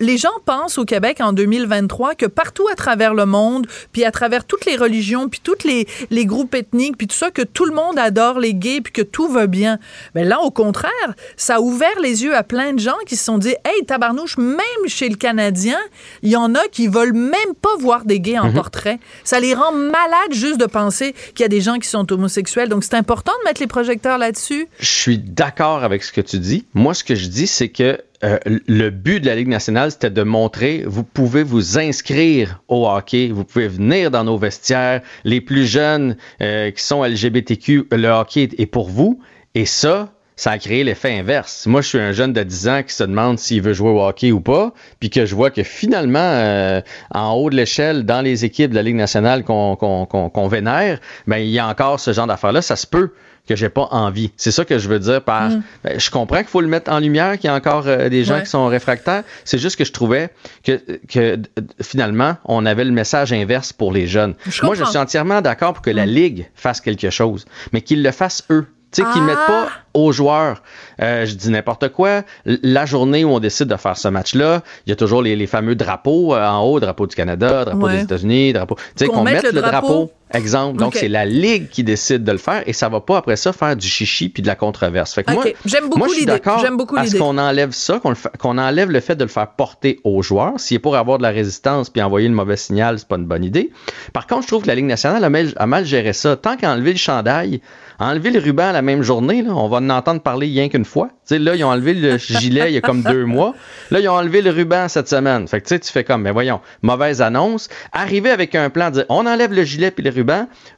les 0.00 0.16
gens 0.16 0.30
pensent 0.44 0.78
au 0.78 0.84
Québec 0.84 1.18
en 1.20 1.32
2023 1.32 2.14
que 2.14 2.26
partout 2.26 2.66
à 2.70 2.74
travers 2.74 3.14
le 3.14 3.26
monde, 3.26 3.66
puis 3.92 4.04
à 4.04 4.10
travers 4.10 4.44
toutes 4.44 4.64
les 4.66 4.76
religions, 4.76 5.28
puis 5.28 5.40
tous 5.42 5.64
les, 5.64 5.86
les 6.10 6.26
groupes 6.26 6.54
ethniques, 6.54 6.96
puis 6.96 7.06
tout 7.06 7.16
ça, 7.16 7.30
que 7.30 7.42
tout 7.42 7.64
le 7.64 7.74
monde 7.74 7.98
adore 7.98 8.38
les 8.38 8.54
gays, 8.54 8.80
puis 8.80 8.92
que 8.92 9.02
tout 9.02 9.28
va 9.28 9.46
bien. 9.46 9.78
Mais 10.14 10.24
là, 10.24 10.40
au 10.40 10.50
contraire, 10.50 10.92
ça 11.36 11.56
a 11.56 11.60
ouvert 11.60 11.98
les 12.00 12.24
yeux 12.24 12.34
à 12.34 12.42
plein 12.42 12.72
de 12.72 12.78
gens 12.78 12.96
qui 13.06 13.16
se 13.16 13.24
sont 13.24 13.38
dit, 13.38 13.54
hey, 13.64 13.84
tabarnouche, 13.86 14.38
même 14.38 14.58
chez 14.86 15.08
le 15.08 15.16
Canadien, 15.16 15.78
il 16.22 16.30
y 16.30 16.36
en 16.36 16.54
a 16.54 16.66
qui 16.70 16.88
veulent 16.88 17.12
même 17.12 17.54
pas 17.60 17.76
voir 17.78 18.04
des 18.04 18.20
gays 18.20 18.38
en 18.38 18.48
mhm. 18.48 18.54
portrait. 18.54 18.98
Ça 19.24 19.40
les 19.40 19.54
rend 19.54 19.72
malades 19.72 20.32
juste 20.32 20.58
de 20.58 20.66
penser 20.66 21.14
qu'il 21.34 21.40
y 21.40 21.44
a 21.44 21.48
des 21.48 21.60
gens 21.60 21.78
qui 21.78 21.88
sont 21.88 22.10
homosexuels. 22.12 22.61
Donc, 22.68 22.84
c'est 22.84 22.94
important 22.94 23.32
de 23.40 23.48
mettre 23.48 23.60
les 23.60 23.66
projecteurs 23.66 24.18
là-dessus. 24.18 24.68
Je 24.78 24.86
suis 24.86 25.18
d'accord 25.18 25.84
avec 25.84 26.02
ce 26.02 26.12
que 26.12 26.20
tu 26.20 26.38
dis. 26.38 26.66
Moi, 26.74 26.94
ce 26.94 27.04
que 27.04 27.14
je 27.14 27.28
dis, 27.28 27.46
c'est 27.46 27.68
que 27.68 27.98
euh, 28.24 28.38
le 28.46 28.90
but 28.90 29.20
de 29.20 29.26
la 29.26 29.34
Ligue 29.34 29.48
nationale, 29.48 29.90
c'était 29.90 30.10
de 30.10 30.22
montrer, 30.22 30.84
vous 30.86 31.02
pouvez 31.02 31.42
vous 31.42 31.78
inscrire 31.78 32.62
au 32.68 32.88
hockey, 32.88 33.30
vous 33.32 33.44
pouvez 33.44 33.66
venir 33.66 34.12
dans 34.12 34.22
nos 34.22 34.38
vestiaires, 34.38 35.02
les 35.24 35.40
plus 35.40 35.66
jeunes 35.66 36.16
euh, 36.40 36.70
qui 36.70 36.82
sont 36.82 37.02
LGBTQ, 37.02 37.88
le 37.90 38.08
hockey 38.08 38.48
est 38.56 38.66
pour 38.66 38.88
vous. 38.88 39.20
Et 39.54 39.66
ça, 39.66 40.12
ça 40.36 40.52
a 40.52 40.58
créé 40.58 40.84
l'effet 40.84 41.18
inverse. 41.18 41.66
Moi, 41.66 41.82
je 41.82 41.88
suis 41.88 41.98
un 41.98 42.12
jeune 42.12 42.32
de 42.32 42.42
10 42.42 42.68
ans 42.68 42.82
qui 42.82 42.94
se 42.94 43.04
demande 43.04 43.38
s'il 43.38 43.62
veut 43.62 43.72
jouer 43.72 43.90
au 43.90 44.02
hockey 44.02 44.32
ou 44.32 44.40
pas, 44.40 44.72
puis 45.00 45.10
que 45.10 45.26
je 45.26 45.34
vois 45.34 45.50
que 45.50 45.62
finalement, 45.62 46.18
euh, 46.20 46.80
en 47.10 47.32
haut 47.32 47.50
de 47.50 47.56
l'échelle, 47.56 48.04
dans 48.04 48.22
les 48.22 48.44
équipes 48.44 48.70
de 48.70 48.76
la 48.76 48.82
Ligue 48.82 48.96
nationale 48.96 49.44
qu'on 49.44 50.48
vénère, 50.50 50.98
ben, 51.26 51.38
il 51.38 51.50
y 51.50 51.58
a 51.58 51.66
encore 51.66 52.00
ce 52.00 52.12
genre 52.12 52.26
d'affaires-là. 52.26 52.62
Ça 52.62 52.76
se 52.76 52.86
peut 52.86 53.12
que 53.48 53.56
j'ai 53.56 53.68
pas 53.68 53.88
envie. 53.90 54.32
C'est 54.36 54.52
ça 54.52 54.64
que 54.64 54.78
je 54.78 54.88
veux 54.88 54.98
dire 54.98 55.22
par. 55.22 55.50
Mm. 55.50 55.62
Ben, 55.84 55.98
je 55.98 56.10
comprends 56.10 56.38
qu'il 56.38 56.46
faut 56.46 56.60
le 56.60 56.68
mettre 56.68 56.90
en 56.90 57.00
lumière, 57.00 57.38
qu'il 57.38 57.46
y 57.46 57.48
a 57.48 57.54
encore 57.54 57.86
euh, 57.86 58.08
des 58.08 58.24
gens 58.24 58.40
qui 58.40 58.46
sont 58.46 58.66
réfractaires. 58.66 59.24
C'est 59.44 59.58
juste 59.58 59.76
que 59.76 59.84
je 59.84 59.92
trouvais 59.92 60.30
que, 60.64 60.80
que 61.08 61.40
finalement, 61.80 62.36
on 62.44 62.64
avait 62.66 62.84
le 62.84 62.92
message 62.92 63.32
inverse 63.32 63.72
pour 63.72 63.92
les 63.92 64.06
jeunes. 64.06 64.34
Moi, 64.62 64.74
je 64.74 64.84
suis 64.84 64.98
entièrement 64.98 65.40
d'accord 65.40 65.74
pour 65.74 65.82
que 65.82 65.90
la 65.90 66.06
mm. 66.06 66.10
Ligue 66.10 66.50
fasse 66.54 66.80
quelque 66.80 67.10
chose, 67.10 67.44
mais 67.72 67.80
qu'ils 67.80 68.02
le 68.02 68.10
fassent 68.12 68.44
eux. 68.50 68.66
Tu 68.92 69.02
sais, 69.02 69.10
qu'ils 69.12 69.22
mettent 69.22 69.46
pas 69.46 69.68
ah! 69.68 69.82
aux 69.94 70.12
joueurs. 70.12 70.62
Euh, 71.00 71.24
je 71.24 71.34
dis 71.34 71.50
n'importe 71.50 71.88
quoi. 71.88 72.22
La 72.44 72.84
journée 72.84 73.24
où 73.24 73.30
on 73.30 73.40
décide 73.40 73.68
de 73.68 73.76
faire 73.76 73.96
ce 73.96 74.08
match-là, 74.08 74.62
il 74.86 74.90
y 74.90 74.92
a 74.92 74.96
toujours 74.96 75.22
les, 75.22 75.46
fameux 75.46 75.74
drapeaux 75.74 76.34
euh, 76.34 76.46
en 76.46 76.62
haut, 76.62 76.78
drapeau 76.78 77.06
du 77.06 77.16
Canada, 77.16 77.64
drapeau 77.64 77.88
des 77.88 78.02
États-Unis, 78.02 78.52
drapeau. 78.52 78.76
Tu 78.76 78.82
sais, 78.96 79.06
qu'on 79.06 79.24
mette, 79.24 79.50
le, 79.50 79.60
drapeau. 79.60 80.10
Exemple. 80.34 80.78
Donc, 80.78 80.94
c'est 80.94 81.08
la 81.08 81.24
Ligue 81.24 81.68
qui 81.68 81.84
décide 81.84 82.24
de 82.24 82.32
le 82.32 82.38
faire 82.38 82.62
et 82.66 82.72
ça 82.72 82.88
va 82.88 83.00
pas 83.00 83.18
après 83.18 83.36
ça 83.36 83.52
faire 83.52 83.76
du 83.76 83.86
chichi 83.86 84.28
puis 84.28 84.42
de 84.42 84.46
la 84.46 84.54
controverse. 84.54 85.14
Fait 85.14 85.24
que 85.24 85.32
moi, 85.32 85.44
j'aime 85.64 85.88
beaucoup 85.88 86.12
l'idée. 86.12 86.40
J'aime 86.60 86.76
beaucoup 86.76 86.96
l'idée. 86.96 87.18
qu'on 87.18 87.38
enlève 87.38 87.72
ça, 87.72 88.00
qu'on, 88.38 88.58
enlève 88.58 88.90
le 88.90 89.00
fait 89.00 89.16
de 89.16 89.24
le 89.24 89.30
faire 89.30 89.48
porter 89.48 90.00
aux 90.04 90.22
joueurs. 90.22 90.54
S'il 90.58 90.76
est 90.76 90.80
pour 90.80 90.96
avoir 90.96 91.18
de 91.18 91.22
la 91.22 91.30
résistance 91.30 91.90
puis 91.90 92.02
envoyer 92.02 92.28
le 92.28 92.34
mauvais 92.34 92.56
signal, 92.56 92.98
c'est 92.98 93.08
pas 93.08 93.16
une 93.16 93.26
bonne 93.26 93.44
idée. 93.44 93.70
Par 94.12 94.26
contre, 94.26 94.42
je 94.42 94.48
trouve 94.48 94.62
que 94.62 94.68
la 94.68 94.74
Ligue 94.74 94.86
nationale 94.86 95.22
a 95.24 95.30
mal, 95.30 95.52
a 95.56 95.66
mal 95.66 95.84
géré 95.84 96.12
ça. 96.12 96.36
Tant 96.36 96.56
qu'enlever 96.56 96.92
le 96.92 96.98
chandail, 96.98 97.60
enlever 97.98 98.30
le 98.30 98.40
ruban 98.40 98.72
la 98.72 98.82
même 98.82 99.02
journée, 99.02 99.42
là, 99.42 99.54
on 99.54 99.68
va 99.68 99.78
en 99.78 99.90
entendre 99.90 100.20
parler 100.20 100.46
rien 100.46 100.68
qu'une 100.68 100.84
fois. 100.84 101.10
sais, 101.24 101.38
là, 101.38 101.54
ils 101.54 101.64
ont 101.64 101.68
enlevé 101.68 101.94
le 101.94 102.18
gilet 102.18 102.70
il 102.70 102.74
y 102.74 102.76
a 102.76 102.80
comme 102.80 103.02
deux 103.02 103.24
mois. 103.24 103.54
Là, 103.90 104.00
ils 104.00 104.08
ont 104.08 104.14
enlevé 104.14 104.42
le 104.42 104.50
ruban 104.50 104.88
cette 104.88 105.08
semaine. 105.08 105.46
Fait 105.48 105.60
que 105.60 105.74
tu 105.74 105.92
fais 105.92 106.04
comme, 106.04 106.22
mais 106.22 106.32
voyons, 106.32 106.60
mauvaise 106.82 107.22
annonce. 107.22 107.68
Arriver 107.92 108.30
avec 108.30 108.54
un 108.54 108.70
plan, 108.70 108.90
dire, 108.90 109.04
on 109.08 109.26
enlève 109.26 109.52
le 109.52 109.64
gilet 109.64 109.90
puis 109.90 110.04
le 110.04 110.10
ruban. 110.10 110.21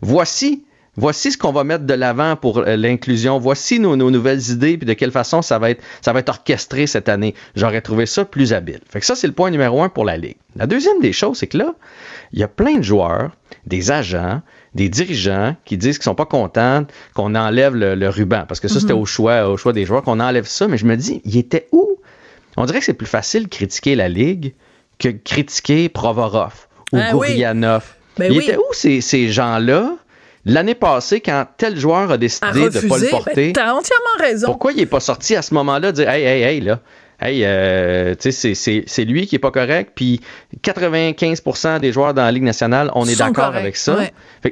Voici 0.01 0.65
Voici 0.97 1.33
ce 1.33 1.39
qu'on 1.39 1.51
va 1.51 1.65
mettre 1.65 1.85
de 1.85 1.95
l'avant 1.95 2.37
pour 2.37 2.59
euh, 2.59 2.77
l'inclusion. 2.77 3.39
Voici 3.39 3.81
nos, 3.81 3.97
nouvelles 3.97 4.51
idées, 4.51 4.79
puis 4.79 4.87
de 4.87 4.93
quelle 4.93 5.11
façon 5.11 5.43
ça 5.43 5.59
va 5.59 5.71
être, 5.71 5.83
ça 6.03 6.13
va 6.13 6.21
être 6.21 6.29
orchestré 6.29 6.87
cette 6.87 7.09
année. 7.09 7.35
J'aurais 7.57 7.81
trouvé 7.81 8.07
ça 8.07 8.25
plus 8.25 8.53
habile. 8.53 8.81
Fait 8.89 9.01
que 9.01 9.07
ça, 9.07 9.17
c'est 9.17 9.27
le 9.27 9.33
point 9.33 9.51
numéro 9.51 9.83
un 9.83 9.89
pour 9.89 10.05
la 10.05 10.17
Ligue. 10.17 10.37
La 10.55 10.67
deuxième 10.67 11.01
des 11.01 11.13
choses, 11.13 11.39
c'est 11.39 11.49
que 11.49 11.59
là, 11.59 11.75
il 12.33 12.39
y 12.39 12.45
a 12.45 12.49
plein 12.49 12.77
de 12.77 12.83
joueurs, 12.83 13.33
des 13.67 13.91
agents, 13.91 14.41
des 14.75 14.89
dirigeants 14.89 15.57
qui 15.65 15.77
disent 15.77 15.99
qu'ils 15.99 16.05
sont 16.05 16.15
pas 16.15 16.27
contents 16.27 16.85
qu'on 17.15 17.35
enlève 17.35 17.75
le, 17.75 18.09
ruban. 18.09 18.45
Parce 18.47 18.61
que 18.61 18.69
ça, 18.69 18.79
c'était 18.79 18.93
mhm. 18.93 19.01
au 19.01 19.05
choix, 19.05 19.49
au 19.49 19.57
choix 19.57 19.73
des 19.73 19.85
joueurs 19.85 20.03
qu'on 20.03 20.21
enlève 20.21 20.47
ça. 20.47 20.69
Mais 20.69 20.79
je 20.79 20.87
me 20.87 20.97
dis, 20.97 21.23
il 21.25 21.37
était 21.37 21.67
où? 21.73 21.99
On 22.57 22.67
dirait 22.67 22.79
que 22.79 22.85
c'est 22.85 22.95
plus 22.95 23.07
facile 23.07 23.45
de 23.45 23.49
critiquer 23.49 23.97
la 23.97 24.09
Ligue 24.09 24.55
que 25.01 25.09
de 25.09 25.19
critiquer 25.19 25.89
Provorov 25.89 26.69
ou 26.93 26.99
ah, 26.99 27.81
ben 28.19 28.33
il 28.33 28.43
était 28.43 28.57
où 28.57 28.73
ces, 28.73 29.01
ces 29.01 29.29
gens-là? 29.31 29.97
L'année 30.47 30.75
passée, 30.75 31.21
quand 31.21 31.47
tel 31.57 31.79
joueur 31.79 32.11
a 32.11 32.19
décidé 32.19 32.69
de 32.69 32.81
ne 32.81 32.89
pas 32.89 32.99
le 32.99 33.09
porter, 33.09 33.47
ben, 33.47 33.53
t'as 33.55 33.73
entièrement 33.73 34.19
raison. 34.19 34.47
Pourquoi 34.47 34.73
il 34.73 34.77
n'est 34.77 34.87
pas 34.87 35.01
sorti 35.01 35.37
à 35.37 35.43
ce 35.43 35.55
moment-là 35.55 35.91
de 35.91 35.97
dire 35.97 36.11
Hey, 36.11 36.23
hey, 36.23 36.43
hey, 36.43 36.61
là, 36.61 36.81
hey, 37.21 37.45
euh, 37.45 38.15
c'est 38.19 39.05
lui 39.05 39.27
qui 39.27 39.37
est 39.37 39.39
pas 39.39 39.51
correct, 39.51 39.93
puis 39.95 40.21
95% 40.63 41.81
des 41.81 41.93
joueurs 41.93 42.13
dans 42.13 42.25
la 42.25 42.33
Ligue 42.33 42.43
nationale, 42.43 42.91
on 42.95 43.07
est 43.07 43.19
d'accord 43.19 43.57
avec 43.57 43.77
ça. 43.77 43.99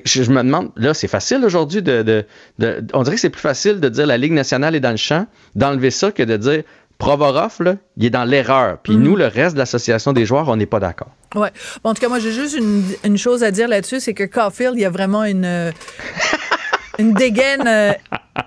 je, 0.04 0.22
me 0.30 0.42
demande, 0.42 0.70
là, 0.76 0.94
c'est 0.94 1.08
facile 1.08 1.44
aujourd'hui 1.44 1.82
de, 1.82 2.02
de, 2.02 2.24
de, 2.58 2.84
On 2.94 3.02
dirait 3.02 3.16
que 3.16 3.20
c'est 3.20 3.30
plus 3.30 3.40
facile 3.42 3.78
de 3.78 3.88
dire 3.90 4.06
la 4.06 4.16
Ligue 4.16 4.32
nationale 4.32 4.74
est 4.74 4.80
dans 4.80 4.90
le 4.90 4.96
champ, 4.96 5.26
d'enlever 5.54 5.90
ça, 5.90 6.10
que 6.10 6.22
de 6.22 6.38
dire 6.38 6.62
Provorov, 7.02 7.56
là, 7.58 7.74
il 7.96 8.04
est 8.04 8.10
dans 8.10 8.22
l'erreur. 8.22 8.78
Puis 8.80 8.96
mhm. 8.96 9.02
nous, 9.02 9.16
le 9.16 9.26
reste 9.26 9.54
de 9.54 9.58
l'association 9.58 10.12
des 10.12 10.24
joueurs, 10.24 10.48
on 10.48 10.54
n'est 10.54 10.66
pas 10.66 10.78
d'accord. 10.78 11.08
Ouais. 11.34 11.50
en 11.82 11.94
tout 11.94 12.00
cas, 12.00 12.08
moi, 12.08 12.20
j'ai 12.20 12.30
juste 12.30 12.56
une, 12.56 12.84
une, 13.02 13.18
chose 13.18 13.42
à 13.42 13.50
dire 13.50 13.66
là-dessus, 13.66 13.98
c'est 13.98 14.14
que 14.14 14.22
Caulfield, 14.22 14.74
il 14.76 14.82
y 14.82 14.84
a 14.84 14.90
vraiment 14.90 15.24
une. 15.24 15.44
Euh, 15.44 15.72
une 16.98 17.12
dégaine 17.14 17.66
euh, 17.66 17.92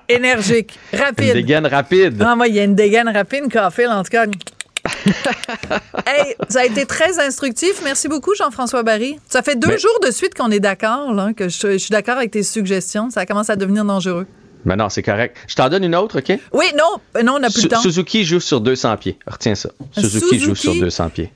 énergique, 0.08 0.80
rapide. 0.94 1.28
Une 1.28 1.34
dégaine 1.34 1.68
rapide. 1.68 2.24
Ah, 2.26 2.38
moi, 2.38 2.48
il 2.48 2.56
y 2.56 2.60
a 2.62 2.63
une 2.63 2.76
dégaine 2.76 3.10
rapide, 3.10 3.52
Caulfield, 3.52 3.91
en 3.91 4.04
tout 4.04 4.12
cas. 4.12 4.26
hey, 6.06 6.36
ça 6.48 6.62
a 6.62 6.65
été 6.65 6.86
très 6.86 7.20
instructif. 7.20 7.82
Merci 7.84 8.08
beaucoup, 8.08 8.36
Jean-François 8.36 8.84
Barry. 8.84 9.20
Ça 9.28 9.41
fait 9.41 9.58
deux 9.58 9.78
jours 9.78 10.00
de 10.02 10.12
suite 10.12 10.34
qu'on 10.34 10.52
est 10.52 10.62
d'accord, 10.62 11.12
que 11.36 11.50
je, 11.50 11.72
je 11.74 11.78
suis 11.78 11.91
d'accord 11.91 12.15
avec 12.18 12.32
tes 12.32 12.44
suggestions. 12.44 13.10
Ça 13.10 13.26
commence 13.26 13.50
à 13.50 13.58
devenir 13.58 13.84
dangereux. 13.84 14.28
Mais 14.65 14.75
non, 14.75 14.89
c'est 14.89 15.04
correct. 15.04 15.38
Je 15.47 15.56
t'en 15.56 15.69
donne 15.69 15.84
une 15.84 15.95
autre, 15.95 16.19
OK? 16.19 16.39
Oui, 16.54 16.65
non, 16.78 16.99
euh, 17.15 17.23
non, 17.23 17.36
on 17.36 17.39
n'a 17.39 17.49
plus 17.49 17.63
le 17.63 17.69
temps. 17.69 17.82
Suzuki 17.82 18.25
joue 18.25 18.39
sur 18.39 18.62
200 18.62 18.97
pieds. 18.97 19.17
Retiens 19.28 19.56
ça. 19.56 19.69
Suzuki, 19.91 20.39
joue 20.39 20.56
sur 20.56 20.73
200 20.73 21.10
pieds. 21.10 21.32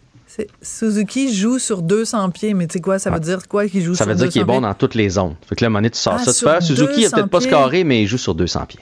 Suzuki 0.62 1.36
joue 1.36 1.60
sur 1.60 1.82
200 1.82 2.30
pieds, 2.30 2.54
mais 2.54 2.68
tu 2.68 2.74
sais 2.74 2.80
quoi, 2.80 2.98
ça 2.98 3.10
veut 3.12 3.20
dire 3.20 3.48
quoi 3.48 3.68
qu'il 3.68 3.84
joue 3.84 3.94
ça 3.94 4.06
sur 4.06 4.06
200 4.06 4.06
Ça 4.06 4.14
veut 4.14 4.16
dire 4.16 4.32
qu'il 4.32 4.42
est 4.42 4.46
bon 4.46 4.62
dans 4.62 4.74
toutes 4.74 4.96
les 4.96 5.10
zones. 5.10 5.36
Fait 5.48 5.56
que 5.56 5.64
là, 5.66 5.70
Monet, 5.70 5.90
tu 5.90 6.00
sors 6.00 6.18
ah, 6.18 6.24
ça. 6.24 6.34
Tu 6.34 6.46
fais, 6.46 6.62
Suzuki, 6.62 7.02
il 7.02 7.06
a 7.08 7.10
peut-être 7.10 7.30
pas 7.30 7.42
scoré, 7.42 7.84
mais 7.84 8.04
il 8.04 8.08
joue 8.08 8.18
sur 8.18 8.36
200 8.36 8.66
pieds. 8.68 8.80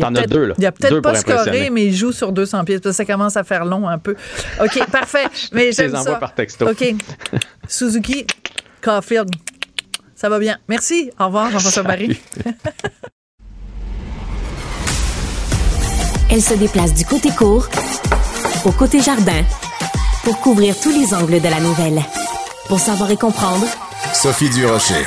T'en 0.00 0.14
as 0.14 0.26
deux, 0.26 0.46
là. 0.46 0.54
Il 0.58 0.66
a 0.66 0.72
peut-être 0.72 1.00
pas 1.00 1.14
scoré, 1.14 1.70
mais 1.70 1.86
il 1.86 1.94
joue 1.94 2.12
sur 2.12 2.32
200 2.32 2.64
pieds. 2.64 2.80
Ça 2.92 3.04
commence 3.04 3.36
à 3.36 3.44
faire 3.44 3.64
long 3.64 3.88
un 3.88 3.98
peu. 3.98 4.14
OK, 4.62 4.86
parfait. 4.92 5.26
Mais 5.52 5.72
j'aime 5.72 5.96
ça. 5.96 6.14
par 6.16 6.34
texto. 6.34 6.68
OK. 6.68 6.94
Suzuki, 7.68 8.26
Caulfield. 8.82 9.28
Ça 10.14 10.28
va 10.28 10.38
bien. 10.38 10.58
Merci. 10.68 11.10
Au 11.18 11.26
revoir, 11.26 11.50
Jean-François 11.50 11.84
Barry. 11.84 12.20
Elle 16.30 16.42
se 16.42 16.54
déplace 16.54 16.92
du 16.92 17.04
côté 17.04 17.30
court 17.30 17.66
Info 18.54 18.72
Côté 18.72 19.00
Jardin 19.00 19.42
pour 20.24 20.38
couvrir 20.40 20.78
tous 20.78 20.90
les 20.90 21.14
angles 21.14 21.40
de 21.40 21.48
la 21.48 21.60
nouvelle. 21.60 22.02
Pour 22.68 22.80
savoir 22.80 23.10
et 23.10 23.16
comprendre, 23.16 23.64
Sophie 24.12 24.50
Durocher. 24.50 25.06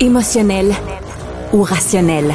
émotionnel 0.00 0.74
ou 1.52 1.62
rationnel. 1.62 2.34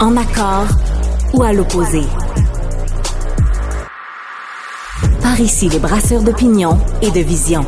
En 0.00 0.16
accord 0.16 0.68
ou 1.34 1.42
à 1.42 1.52
l'opposé. 1.52 2.02
Par 5.20 5.38
ici, 5.40 5.68
les 5.68 5.78
brasseurs 5.78 6.22
d'opinion 6.22 6.78
et 7.02 7.10
de 7.10 7.20
vision. 7.20 7.66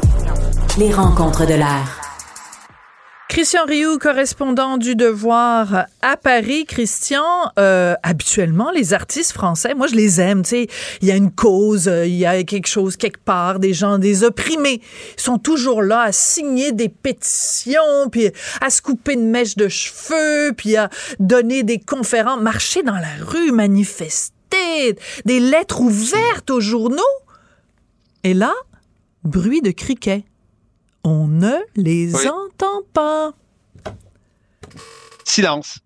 Les 0.79 0.92
rencontres 0.92 1.44
de 1.46 1.55
l'air. 1.55 1.98
Christian 3.29 3.67
Rioux, 3.67 3.99
correspondant 3.99 4.79
du 4.79 4.97
Devoir 4.97 5.85
à 6.01 6.17
Paris. 6.17 6.64
Christian, 6.64 7.53
euh, 7.59 7.95
habituellement, 8.03 8.71
les 8.71 8.95
artistes 8.95 9.33
français, 9.33 9.75
moi, 9.75 9.87
je 9.87 9.95
les 9.95 10.19
aime. 10.19 10.43
Tu 10.43 10.49
sais, 10.49 10.67
il 11.03 11.09
y 11.09 11.12
a 11.12 11.17
une 11.17 11.31
cause, 11.31 11.88
euh, 11.88 12.07
il 12.07 12.14
y 12.14 12.25
a 12.25 12.43
quelque 12.43 12.67
chose 12.67 12.97
quelque 12.97 13.23
part, 13.23 13.59
des 13.59 13.75
gens, 13.75 13.99
des 13.99 14.25
opprimés, 14.25 14.81
ils 15.19 15.23
sont 15.23 15.37
toujours 15.37 15.83
là 15.83 16.01
à 16.01 16.12
signer 16.12 16.73
des 16.73 16.88
pétitions, 16.88 18.09
puis 18.11 18.31
à 18.62 18.71
se 18.71 18.81
couper 18.81 19.12
une 19.12 19.29
mèche 19.29 19.57
de 19.57 19.69
cheveux, 19.69 20.55
puis 20.57 20.77
à 20.77 20.88
donner 21.21 21.64
des 21.64 21.79
conférences, 21.79 22.41
marcher 22.41 22.83
dans 22.83 22.97
la 22.97 23.25
rue, 23.27 23.53
manifester, 23.53 24.97
des 25.27 25.38
lettres 25.38 25.83
ouvertes 25.83 26.49
aux 26.49 26.61
journaux. 26.61 27.03
Et 28.25 28.33
là, 28.33 28.55
bruit 29.23 29.61
de 29.61 29.71
criquets. 29.71 30.25
On 31.11 31.27
ne 31.27 31.55
les 31.75 32.14
Oui. 32.14 32.29
entend 32.29 32.83
pas. 32.92 33.33
silence. 35.25 35.79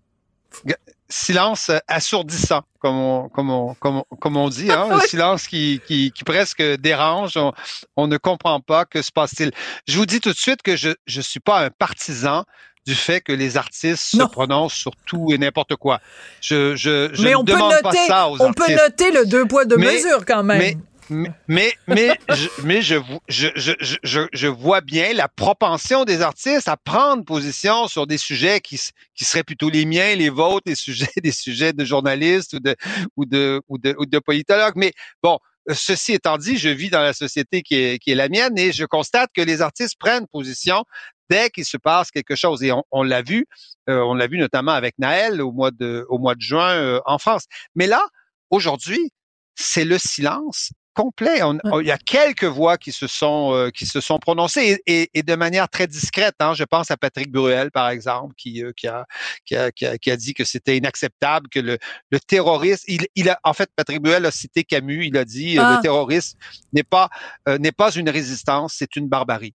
Silence 1.09 1.69
assourdissant, 1.87 2.61
comme 2.79 2.97
on, 2.97 3.29
comme 3.29 3.49
on, 3.51 3.75
comme 3.75 3.97
on, 4.09 4.15
comme 4.17 4.35
on 4.35 4.49
dit, 4.49 4.71
hein, 4.71 4.87
un 4.91 4.97
Oui. 4.97 5.07
silence 5.07 5.47
qui, 5.47 5.79
qui, 5.85 6.11
qui 6.11 6.23
presque 6.23 6.61
dérange. 6.61 7.37
On, 7.37 7.53
on 7.95 8.07
ne 8.07 8.17
comprend 8.17 8.59
pas 8.61 8.85
que 8.85 9.01
se 9.01 9.11
passe-t-il. 9.11 9.51
Je 9.87 9.97
vous 9.97 10.05
dis 10.07 10.19
tout 10.21 10.31
de 10.31 10.37
suite 10.37 10.61
que 10.63 10.75
je 10.75 10.89
ne 10.89 11.21
suis 11.21 11.39
pas 11.39 11.59
un 11.65 11.69
partisan 11.69 12.45
du 12.85 12.95
fait 12.95 13.21
que 13.21 13.31
les 13.31 13.55
artistes 13.57 14.13
Non. 14.15 14.25
se 14.25 14.31
prononcent 14.31 14.75
sur 14.75 14.91
tout 15.05 15.27
et 15.31 15.37
n'importe 15.37 15.75
quoi. 15.75 16.01
Je, 16.41 16.75
je, 16.75 17.09
je 17.13 17.21
mais 17.23 17.31
ne 17.31 17.35
on 17.37 17.45
peut 17.45 17.53
demande 17.53 17.71
noter, 17.71 17.81
pas 17.83 18.07
ça 18.07 18.27
aux 18.29 18.41
on 18.41 18.47
artistes. 18.47 18.67
peut 18.67 18.73
noter 18.75 19.11
le 19.11 19.25
deux 19.25 19.45
poids 19.45 19.65
deux 19.65 19.77
Mais- 19.77 19.93
mesures 19.93 20.25
quand 20.25 20.43
même. 20.43 20.57
mais- 20.57 20.77
mais, 21.13 21.73
mais, 21.87 22.17
mais, 22.63 22.81
je, 22.81 22.97
je, 23.27 23.47
je, 23.55 23.95
je, 24.03 24.27
je, 24.31 24.47
vois 24.47 24.81
bien 24.81 25.13
la 25.13 25.27
propension 25.27 26.05
des 26.05 26.21
artistes 26.21 26.67
à 26.67 26.77
prendre 26.77 27.23
position 27.23 27.87
sur 27.87 28.07
des 28.07 28.17
sujets 28.17 28.59
qui, 28.59 28.79
qui 29.15 29.25
seraient 29.25 29.43
plutôt 29.43 29.69
les 29.69 29.85
miens, 29.85 30.15
les 30.15 30.29
vôtres, 30.29 30.65
des 30.65 30.75
sujets, 30.75 31.11
des 31.23 31.31
sujets 31.31 31.73
de 31.73 31.85
journalistes 31.85 32.53
ou 32.53 32.59
de, 32.59 32.75
ou 33.15 33.25
de, 33.25 33.61
ou 33.67 33.77
de, 33.77 33.95
ou 33.97 34.05
de 34.05 34.19
politologues. 34.19 34.75
Mais 34.75 34.93
bon, 35.21 35.39
ceci 35.71 36.13
étant 36.13 36.37
dit, 36.37 36.57
je 36.57 36.69
vis 36.69 36.89
dans 36.89 37.01
la 37.01 37.13
société 37.13 37.61
qui 37.61 37.75
est, 37.75 37.99
qui 37.99 38.11
est 38.11 38.15
la 38.15 38.29
mienne 38.29 38.57
et 38.57 38.71
je 38.71 38.85
constate 38.85 39.29
que 39.35 39.41
les 39.41 39.61
artistes 39.61 39.97
prennent 39.99 40.27
position 40.27 40.83
dès 41.29 41.49
qu'il 41.49 41.65
se 41.65 41.77
passe 41.77 42.11
quelque 42.11 42.35
chose. 42.35 42.63
Et 42.63 42.71
on, 42.71 42.83
on 42.91 43.03
l'a 43.03 43.21
vu, 43.21 43.45
euh, 43.89 43.99
on 44.01 44.13
l'a 44.13 44.27
vu 44.27 44.37
notamment 44.37 44.73
avec 44.73 44.95
Naël 44.99 45.41
au 45.41 45.51
mois 45.51 45.71
de, 45.71 46.05
au 46.09 46.17
mois 46.17 46.35
de 46.35 46.41
juin 46.41 46.71
euh, 46.71 46.99
en 47.05 47.17
France. 47.17 47.45
Mais 47.75 47.87
là, 47.87 48.05
aujourd'hui, 48.49 49.11
c'est 49.55 49.85
le 49.85 49.97
silence 49.97 50.71
complet. 50.93 51.43
On- 51.43 51.57
on- 51.65 51.79
il 51.81 51.87
y 51.87 51.91
a 51.91 51.97
quelques 51.97 52.43
voix 52.45 52.77
qui 52.77 52.91
se 52.91 53.07
sont 53.07 53.53
euh, 53.53 53.69
qui 53.69 53.85
se 53.85 53.99
sont 54.01 54.19
prononcées 54.19 54.79
et, 54.85 55.01
et- 55.01 55.09
et 55.13 55.23
de 55.23 55.35
manière 55.35 55.67
très 55.69 55.87
discrète. 55.87 56.35
Hein. 56.39 56.53
Je 56.53 56.63
pense 56.63 56.91
à 56.91 56.97
Patrick 56.97 57.31
Bruel, 57.31 57.71
par 57.71 57.89
exemple, 57.89 58.33
qui 58.37 58.63
euh, 58.63 58.71
qui 58.75 58.87
a 58.87 59.05
qui 59.45 59.55
a, 59.55 59.71
qui 59.71 59.85
a, 59.85 59.97
qui 59.97 60.11
a 60.11 60.15
dit 60.17 60.33
que 60.33 60.43
c'était 60.45 60.77
inacceptable 60.77 61.47
que 61.49 61.59
le 61.59 61.77
le 62.11 62.19
terrorisme. 62.19 62.85
Il, 62.87 63.07
il 63.15 63.29
a 63.29 63.39
en 63.43 63.53
fait 63.53 63.69
Patrick 63.75 64.01
Bruel 64.01 64.25
a 64.25 64.31
cité 64.31 64.63
Camus. 64.63 65.05
Il 65.07 65.17
a 65.17 65.25
dit 65.25 65.57
euh, 65.57 65.63
Ah. 65.65 65.75
le 65.77 65.81
terrorisme 65.81 66.37
n'est 66.73 66.83
pas 66.83 67.09
euh, 67.49 67.57
n'est 67.57 67.71
pas 67.71 67.91
une 67.91 68.09
résistance, 68.09 68.75
c'est 68.77 68.95
une 68.95 69.07
barbarie. 69.09 69.53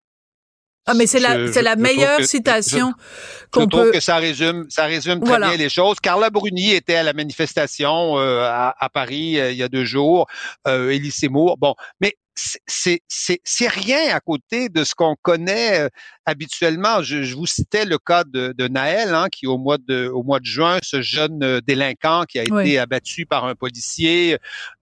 Ah, 0.85 0.93
mais 0.93 1.07
c'est 1.07 1.19
la, 1.19 1.47
je- 1.47 1.51
c'est 1.51 1.61
la 1.61 1.71
je 1.71 1.75
trouve 1.75 1.83
meilleure 1.83 2.17
que- 2.19 2.25
citation 2.25 2.93
Je 2.97 3.45
qu'on 3.51 3.67
trouve 3.67 3.83
peut. 3.85 3.91
que 3.91 3.99
ça 3.99 4.17
résume, 4.17 4.65
ça 4.69 4.85
résume 4.85 5.19
très 5.19 5.29
Voilà. 5.29 5.49
bien 5.49 5.57
les 5.57 5.69
choses. 5.69 5.99
Carla 5.99 6.29
Bruni 6.29 6.71
était 6.73 6.95
à 6.95 7.03
la 7.03 7.13
manifestation 7.13 8.17
euh, 8.19 8.41
à, 8.41 8.75
à 8.79 8.89
Paris 8.89 9.39
euh, 9.39 9.51
il 9.51 9.57
y 9.57 9.63
a 9.63 9.69
deux 9.69 9.85
jours. 9.85 10.27
Euh, 10.67 10.89
Élie 10.91 11.11
Seymour. 11.11 11.57
Bon, 11.57 11.75
mais 12.01 12.13
c'est- 12.37 12.59
c'est 12.67 13.01
c'est 13.07 13.39
c'est 13.45 13.69
rien 13.69 14.13
à 14.13 14.19
côté 14.19 14.67
de 14.69 14.83
ce 14.83 14.93
qu'on 14.93 15.15
connaît 15.21 15.79
euh, 15.79 15.89
habituellement. 16.25 17.01
Je, 17.01 17.23
je 17.23 17.33
vous 17.35 17.45
citais 17.45 17.85
le 17.85 17.97
cas 17.97 18.23
de, 18.25 18.53
de 18.57 18.67
Naël, 18.67 19.13
hein, 19.15 19.27
qui 19.31 19.47
au 19.47 19.57
mois 19.57 19.77
de 19.77 20.07
au 20.09 20.21
mois 20.23 20.39
de 20.41 20.45
juin, 20.45 20.79
ce 20.83 21.01
jeune 21.01 21.41
euh, 21.43 21.61
délinquant 21.65 22.23
qui 22.27 22.37
a 22.39 22.43
été 22.43 22.77
abattu 22.77 23.25
par 23.25 23.45
un 23.45 23.55
policier, 23.55 24.37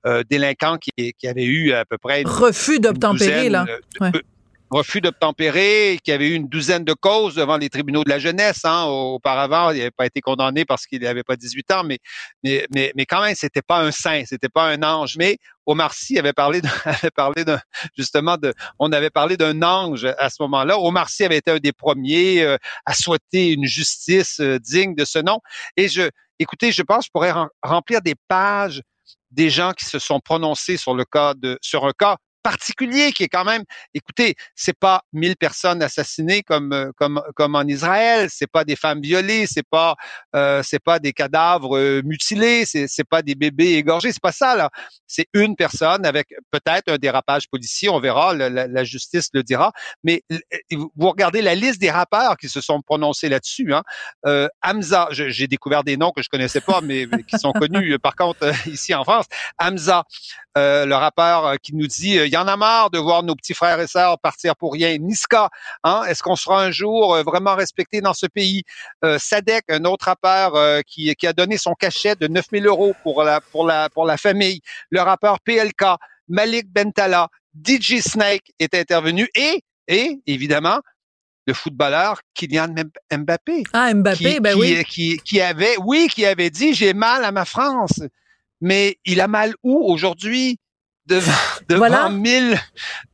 euh, 0.08 0.24
délinquant 0.30 0.78
qui, 0.78 1.13
qui 1.13 1.28
avait 1.28 1.44
eu 1.46 1.74
à 1.74 1.86
peu 1.86 1.98
près 2.00 2.22
une 2.22 2.28
Refus 2.28 2.80
d'obtempérer, 2.80 3.50
là. 3.50 3.66
Ouais. 4.02 4.12
Refus 4.74 5.02
d'obtempérer, 5.02 6.00
qui 6.04 6.12
avait 6.12 6.28
eu 6.30 6.34
une 6.34 6.48
douzaine 6.48 6.84
de 6.84 6.94
causes 6.94 7.36
devant 7.36 7.58
les 7.58 7.70
tribunaux 7.70 8.04
de 8.04 8.10
la 8.10 8.20
jeunesse. 8.20 8.66
Hein, 8.66 8.86
auparavant, 8.86 9.72
il 9.72 9.78
n'avait 9.78 9.92
pas 9.92 10.06
été 10.06 10.22
condamné 10.22 10.66
parce 10.66 10.86
qu'il 10.86 11.02
n'avait 11.02 11.24
pas 11.24 11.36
18 11.36 11.72
ans, 11.72 11.84
mais, 11.84 12.00
mais, 12.44 12.68
mais, 12.74 12.92
mais 12.96 13.06
quand 13.06 13.22
même, 13.22 13.36
c'était 13.36 13.62
pas 13.62 13.82
un 13.82 13.92
saint, 13.92 14.24
c'était 14.26 14.50
pas 14.50 14.70
un 14.70 14.84
ange. 14.84 15.16
Mais 15.18 15.38
Omar 15.66 15.94
Sy 15.94 16.20
avait 16.20 16.34
parlé, 16.34 16.62
avait 16.86 17.12
parlé 17.12 17.46
d'un, 17.46 17.60
justement, 17.98 18.38
de, 18.38 18.54
on 18.80 18.92
avait 18.92 19.10
parlé 19.10 19.38
d'un 19.38 19.62
ange 19.62 20.06
à 20.18 20.30
ce 20.30 20.42
moment-là. 20.44 20.78
Omar 20.80 21.10
Sy 21.10 21.24
avait 21.26 21.38
été 21.38 21.52
un 21.52 21.60
des 21.60 21.74
premiers 21.74 22.44
euh, 22.44 22.58
à 22.86 22.94
souhaiter 22.94 23.52
une 23.52 23.66
justice 23.66 24.40
euh, 24.40 24.60
digne 24.60 24.96
de 24.96 25.06
ce 25.06 25.20
nom. 25.20 25.40
Et 25.78 25.88
je, 25.88 26.10
écoutez, 26.40 26.72
je 26.72 26.82
pense 26.82 27.00
que 27.00 27.06
je 27.06 27.12
pourrais 27.12 27.32
rem- 27.32 27.50
remplir 27.62 28.02
des 28.02 28.16
pages 28.28 28.82
des 29.32 29.50
gens 29.50 29.74
qui 29.74 29.86
se 29.86 30.00
sont 30.00 30.20
prononcés 30.20 30.78
sur 30.78 30.94
le 30.94 31.06
cas 31.06 31.34
de, 31.34 31.58
sur 31.62 31.86
un 31.86 31.92
cas 31.98 32.18
particulier 32.44 33.12
qui 33.14 33.24
est 33.24 33.28
quand 33.30 33.46
même, 33.46 33.64
écoutez, 33.94 34.36
c'est 34.56 34.78
pas 34.78 35.02
1000 35.14 35.36
personnes 35.38 35.82
assassinées 35.82 36.44
comme 36.44 36.74
euh, 36.74 36.92
comme 36.98 37.22
comme 37.36 37.56
en 37.56 37.64
Israël, 37.64 38.28
c'est 38.30 38.48
pas 38.52 38.64
des 38.66 38.76
femmes 38.76 39.02
violées, 39.02 39.48
c'est 39.48 39.68
pas 39.68 39.96
euh, 40.36 40.62
c'est 40.64 40.84
pas 40.84 41.00
des 41.00 41.14
cadavres 41.14 41.78
euh, 41.78 42.02
mutilés, 42.04 42.66
c'est 42.66 42.88
c'est 42.88 43.04
pas 43.08 43.22
des 43.22 43.36
bébés 43.36 43.74
égorgés, 43.74 44.12
c'est 44.12 44.22
pas 44.22 44.32
ça 44.32 44.56
là. 44.56 44.70
C'est 45.08 45.28
une 45.34 45.56
personne 45.56 46.06
avec 46.06 46.28
peut-être 46.52 46.92
un 46.92 46.98
dérapage 46.98 47.48
policier, 47.50 47.90
on 47.90 48.00
verra, 48.00 48.34
la, 48.34 48.50
la- 48.50 48.68
la 48.68 48.84
justice 48.84 49.30
le 49.34 49.44
dira. 49.44 49.72
Mais 50.04 50.24
vous 50.72 51.10
regardez 51.10 51.42
la 51.42 51.56
liste 51.56 51.80
des 51.80 51.92
rappeurs 51.92 52.36
qui 52.38 52.50
se 52.50 52.62
sont 52.62 52.82
prononcés 52.82 53.30
là-dessus. 53.30 53.74
Hein. 53.74 53.84
Euh, 54.26 54.48
Hamza, 54.64 55.08
j'ai 55.12 55.48
découvert 55.48 55.84
des 55.84 55.98
noms 55.98 56.12
que 56.12 56.22
je 56.24 56.30
connaissais 56.30 56.62
pas, 56.62 56.82
mais, 56.82 57.08
qui 57.28 57.38
sont 57.38 57.52
connus 57.54 57.94
euh, 57.94 58.00
par 58.00 58.16
contre 58.16 58.52
ici 58.68 58.94
en 58.94 59.04
France. 59.04 59.26
Hamza, 59.60 60.04
le 60.56 60.94
rappeur 60.94 61.56
qui 61.62 61.76
nous 61.76 61.88
dit 61.88 62.20
y 62.34 62.38
en 62.38 62.48
a 62.48 62.58
marre 62.58 62.89
de 62.89 62.98
voir 63.00 63.24
nos 63.24 63.36
petits 63.36 63.54
frères 63.54 63.80
et 63.80 63.88
sœurs 63.88 64.19
partir 64.19 64.56
pour 64.56 64.74
rien. 64.74 64.98
Niska, 64.98 65.50
hein, 65.84 66.04
est-ce 66.08 66.22
qu'on 66.24 66.36
sera 66.36 66.63
un 66.63 66.72
jour 66.72 67.15
euh, 67.15 67.24
vraiment 67.24 67.56
respecté 67.56 68.02
dans 68.02 68.13
ce 68.13 68.26
pays? 68.26 68.63
Euh, 69.06 69.17
Sadek, 69.19 69.63
un 69.69 69.86
autre 69.86 70.06
rappeur 70.06 70.56
euh, 70.56 70.82
qui, 70.86 71.13
qui 71.15 71.28
a 71.28 71.34
donné 71.34 71.58
son 71.58 71.74
cachet 71.74 72.15
de 72.15 72.28
9000 72.28 72.65
euros 72.67 72.93
pour 73.04 73.24
la 73.24 73.41
pour 73.41 73.65
la 73.65 73.89
pour 73.89 74.06
la 74.06 74.17
famille. 74.17 74.62
Le 74.89 75.02
rappeur 75.02 75.39
PLK, 75.41 75.84
Malik 76.28 76.67
Bentala, 76.72 77.28
DJ 77.54 78.00
Snake 78.02 78.52
est 78.60 78.74
intervenu 78.74 79.28
et 79.36 79.62
et 79.88 80.19
évidemment 80.28 80.80
le 81.46 81.54
footballeur 81.54 82.22
Kylian 82.34 82.69
Mb- 82.69 83.17
Mbappé 83.17 83.63
Ah, 83.74 83.93
Mbappé, 83.93 84.17
qui, 84.36 84.39
ben 84.39 84.54
qui- 84.54 84.60
oui. 84.60 84.84
qui, 84.86 85.17
qui 85.26 85.41
avait, 85.41 85.76
oui, 85.84 86.08
qui 86.10 86.26
avait 86.26 86.50
dit 86.50 86.74
j'ai 86.74 86.93
mal 86.93 87.26
à 87.26 87.32
ma 87.34 87.43
France, 87.43 88.00
mais 88.62 88.98
il 89.04 89.19
a 89.19 89.28
mal 89.28 89.54
où 89.62 89.78
aujourd'hui 89.91 90.58
devant 91.06 91.32
devant 91.70 91.80
Voilà. 91.80 92.10
mille 92.10 92.60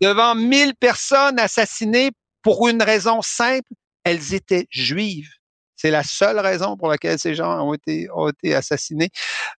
devant 0.01 0.35
mille 0.35 0.73
personnes 0.75 1.39
assassinées 1.39 2.11
pour 2.41 2.67
une 2.69 2.81
raison 2.81 3.21
simple, 3.21 3.69
elles 4.03 4.33
étaient 4.33 4.67
juives. 4.69 5.29
C'est 5.75 5.91
la 5.91 6.03
seule 6.03 6.39
raison 6.39 6.75
pour 6.75 6.89
laquelle 6.89 7.17
ces 7.19 7.35
gens 7.35 7.65
ont 7.65 7.73
été 7.73 8.07
ont 8.13 8.27
été 8.29 8.53
assassinés 8.53 9.09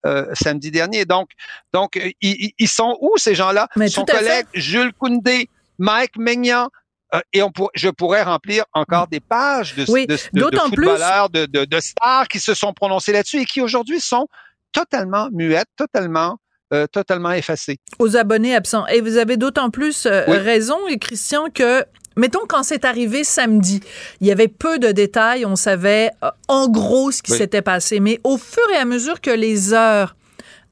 euh, 0.05 0.25
samedi 0.33 0.69
dernier. 0.71 1.05
Donc 1.05 1.29
donc 1.73 1.95
euh, 1.97 2.09
ils, 2.21 2.51
ils- 2.59 2.67
sont 2.67 2.97
où 3.01 3.17
ces 3.17 3.35
gens-là? 3.35 3.67
Son 3.87 4.05
fait. 4.05 4.17
collègue 4.17 4.45
Jules 4.53 4.91
Koundé, 4.99 5.49
Mike 5.77 6.17
Maignan. 6.17 6.67
euh, 7.15 7.21
et 7.33 7.41
on 7.41 7.51
pour- 7.51 7.71
je 7.73 7.87
pourrais 7.89 8.23
remplir 8.23 8.65
encore 8.73 9.07
des 9.07 9.21
pages 9.21 9.75
de, 9.75 9.85
Oui, 9.89 10.07
de, 10.07 10.17
de- 10.33 10.41
de 10.49 10.75
plus- 10.75 10.85
footballeurs, 10.87 11.29
de, 11.29 11.45
de, 11.45 11.63
de 11.65 11.79
stars 11.79 12.27
qui 12.27 12.39
se 12.41 12.53
sont 12.53 12.73
prononcés 12.73 13.13
là-dessus 13.13 13.39
et 13.39 13.45
qui 13.45 13.61
aujourd'hui 13.61 14.01
sont 14.01 14.27
totalement 14.73 15.29
muettes, 15.31 15.69
totalement, 15.77 16.37
euh, 16.73 16.87
totalement 16.87 17.31
effacées. 17.31 17.77
aux 17.99 18.15
abonnés 18.17 18.55
absents. 18.55 18.85
Et 18.87 19.01
vous 19.01 19.17
avez 19.17 19.37
d'autant 19.37 19.69
plus 19.69 20.05
euh, 20.05 20.23
Oui. 20.27 20.37
raison, 20.37 20.77
Christian, 21.01 21.45
que 21.53 21.83
mettons 22.15 22.45
quand 22.47 22.63
c'est 22.63 22.85
arrivé 22.85 23.23
samedi, 23.23 23.79
il 24.21 24.27
y 24.27 24.31
avait 24.31 24.47
peu 24.47 24.77
de 24.79 24.91
détails, 24.91 25.45
on 25.45 25.55
savait 25.55 26.11
euh, 26.23 26.29
en 26.47 26.67
gros 26.67 27.11
ce 27.11 27.21
qui 27.21 27.31
Oui. 27.31 27.37
s'était 27.37 27.61
passé, 27.61 27.99
mais 27.99 28.19
au 28.23 28.37
fur 28.37 28.63
et 28.73 28.77
à 28.77 28.85
mesure 28.85 29.21
que 29.21 29.31
les 29.31 29.73
heures 29.73 30.15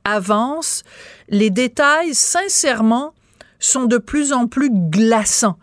avancent, 0.03 0.83
les 1.29 1.49
détails, 1.49 2.13
sincèrement, 2.13 3.13
sont 3.59 3.85
de 3.85 3.97
plus 3.97 4.33
en 4.33 4.47
plus 4.47 4.69
glaçants. 4.71 5.57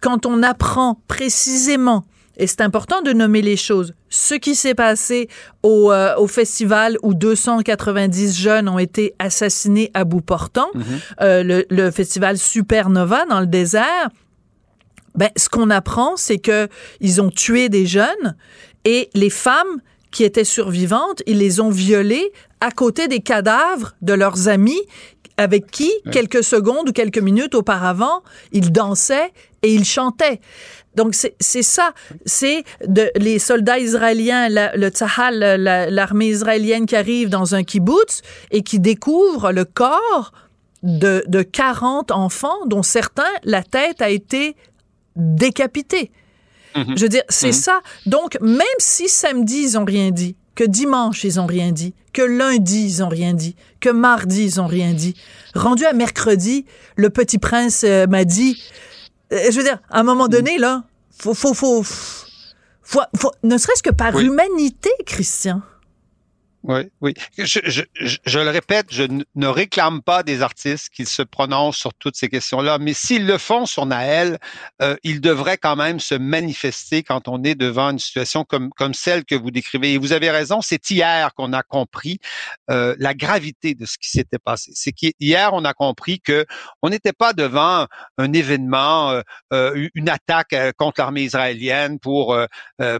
Quand 0.00 0.26
on 0.26 0.42
apprend 0.42 1.00
précisément 1.08 2.04
et 2.36 2.46
c'est 2.46 2.60
important 2.60 3.02
de 3.02 3.12
nommer 3.12 3.42
les 3.42 3.56
choses. 3.56 3.94
Ce 4.08 4.34
qui 4.34 4.54
s'est 4.54 4.74
passé 4.74 5.28
au, 5.62 5.92
euh, 5.92 6.16
au, 6.16 6.26
festival 6.26 6.96
où 7.02 7.14
290 7.14 8.38
jeunes 8.38 8.68
ont 8.68 8.78
été 8.78 9.14
assassinés 9.18 9.90
à 9.94 10.04
bout 10.04 10.20
portant, 10.20 10.68
mhm. 10.74 10.84
euh, 11.20 11.42
le, 11.42 11.66
le, 11.70 11.90
festival 11.90 12.38
Supernova 12.38 13.26
dans 13.26 13.40
le 13.40 13.46
désert, 13.46 14.08
ben, 15.14 15.28
ce 15.36 15.48
qu'on 15.48 15.70
apprend, 15.70 16.16
c'est 16.16 16.38
que 16.38 16.68
ils 17.00 17.20
ont 17.20 17.30
tué 17.30 17.68
des 17.68 17.86
jeunes 17.86 18.36
et 18.84 19.10
les 19.14 19.30
femmes 19.30 19.80
qui 20.10 20.24
étaient 20.24 20.44
survivantes, 20.44 21.22
ils 21.26 21.38
les 21.38 21.60
ont 21.60 21.70
violées 21.70 22.32
à 22.60 22.70
côté 22.70 23.08
des 23.08 23.20
cadavres 23.20 23.94
de 24.02 24.12
leurs 24.12 24.48
amis 24.48 24.80
avec 25.36 25.70
qui, 25.70 25.90
quelques 26.12 26.44
secondes 26.44 26.90
ou 26.90 26.92
quelques 26.92 27.18
minutes 27.18 27.54
auparavant, 27.54 28.22
ils 28.52 28.70
dansaient 28.70 29.32
et 29.62 29.74
ils 29.74 29.84
chantaient. 29.84 30.40
Donc 30.94 31.14
c'est 31.14 31.62
ça, 31.62 31.92
c'est 32.26 32.64
de 32.86 33.10
les 33.16 33.38
soldats 33.38 33.78
israéliens, 33.78 34.48
le 34.50 34.88
Tzahal, 34.88 35.38
l'armée 35.90 36.28
israélienne 36.28 36.86
qui 36.86 36.96
arrive 36.96 37.30
dans 37.30 37.54
un 37.54 37.64
kibbutz 37.64 38.20
et 38.50 38.62
qui 38.62 38.78
découvre 38.78 39.52
le 39.52 39.64
corps 39.64 40.32
de, 40.82 41.24
de 41.28 41.42
40 41.42 42.10
enfants 42.10 42.66
dont 42.66 42.82
certains 42.82 43.22
la 43.44 43.62
tête 43.62 44.02
a 44.02 44.10
été 44.10 44.56
décapitée. 45.16 46.10
Mhm. 46.76 46.96
Je 46.96 47.02
veux 47.02 47.08
dire, 47.08 47.22
c'est 47.28 47.48
mhm. 47.48 47.52
ça. 47.52 47.80
Donc 48.06 48.38
même 48.40 48.62
si 48.78 49.08
samedi 49.08 49.62
ils 49.62 49.78
ont 49.78 49.84
rien 49.84 50.10
dit, 50.10 50.36
que 50.54 50.64
dimanche 50.64 51.24
ils 51.24 51.40
ont 51.40 51.46
rien 51.46 51.72
dit, 51.72 51.94
que 52.12 52.22
lundi 52.22 52.84
ils 52.84 53.02
ont 53.02 53.08
rien 53.08 53.32
dit, 53.32 53.56
que 53.80 53.88
mardi 53.88 54.44
ils 54.44 54.60
ont 54.60 54.66
rien 54.66 54.92
dit, 54.92 55.14
rendu 55.54 55.84
à 55.84 55.92
mercredi, 55.92 56.66
le 56.96 57.10
petit 57.10 57.38
prince 57.38 57.84
euh, 57.84 58.06
m'a 58.06 58.24
dit 58.24 58.62
je 59.32 59.56
veux 59.56 59.64
dire, 59.64 59.78
à 59.90 60.00
un 60.00 60.02
moment 60.02 60.28
donné, 60.28 60.58
là, 60.58 60.84
faut, 61.18 61.34
faut, 61.34 61.54
faut, 61.54 61.82
faut, 61.82 63.32
ne 63.42 63.56
serait-ce 63.56 63.82
que 63.82 63.90
par 63.90 64.18
humanité, 64.18 64.90
Christian. 65.06 65.62
Oui, 66.64 66.90
oui. 67.00 67.14
Je, 67.36 67.60
je, 67.64 67.82
je, 67.94 68.38
le 68.38 68.50
répète, 68.50 68.86
je 68.90 69.04
ne 69.34 69.46
réclame 69.46 70.00
pas 70.00 70.22
des 70.22 70.42
artistes 70.42 70.90
qu'ils 70.90 71.08
se 71.08 71.22
prononcent 71.22 71.76
sur 71.76 71.92
toutes 71.94 72.16
ces 72.16 72.28
questions-là, 72.28 72.78
mais 72.78 72.94
s'ils 72.94 73.26
le 73.26 73.36
font 73.38 73.66
sur 73.66 73.84
Naël, 73.84 74.38
euh, 74.80 74.96
ils 75.02 75.20
devraient 75.20 75.58
quand 75.58 75.74
même 75.74 75.98
se 75.98 76.14
manifester 76.14 77.02
quand 77.02 77.26
on 77.26 77.42
est 77.42 77.56
devant 77.56 77.90
une 77.90 77.98
situation 77.98 78.44
comme, 78.44 78.70
comme 78.70 78.94
celle 78.94 79.24
que 79.24 79.34
vous 79.34 79.50
décrivez. 79.50 79.94
Et 79.94 79.98
vous 79.98 80.12
avez 80.12 80.30
raison, 80.30 80.60
c'est 80.60 80.88
hier 80.90 81.34
qu'on 81.34 81.52
a 81.52 81.62
compris 81.62 82.18
euh, 82.70 82.94
la 82.98 83.14
gravité 83.14 83.74
de 83.74 83.84
ce 83.84 83.98
qui 83.98 84.10
s'était 84.10 84.38
passé. 84.38 84.72
C'est 84.74 84.92
qu'hier, 84.92 85.50
on 85.52 85.64
a 85.64 85.74
compris 85.74 86.20
que 86.20 86.46
on 86.82 86.90
n'était 86.90 87.12
pas 87.12 87.32
devant 87.32 87.86
un 88.18 88.32
événement, 88.32 89.10
euh, 89.10 89.22
euh 89.52 89.88
une 89.94 90.08
attaque 90.08 90.52
euh, 90.52 90.72
contre 90.76 91.00
l'armée 91.00 91.22
israélienne 91.22 91.98
pour, 91.98 92.34
euh, 92.34 92.46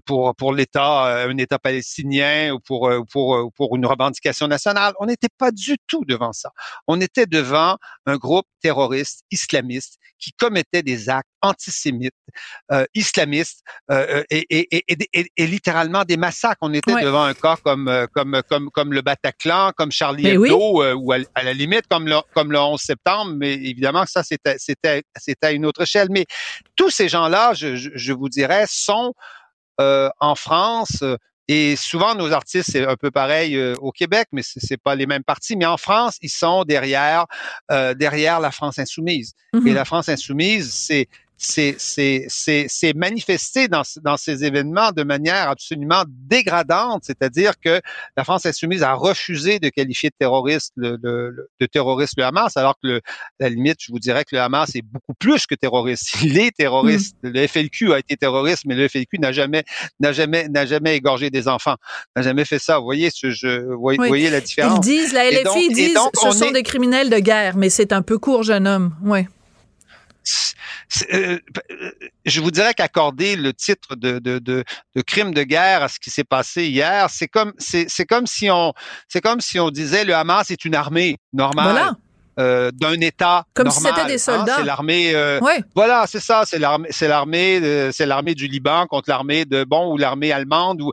pour, 0.04 0.34
pour 0.34 0.52
l'État, 0.52 1.24
un 1.24 1.36
État 1.36 1.58
palestinien 1.58 2.52
ou 2.52 2.60
pour, 2.60 2.90
pour 3.12 3.50
pour 3.56 3.76
une 3.76 3.86
revendication 3.86 4.48
nationale. 4.48 4.92
On 5.00 5.06
n'était 5.06 5.28
pas 5.38 5.50
du 5.50 5.76
tout 5.86 6.04
devant 6.06 6.32
ça. 6.32 6.50
On 6.86 7.00
était 7.00 7.26
devant 7.26 7.76
un 8.06 8.16
groupe 8.16 8.46
terroriste 8.60 9.24
islamiste 9.30 9.98
qui 10.18 10.32
commettait 10.32 10.82
des 10.82 11.08
actes 11.08 11.28
antisémites, 11.42 12.14
euh, 12.70 12.84
islamistes 12.94 13.62
euh, 13.90 14.22
et, 14.30 14.46
et, 14.50 14.84
et, 14.88 15.26
et, 15.36 15.46
littéralement 15.46 16.04
des 16.04 16.16
massacres. 16.16 16.58
On 16.60 16.72
était 16.72 17.02
devant 17.02 17.24
un 17.24 17.34
cas 17.34 17.56
comme 17.56 17.88
euh, 17.88 18.06
comme 18.14 18.40
comme 18.48 18.70
comme 18.70 18.92
le 18.92 19.02
Bataclan, 19.02 19.72
comme 19.76 19.90
Charlie 19.90 20.28
Hebdo, 20.28 20.82
euh, 20.82 20.94
ou 20.94 21.12
à, 21.12 21.18
la 21.42 21.52
limite 21.52 21.86
comme 21.90 22.06
le 22.06 22.16
comme 22.34 22.52
le 22.52 22.58
11 22.58 22.80
septembre. 22.80 23.32
Mais 23.36 23.54
évidemment, 23.54 24.06
ça 24.06 24.22
c'était 24.22 24.56
c'était 24.58 25.02
c'était 25.16 25.48
à 25.48 25.52
une 25.52 25.66
autre 25.66 25.82
échelle. 25.82 26.08
Mais 26.10 26.26
tous 26.76 26.90
ces 26.90 27.08
gens-là, 27.08 27.52
je, 27.54 27.74
je, 27.74 27.90
je 27.94 28.12
vous 28.12 28.28
dirais, 28.28 28.66
sont 28.68 29.12
euh, 29.80 30.10
en 30.20 30.34
France 30.34 31.02
et 31.54 31.76
souvent, 31.76 32.14
nos 32.14 32.32
artistes, 32.32 32.70
c'est 32.72 32.86
un 32.86 32.96
peu 32.96 33.10
pareil 33.10 33.56
euh, 33.56 33.74
au 33.82 33.92
Québec, 33.92 34.28
mais 34.32 34.40
c'est 34.42 34.78
pas 34.78 34.94
les 34.94 35.04
mêmes 35.04 35.22
partis. 35.22 35.54
Mais 35.54 35.66
en 35.66 35.76
France, 35.76 36.16
ils 36.22 36.30
sont 36.30 36.64
derrière, 36.64 37.26
euh, 37.70 37.92
derrière 37.92 38.40
la 38.40 38.50
France 38.50 38.78
insoumise. 38.78 39.34
Et 39.52 39.58
mm-hmm. 39.58 39.74
la 39.74 39.84
France 39.84 40.08
insoumise, 40.08 40.72
c'est 40.72 41.08
c'est 41.42 42.94
manifesté 42.94 43.68
dans, 43.68 43.82
dans 44.02 44.16
ces 44.16 44.44
événements 44.44 44.92
de 44.92 45.02
manière 45.02 45.48
absolument 45.48 46.04
dégradante, 46.08 47.02
c'est-à-dire 47.04 47.54
que 47.58 47.80
la 48.16 48.24
France 48.24 48.46
insoumise 48.46 48.82
a 48.82 48.94
refusé 48.94 49.58
de 49.58 49.68
qualifier 49.68 50.10
de 50.10 50.14
terroriste 50.18 50.72
le, 50.76 50.98
le, 51.02 51.48
de 51.60 51.66
terroriste 51.66 52.14
le 52.16 52.24
Hamas, 52.24 52.56
alors 52.56 52.74
que 52.74 52.88
le, 52.88 53.00
la 53.40 53.48
limite, 53.48 53.78
je 53.80 53.92
vous 53.92 53.98
dirais 53.98 54.24
que 54.24 54.36
le 54.36 54.40
Hamas 54.40 54.74
est 54.74 54.82
beaucoup 54.82 55.14
plus 55.18 55.46
que 55.46 55.54
terroriste. 55.54 56.14
Il 56.22 56.38
est 56.38 56.52
terroriste. 56.56 57.16
Mm. 57.22 57.30
Le 57.30 57.46
FLQ 57.46 57.92
a 57.92 57.98
été 57.98 58.16
terroriste, 58.16 58.62
mais 58.66 58.74
le 58.74 58.88
FLQ 58.88 59.18
n'a 59.18 59.32
jamais 59.32 59.64
n'a 60.00 60.12
jamais 60.12 60.48
n'a 60.48 60.64
jamais 60.66 60.96
égorgé 60.96 61.30
des 61.30 61.48
enfants, 61.48 61.76
n'a 62.16 62.22
jamais 62.22 62.44
fait 62.44 62.58
ça. 62.58 62.78
Vous 62.78 62.84
voyez, 62.84 63.10
ce, 63.10 63.30
je, 63.30 63.72
vous 63.72 63.80
voyez, 63.80 64.30
la 64.30 64.40
différence. 64.40 64.78
Ils 64.86 64.88
disent, 64.88 65.12
la 65.12 65.30
LFI 65.30 65.68
disent, 65.70 65.98
ce 66.14 66.30
sont 66.30 66.50
des 66.50 66.62
criminels 66.62 67.10
de 67.10 67.18
guerre, 67.18 67.56
mais 67.56 67.70
c'est 67.70 67.92
un 67.92 68.02
peu 68.02 68.18
court, 68.18 68.42
jeune 68.42 68.66
homme. 68.68 68.94
Ouais. 69.02 69.26
Euh, 71.12 71.38
je 72.24 72.40
vous 72.40 72.50
dirais 72.50 72.74
qu'accorder 72.74 73.36
le 73.36 73.52
titre 73.52 73.96
de, 73.96 74.18
de, 74.18 74.38
de, 74.38 74.64
de, 74.94 75.02
crime 75.02 75.32
de 75.32 75.42
guerre 75.42 75.82
à 75.82 75.88
ce 75.88 75.98
qui 75.98 76.10
s'est 76.10 76.24
passé 76.24 76.66
hier, 76.66 77.08
c'est 77.10 77.28
comme 77.28 77.52
c'est 77.58 78.06
comme 78.06 78.26
si 78.26 78.50
on 78.50 78.72
c'est 79.08 79.20
comme 79.20 79.40
si 79.40 79.58
on 79.58 79.70
disait 79.70 80.04
le 80.04 80.14
Hamas 80.14 80.50
est 80.50 80.64
une 80.64 80.74
armée 80.74 81.18
normale. 81.32 81.94
Euh, 82.40 82.70
d'un 82.72 82.98
État 82.98 83.44
comme 83.52 83.68
normal, 83.68 83.92
si 83.92 84.00
c'était 84.00 84.06
des 84.06 84.14
hein. 84.14 84.38
soldats. 84.38 84.56
c'est 84.56 84.64
l'armée. 84.64 85.14
Euh, 85.14 85.38
Voilà, 85.74 86.06
c'est 86.06 86.18
ça. 86.18 86.44
C'est 86.46 86.58
l'armée. 86.58 86.88
C'est 86.90 87.06
l'armée. 87.06 87.60
Euh, 87.62 87.92
c'est 87.92 88.06
l'armée 88.06 88.34
du 88.34 88.46
Liban 88.46 88.86
contre 88.86 89.10
l'armée 89.10 89.44
de 89.44 89.64
bon 89.64 89.92
ou 89.92 89.98
l'armée 89.98 90.32
allemande. 90.32 90.80
Ou 90.80 90.92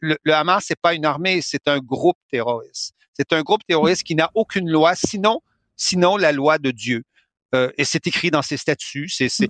le, 0.00 0.16
le 0.20 0.34
Hamas, 0.34 0.64
c'est 0.66 0.80
pas 0.80 0.94
une 0.94 1.04
armée, 1.04 1.40
c'est 1.40 1.68
un 1.68 1.78
groupe 1.78 2.18
terroriste. 2.32 2.94
C'est 3.12 3.32
un 3.32 3.42
groupe 3.42 3.60
terroriste 3.68 4.02
qui 4.02 4.16
n'a 4.16 4.28
aucune 4.34 4.68
loi, 4.68 4.96
sinon 4.96 5.40
sinon 5.78 6.16
la 6.16 6.32
loi 6.32 6.58
de 6.58 6.70
Dieu. 6.72 7.04
Euh, 7.54 7.70
et 7.78 7.84
c'est 7.84 8.06
écrit 8.06 8.30
dans 8.30 8.42
ses 8.42 8.56
statuts. 8.56 9.08
C'est 9.08 9.28
c'est 9.28 9.48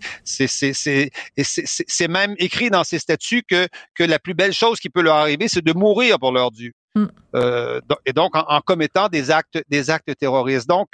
c'est 0.73 1.11
c'est 1.43 2.09
même 2.09 2.35
écrit 2.39 2.71
dans 2.71 2.85
ses 2.85 2.99
statuts 2.99 3.43
que 3.43 3.67
que 3.95 4.05
la 4.05 4.19
plus 4.19 4.35
belle 4.35 4.53
chose 4.53 4.79
qui 4.79 4.89
peut 4.89 5.03
leur 5.03 5.17
arriver, 5.17 5.49
c'est 5.49 5.65
de 5.65 5.73
mourir 5.73 6.19
pour 6.19 6.33
leur 6.33 6.51
Dieu. 6.51 6.73
Mm. 6.95 7.07
Euh, 7.35 7.81
et 8.07 8.13
donc 8.13 8.37
en, 8.37 8.45
en, 8.49 8.61
commettant 8.61 9.09
des 9.09 9.31
actes 9.31 9.59
des 9.69 9.91
actes 9.91 10.17
terroristes. 10.17 10.69
Donc 10.69 10.91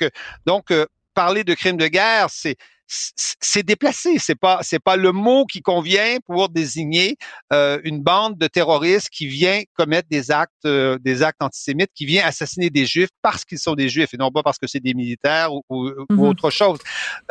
donc 0.46 0.70
euh, 0.70 0.86
parler 1.14 1.44
de 1.44 1.54
crimes 1.54 1.76
de 1.76 1.86
guerre, 1.86 2.28
c'est 2.30 2.56
c'est 2.86 3.62
déplacé. 3.62 4.18
C'est 4.18 4.34
pas 4.34 4.60
c'est 4.62 4.78
pas 4.78 4.96
le 4.96 5.12
mot 5.12 5.46
qui 5.46 5.62
convient 5.62 6.18
pour 6.26 6.48
désigner 6.48 7.16
euh, 7.52 7.80
une 7.84 8.02
bande 8.02 8.38
de 8.38 8.46
terroristes 8.46 9.08
qui 9.10 9.26
vient 9.26 9.62
commettre 9.74 10.08
des 10.10 10.30
actes 10.30 10.52
euh, 10.66 10.98
des 11.00 11.22
actes 11.22 11.42
antisémites, 11.42 11.90
qui 11.94 12.04
vient 12.04 12.24
assassiner 12.24 12.70
des 12.70 12.86
juifs 12.86 13.10
parce 13.22 13.44
qu'ils 13.44 13.58
sont 13.58 13.74
des 13.74 13.88
juifs 13.88 14.12
et 14.12 14.16
non 14.16 14.30
pas 14.30 14.42
parce 14.42 14.58
que 14.58 14.66
c'est 14.66 14.80
des 14.80 14.94
militaires 14.94 15.52
ou, 15.52 15.62
ou, 15.68 15.90
mmh 16.10 16.24
autre 16.24 16.50
chose. 16.50 16.78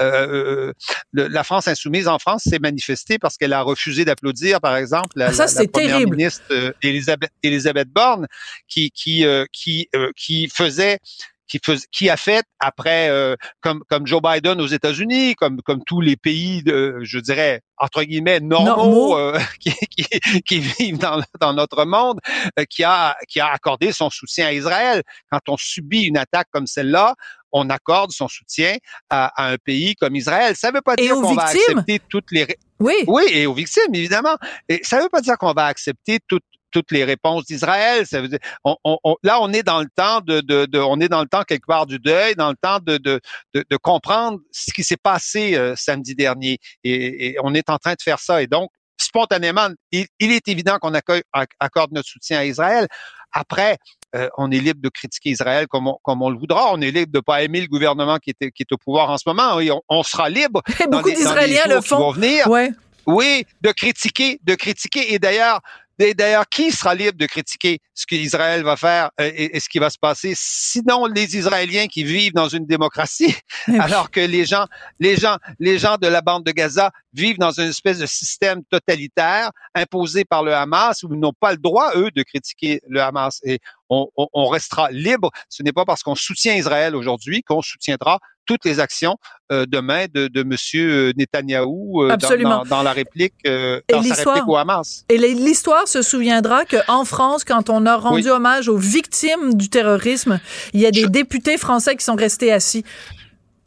Euh, 0.01 0.71
la 1.13 1.43
France 1.43 1.67
insoumise 1.67 2.07
en 2.07 2.19
France 2.19 2.43
s'est 2.43 2.59
manifestée 2.59 3.17
parce 3.17 3.37
qu'elle 3.37 3.53
a 3.53 3.61
refusé 3.61 4.05
d'applaudir, 4.05 4.61
par 4.61 4.75
exemple, 4.75 5.09
la, 5.15 5.29
ah, 5.29 5.45
la, 5.55 5.67
première 5.67 5.99
ministre 6.01 6.43
Elisabeth, 6.83 7.31
Elisabeth 7.41 7.89
Borne, 7.89 8.27
qui 8.67 8.91
qui 8.91 9.25
qui 9.51 9.89
qui 10.15 10.47
faisait 10.49 10.99
qui, 11.47 11.59
qui 11.91 12.09
a 12.09 12.17
fait 12.17 12.45
après, 12.59 13.09
euh, 13.09 13.35
comme, 13.61 13.83
comme 13.89 14.07
Joe 14.07 14.21
Biden 14.21 14.61
aux 14.61 14.67
États-Unis, 14.67 15.35
comme, 15.35 15.61
comme 15.61 15.83
tous 15.85 16.01
les 16.01 16.15
pays, 16.15 16.63
de, 16.63 16.99
je 17.01 17.19
dirais, 17.19 17.61
entre 17.77 18.03
guillemets, 18.03 18.39
normaux 18.39 19.17
euh, 19.17 19.37
qui, 19.59 19.71
qui, 19.71 20.41
qui, 20.41 20.59
vivent 20.59 20.97
dans, 20.97 21.21
dans 21.39 21.53
notre 21.53 21.85
monde, 21.85 22.19
euh, 22.59 22.65
qui, 22.69 22.83
a, 22.83 23.15
qui 23.27 23.39
a 23.39 23.47
accordé 23.47 23.91
son 23.91 24.09
soutien 24.09 24.47
à 24.47 24.53
Israël. 24.53 25.03
Quand 25.31 25.41
on 25.49 25.57
subit 25.57 26.03
une 26.03 26.17
attaque 26.17 26.47
comme 26.51 26.67
celle-là, 26.67 27.15
on 27.51 27.69
accorde 27.69 28.11
son 28.11 28.27
soutien 28.27 28.77
à, 29.09 29.31
à, 29.41 29.51
un 29.51 29.57
pays 29.57 29.95
comme 29.95 30.15
Israël. 30.15 30.55
Ça 30.55 30.69
ne 30.69 30.75
veut 30.75 30.81
pas 30.81 30.95
dire 30.95 31.13
qu'on 31.13 31.35
va 31.35 31.43
accepter 31.43 31.99
toutes 32.09 32.31
les... 32.31 32.47
Oui. 32.79 33.03
Oui, 33.07 33.23
et 33.31 33.45
aux 33.45 33.53
victimes, 33.53 33.93
évidemment. 33.93 34.35
Et 34.67 34.81
ça 34.83 34.97
ne 34.97 35.03
veut 35.03 35.09
pas 35.09 35.21
dire 35.21 35.37
qu'on 35.37 35.53
va 35.53 35.65
accepter 35.65 36.19
toutes 36.27 36.43
toutes 36.73 36.91
les 36.91 37.05
réponses 37.05 37.45
d'Israël. 37.45 38.05
Ça 38.05 38.21
veut 38.21 38.27
dire, 38.27 38.39
on, 38.65 38.75
on, 38.83 39.15
là, 39.23 39.39
on 39.41 39.53
est 39.53 39.63
dans 39.63 39.79
le 39.79 39.87
temps 39.95 40.19
de, 40.19 40.41
de, 40.41 40.65
de, 40.65 40.79
on 40.79 40.99
est 40.99 41.07
dans 41.07 41.21
le 41.21 41.27
temps 41.27 41.43
quelque 41.43 41.67
part 41.67 41.85
du 41.85 41.99
deuil, 41.99 42.35
dans 42.35 42.49
le 42.49 42.57
temps 42.61 42.79
de, 42.79 42.97
de, 42.97 43.21
de, 43.53 43.63
de 43.69 43.77
comprendre 43.77 44.39
ce 44.51 44.73
qui 44.73 44.83
s'est 44.83 44.97
passé 44.97 45.55
euh, 45.55 45.75
samedi 45.77 46.15
dernier. 46.15 46.57
Et, 46.83 47.27
et, 47.27 47.35
on 47.43 47.53
est 47.53 47.69
en 47.69 47.77
train 47.77 47.93
de 47.93 48.01
faire 48.01 48.19
ça. 48.19 48.41
Et 48.41 48.47
donc, 48.47 48.71
spontanément, 48.97 49.69
il, 49.91 50.07
il 50.19 50.31
est 50.31 50.47
évident 50.47 50.77
qu'on 50.79 50.93
accorde 50.93 51.91
notre 51.91 52.09
soutien 52.09 52.39
à 52.39 52.45
Israël. 52.45 52.87
Après, 53.31 53.77
euh, 54.15 54.29
on 54.37 54.51
est 54.51 54.59
libre 54.59 54.79
de 54.81 54.89
critiquer 54.89 55.31
Israël 55.31 55.67
comme 55.67 55.87
on, 55.87 55.97
comme 56.03 56.21
on 56.21 56.29
le 56.29 56.37
voudra. 56.37 56.71
On 56.73 56.81
est 56.81 56.91
libre 56.91 57.11
de 57.11 57.19
pas 57.19 57.41
aimer 57.41 57.61
le 57.61 57.67
gouvernement 57.67 58.17
qui 58.17 58.31
est, 58.31 58.51
qui 58.51 58.63
est 58.63 58.71
au 58.71 58.77
pouvoir 58.77 59.09
en 59.09 59.17
ce 59.17 59.23
moment. 59.27 59.55
Oui, 59.55 59.71
on, 59.71 59.81
on 59.89 60.03
sera 60.03 60.29
libre. 60.29 60.61
beaucoup 60.91 61.09
d'Israéliens 61.09 61.65
le 61.67 61.81
font. 61.81 62.11
Venir. 62.11 62.47
Ouais. 62.47 62.71
Oui, 63.05 63.45
de 63.61 63.71
critiquer, 63.71 64.39
de 64.43 64.55
critiquer. 64.55 65.13
Et 65.13 65.19
d'ailleurs, 65.19 65.59
D'ailleurs, 65.99 66.47
qui 66.49 66.71
sera 66.71 66.95
libre 66.95 67.17
de 67.17 67.25
critiquer 67.25 67.79
ce 67.93 68.05
qu'Israël 68.05 68.63
va 68.63 68.75
faire 68.75 69.11
euh, 69.21 69.31
et, 69.35 69.59
ce 69.59 69.69
qui 69.69 69.77
va 69.79 69.89
se 69.89 69.97
passer 69.99 70.33
Sinon, 70.35 71.05
les 71.05 71.37
Israéliens 71.37 71.87
qui 71.87 72.03
vivent 72.03 72.33
dans 72.33 72.47
une 72.47 72.65
démocratie, 72.65 73.35
eh 73.67 73.77
alors 73.77 74.09
que 74.09 74.19
les 74.19 74.45
gens, 74.45 74.65
les 74.99 75.15
gens, 75.17 75.37
les 75.59 75.77
gens 75.77 75.97
de 75.97 76.07
la 76.07 76.21
bande 76.21 76.43
de 76.43 76.51
Gaza 76.51 76.91
vivent 77.13 77.37
dans 77.37 77.51
une 77.51 77.69
espèce 77.69 77.99
de 77.99 78.07
système 78.07 78.63
totalitaire 78.65 79.51
imposé 79.75 80.25
par 80.25 80.43
le 80.43 80.53
Hamas 80.53 81.03
où 81.03 81.13
ils 81.13 81.19
n'ont 81.19 81.33
pas 81.39 81.51
le 81.51 81.57
droit, 81.59 81.91
eux, 81.95 82.09
de 82.11 82.23
critiquer 82.23 82.81
le 82.87 83.01
Hamas. 83.01 83.39
Et 83.43 83.59
on, 83.89 84.07
on 84.15 84.47
restera 84.47 84.89
libre. 84.89 85.29
Ce 85.49 85.61
n'est 85.61 85.73
pas 85.73 85.85
parce 85.85 86.01
qu'on 86.01 86.15
soutient 86.15 86.55
Israël 86.55 86.95
aujourd'hui 86.95 87.43
qu'on 87.43 87.61
soutiendra 87.61 88.19
toutes 88.45 88.65
les 88.65 88.79
actions 88.79 89.17
euh, 89.51 89.65
demain 89.67 90.05
de, 90.13 90.27
de 90.27 90.43
Monsieur 90.43 91.11
Netanyahou 91.17 92.03
euh, 92.03 92.17
dans, 92.17 92.63
dans, 92.63 92.83
la 92.83 92.91
réplique, 92.91 93.33
euh, 93.45 93.81
dans 93.89 94.01
sa 94.03 94.15
réplique 94.15 94.47
au 94.47 94.55
Hamas. 94.55 95.05
Et 95.09 95.17
l'histoire 95.17 95.87
se 95.87 96.01
souviendra 96.01 96.65
qu'en 96.65 97.05
France, 97.05 97.43
quand 97.43 97.69
on 97.69 97.85
a 97.85 97.95
rendu 97.95 98.29
hommage 98.29 98.69
aux 98.69 98.77
victimes 98.77 99.53
du 99.55 99.69
terrorisme, 99.69 100.39
il 100.73 100.79
y 100.79 100.85
a 100.85 100.91
des 100.91 101.07
députés 101.07 101.57
français 101.57 101.95
qui 101.95 102.03
sont 102.03 102.15
restés 102.15 102.51
assis. 102.51 102.83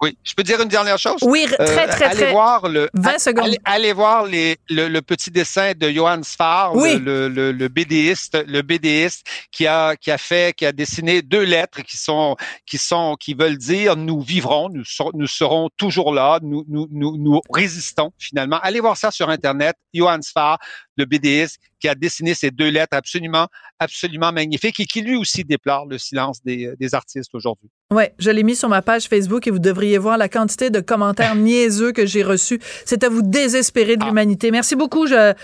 Oui, 0.03 0.17
je 0.25 0.35
peux 0.35 0.43
dire 0.43 0.61
une 0.61 0.69
dernière 0.69 0.99
chose? 0.99 1.23
Oui, 1.23 1.47
très, 1.47 1.65
très, 1.65 1.89
très. 1.89 2.05
Allez 2.05 2.31
voir 2.31 2.69
le, 2.69 2.91
20 2.95 3.19
secondes. 3.19 3.57
Allez, 3.65 3.93
voir 3.93 4.27
les, 4.27 4.59
le, 4.69 4.89
le, 4.89 5.03
petit 5.03 5.31
dessin 5.31 5.73
de 5.75 5.89
Johann 5.89 6.23
Sfar, 6.23 6.75
le, 6.75 7.29
le, 7.29 7.53
le, 7.53 7.69
BDiste, 7.69 8.45
le 8.47 8.61
BDiste 8.61 9.27
qui 9.51 9.67
a, 9.67 9.97
qui 9.97 10.11
a 10.11 10.19
fait, 10.19 10.55
qui 10.55 10.67
a 10.67 10.73
dessiné 10.73 11.23
deux 11.23 11.45
lettres 11.45 11.81
qui 11.83 11.97
sont, 11.97 12.37
qui 12.67 12.77
sont, 12.77 13.17
qui 13.19 13.33
veulent 13.35 13.57
dire 13.57 13.97
nous 13.97 14.21
vivrons, 14.21 14.69
nous, 14.69 14.85
nous 15.15 15.27
serons 15.27 15.71
toujours 15.77 16.13
là, 16.13 16.41
nous, 16.43 16.65
nous, 16.69 16.87
nous, 16.91 17.17
nous 17.17 17.41
résistons 17.51 18.13
finalement. 18.19 18.59
Allez 18.63 18.81
voir 18.81 18.97
ça 18.97 19.11
sur 19.11 19.31
Internet, 19.31 19.77
Johann 19.95 20.23
Sfar, 20.23 20.59
le 20.97 21.05
BDS, 21.05 21.57
qui 21.81 21.89
a 21.89 21.95
dessiné 21.95 22.35
ces 22.35 22.51
deux 22.51 22.69
lettres 22.69 22.97
absolument, 22.97 23.49
absolument 23.79 24.33
magnifiques 24.33 24.81
et 24.81 24.87
qui 24.87 25.03
lui 25.03 25.17
aussi 25.17 25.45
déplore 25.45 25.87
le 25.87 25.99
silence 25.99 26.43
des, 26.45 26.73
des 26.79 26.95
artistes 26.95 27.35
aujourd'hui. 27.35 27.69
Oui, 27.93 28.05
je 28.19 28.31
l'ai 28.31 28.43
mis 28.43 28.57
sur 28.57 28.69
ma 28.69 28.83
page 28.83 29.05
Facebook 29.05 29.47
et 29.47 29.51
vous 29.51 29.59
devriez 29.59 29.99
voir 29.99 30.19
la 30.19 30.29
quantité 30.29 30.71
de 30.71 30.81
commentaires 30.81 31.35
niaiseux 31.37 31.93
que 31.93 32.07
j'ai 32.07 32.23
reçus. 32.23 32.61
C'est 32.85 33.05
à 33.05 33.09
vous 33.09 33.23
désespérer 33.23 33.97
de 33.97 34.03
ah. 34.03 34.07
l'humanité. 34.07 34.51
Merci 34.51 34.77
beaucoup, 34.77 35.07
je... 35.07 35.35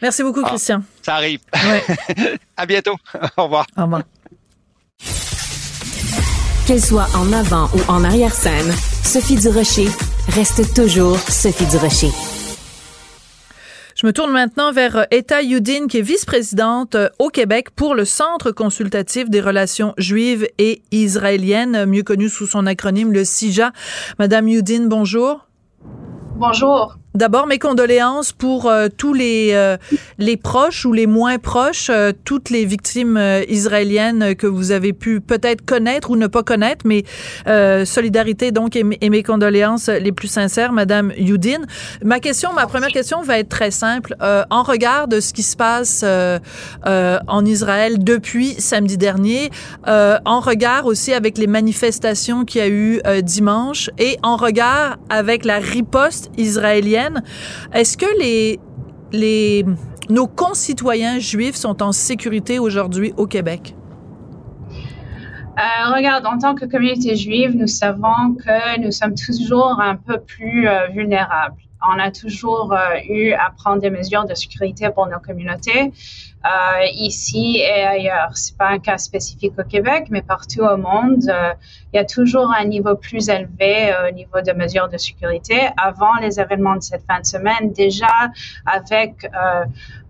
merci 0.00 0.22
beaucoup, 0.22 0.42
ah, 0.44 0.48
Christian. 0.48 0.82
Ça 1.02 1.16
arrive. 1.16 1.40
Ouais. 1.54 2.38
à 2.56 2.66
bientôt. 2.66 2.96
Au 3.36 3.44
revoir. 3.44 3.66
Au 3.76 3.82
revoir. 3.82 4.02
Qu'elle 6.66 6.82
soit 6.82 7.08
en 7.16 7.32
avant 7.32 7.68
ou 7.74 7.90
en 7.90 8.04
arrière-scène, 8.04 8.72
Sophie 9.04 9.36
Durocher 9.36 9.88
reste 10.28 10.74
toujours 10.74 11.18
Sophie 11.18 11.66
Durocher. 11.66 12.31
Je 14.02 14.08
me 14.08 14.12
tourne 14.12 14.32
maintenant 14.32 14.72
vers 14.72 14.96
euh, 14.96 15.04
Etta 15.12 15.42
Youdin, 15.42 15.86
qui 15.86 15.98
est 15.98 16.02
vice-présidente 16.02 16.96
euh, 16.96 17.08
au 17.20 17.28
Québec 17.28 17.70
pour 17.70 17.94
le 17.94 18.04
Centre 18.04 18.50
consultatif 18.50 19.30
des 19.30 19.40
relations 19.40 19.94
juives 19.96 20.48
et 20.58 20.82
israéliennes, 20.90 21.86
mieux 21.86 22.02
connu 22.02 22.28
sous 22.28 22.48
son 22.48 22.66
acronyme 22.66 23.12
le 23.12 23.22
CIJA. 23.22 23.70
Madame 24.18 24.48
Youdin, 24.48 24.88
bonjour. 24.88 25.46
Bonjour. 26.34 26.96
D'abord, 27.14 27.46
mes 27.46 27.58
condoléances 27.58 28.32
pour 28.32 28.66
euh, 28.66 28.88
tous 28.96 29.12
les, 29.12 29.50
euh, 29.52 29.76
les 30.18 30.38
proches 30.38 30.86
ou 30.86 30.94
les 30.94 31.06
moins 31.06 31.38
proches, 31.38 31.90
euh, 31.90 32.12
toutes 32.24 32.48
les 32.48 32.64
victimes 32.64 33.20
israéliennes 33.48 34.34
que 34.34 34.46
vous 34.46 34.70
avez 34.70 34.94
pu 34.94 35.20
peut-être 35.20 35.62
connaître 35.62 36.10
ou 36.10 36.16
ne 36.16 36.26
pas 36.26 36.42
connaître, 36.42 36.86
mais 36.86 37.04
solidarité 37.84 38.50
donc 38.50 38.76
et, 38.76 38.84
mes 38.84 39.22
condoléances 39.22 39.88
les 39.88 40.12
plus 40.12 40.28
sincères, 40.28 40.72
Madame 40.72 41.12
Youdin. 41.16 41.60
Ma 42.02 42.20
question, 42.20 42.52
ma 42.54 42.66
première 42.66 42.90
question 42.90 43.22
va 43.22 43.38
être 43.38 43.48
très 43.48 43.70
simple. 43.70 44.16
en 44.20 44.62
regard 44.62 45.08
de 45.08 45.20
ce 45.20 45.32
qui 45.32 45.42
se 45.42 45.56
passe 45.56 46.04
en 46.84 47.44
Israël 47.44 48.02
depuis 48.02 48.54
samedi 48.58 48.96
dernier, 48.96 49.50
en 49.86 50.40
regard 50.40 50.86
aussi 50.86 51.12
avec 51.12 51.38
les 51.38 51.46
manifestations 51.46 52.44
qu'il 52.44 52.60
y 52.60 52.64
a 52.64 52.68
eu 52.68 53.00
dimanche 53.22 53.90
et 53.98 54.18
en 54.22 54.36
regard 54.36 54.96
avec 55.08 55.44
la 55.44 55.58
riposte 55.58 56.30
israélienne, 56.36 57.01
est-ce 57.72 57.96
que 57.96 58.58
les, 59.12 59.64
nos 60.08 60.26
concitoyens 60.26 61.18
juifs 61.18 61.56
sont 61.56 61.82
en 61.82 61.92
sécurité 61.92 62.58
aujourd'hui 62.58 63.12
au 63.16 63.26
Québec? 63.26 63.74
Euh, 65.58 65.94
regarde, 65.94 66.24
en 66.26 66.38
tant 66.38 66.54
que 66.54 66.64
communauté 66.64 67.14
juive, 67.14 67.54
nous 67.54 67.66
savons 67.66 68.34
que 68.34 68.80
nous 68.80 68.90
sommes 68.90 69.14
toujours 69.14 69.78
un 69.80 69.96
peu 69.96 70.18
plus 70.18 70.66
euh, 70.66 70.88
vulnérables. 70.88 71.56
On 71.88 71.98
a 71.98 72.10
toujours 72.10 72.72
euh, 72.72 72.98
eu 73.08 73.32
à 73.32 73.50
prendre 73.56 73.80
des 73.80 73.90
mesures 73.90 74.24
de 74.24 74.34
sécurité 74.34 74.88
pour 74.90 75.06
nos 75.06 75.18
communautés. 75.18 75.92
Euh, 76.44 76.84
ici 76.94 77.58
et 77.58 77.84
ailleurs. 77.84 78.30
C'est 78.34 78.56
pas 78.56 78.70
un 78.70 78.80
cas 78.80 78.98
spécifique 78.98 79.52
au 79.56 79.62
Québec, 79.62 80.06
mais 80.10 80.22
partout 80.22 80.62
au 80.62 80.76
monde, 80.76 81.22
euh, 81.28 81.52
il 81.92 81.96
y 81.96 82.00
a 82.00 82.04
toujours 82.04 82.52
un 82.52 82.64
niveau 82.64 82.96
plus 82.96 83.28
élevé 83.28 83.94
au 84.08 84.12
niveau 84.12 84.40
de 84.44 84.52
mesures 84.52 84.88
de 84.88 84.96
sécurité. 84.96 85.68
Avant 85.76 86.14
les 86.20 86.40
événements 86.40 86.74
de 86.74 86.82
cette 86.82 87.04
fin 87.06 87.20
de 87.20 87.26
semaine, 87.26 87.72
déjà 87.72 88.30
avec 88.66 89.24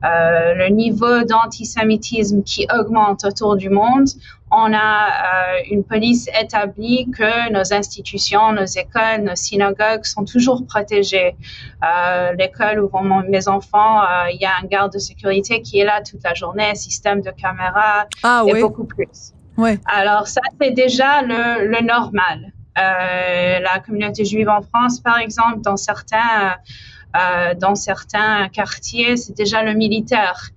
le 0.03 0.69
niveau 0.71 1.23
d'antisémitisme 1.25 2.43
qui 2.43 2.67
augmente 2.75 3.25
autour 3.25 3.57
du 3.57 3.69
monde, 3.69 4.09
on 4.53 4.73
a 4.75 5.07
euh, 5.09 5.61
une 5.71 5.83
police 5.83 6.29
établie 6.39 7.11
que 7.11 7.51
nos 7.51 7.73
institutions, 7.73 8.53
nos 8.53 8.67
écoles, 8.67 9.23
nos 9.23 9.35
synagogues 9.35 10.05
sont 10.05 10.25
toujours 10.25 10.67
protégées. 10.67 11.35
Euh, 11.83 12.33
L'école 12.39 12.81
où 12.81 12.89
vont 12.89 13.23
mes 13.29 13.49
enfants, 13.49 14.03
euh, 14.03 14.31
il 14.31 14.41
y 14.41 14.45
a 14.45 14.53
un 14.63 14.67
garde 14.67 14.93
de 14.93 14.99
sécurité 14.99 15.63
qui 15.63 15.81
est 15.81 15.85
là 15.85 16.03
toute 16.03 16.23
la 16.23 16.35
journée, 16.35 16.75
système 16.75 17.23
de 17.23 17.31
caméra 17.31 18.07
ah, 18.23 18.45
et 18.47 18.53
oui. 18.53 18.61
beaucoup 18.61 18.85
plus. 18.85 19.33
Oui. 19.57 19.79
Alors 19.87 20.29
ça, 20.29 20.43
c'est 20.61 20.71
déjà 20.71 21.23
le, 21.23 21.67
le 21.67 21.81
normal. 21.85 22.53
La 22.77 23.81
communauté 23.85 24.25
juive 24.25 24.49
en 24.49 24.63
France, 24.63 25.01
par 25.01 25.19
exemple, 25.19 25.61
dans 25.61 25.77
certains, 25.77 26.57
dans 27.61 27.75
certains 27.75 28.49
quartiers, 28.49 29.19
c'est 29.19 29.37
déjà 29.37 29.63
le 29.63 29.75
militaire 29.75 30.53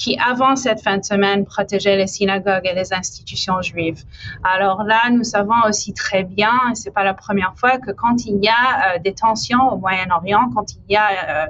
qui, 0.00 0.18
avant 0.18 0.56
cette 0.56 0.80
fin 0.80 0.96
de 0.96 1.04
semaine, 1.04 1.44
protégeait 1.44 1.96
les 1.96 2.06
synagogues 2.06 2.64
et 2.64 2.74
les 2.74 2.90
institutions 2.94 3.60
juives. 3.60 4.02
Alors 4.42 4.82
là, 4.82 5.10
nous 5.10 5.24
savons 5.24 5.60
aussi 5.68 5.92
très 5.92 6.24
bien, 6.24 6.54
et 6.70 6.74
c'est 6.74 6.90
pas 6.90 7.04
la 7.04 7.12
première 7.12 7.52
fois, 7.54 7.76
que 7.76 7.90
quand 7.90 8.24
il 8.24 8.42
y 8.42 8.48
a 8.48 8.54
euh, 8.94 8.98
des 8.98 9.12
tensions 9.12 9.62
au 9.70 9.76
Moyen-Orient, 9.76 10.50
quand 10.54 10.72
il 10.72 10.94
y 10.94 10.96
a 10.96 11.08
euh, 11.10 11.46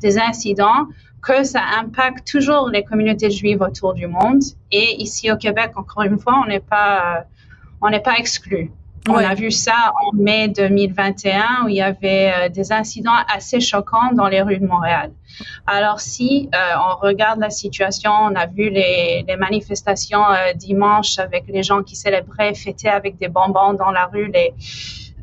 des 0.00 0.16
incidents, 0.16 0.86
que 1.20 1.42
ça 1.42 1.62
impacte 1.80 2.24
toujours 2.30 2.68
les 2.68 2.84
communautés 2.84 3.32
juives 3.32 3.60
autour 3.60 3.94
du 3.94 4.06
monde. 4.06 4.42
Et 4.70 5.02
ici 5.02 5.32
au 5.32 5.36
Québec, 5.36 5.72
encore 5.74 6.04
une 6.04 6.18
fois, 6.18 6.40
on 6.44 6.46
n'est 6.46 6.60
pas, 6.60 7.24
on 7.82 7.90
n'est 7.90 8.04
pas 8.10 8.14
exclu. 8.14 8.70
On 9.08 9.16
a 9.16 9.34
vu 9.34 9.50
ça 9.50 9.92
en 10.04 10.14
mai 10.14 10.48
2021 10.48 11.64
où 11.64 11.68
il 11.68 11.76
y 11.76 11.80
avait 11.80 12.32
euh, 12.34 12.48
des 12.48 12.72
incidents 12.72 13.16
assez 13.34 13.60
choquants 13.60 14.12
dans 14.12 14.28
les 14.28 14.42
rues 14.42 14.58
de 14.58 14.66
Montréal. 14.66 15.12
Alors 15.66 16.00
si 16.00 16.48
euh, 16.54 16.58
on 16.90 16.96
regarde 17.06 17.40
la 17.40 17.50
situation, 17.50 18.10
on 18.10 18.34
a 18.34 18.46
vu 18.46 18.68
les, 18.70 19.24
les 19.26 19.36
manifestations 19.36 20.24
euh, 20.30 20.52
dimanche 20.54 21.18
avec 21.18 21.44
les 21.48 21.62
gens 21.62 21.82
qui 21.82 21.96
célébraient, 21.96 22.54
fêtaient 22.54 22.88
avec 22.88 23.16
des 23.18 23.28
bonbons 23.28 23.72
dans 23.72 23.90
la 23.90 24.06
rue, 24.06 24.30
les, 24.30 24.52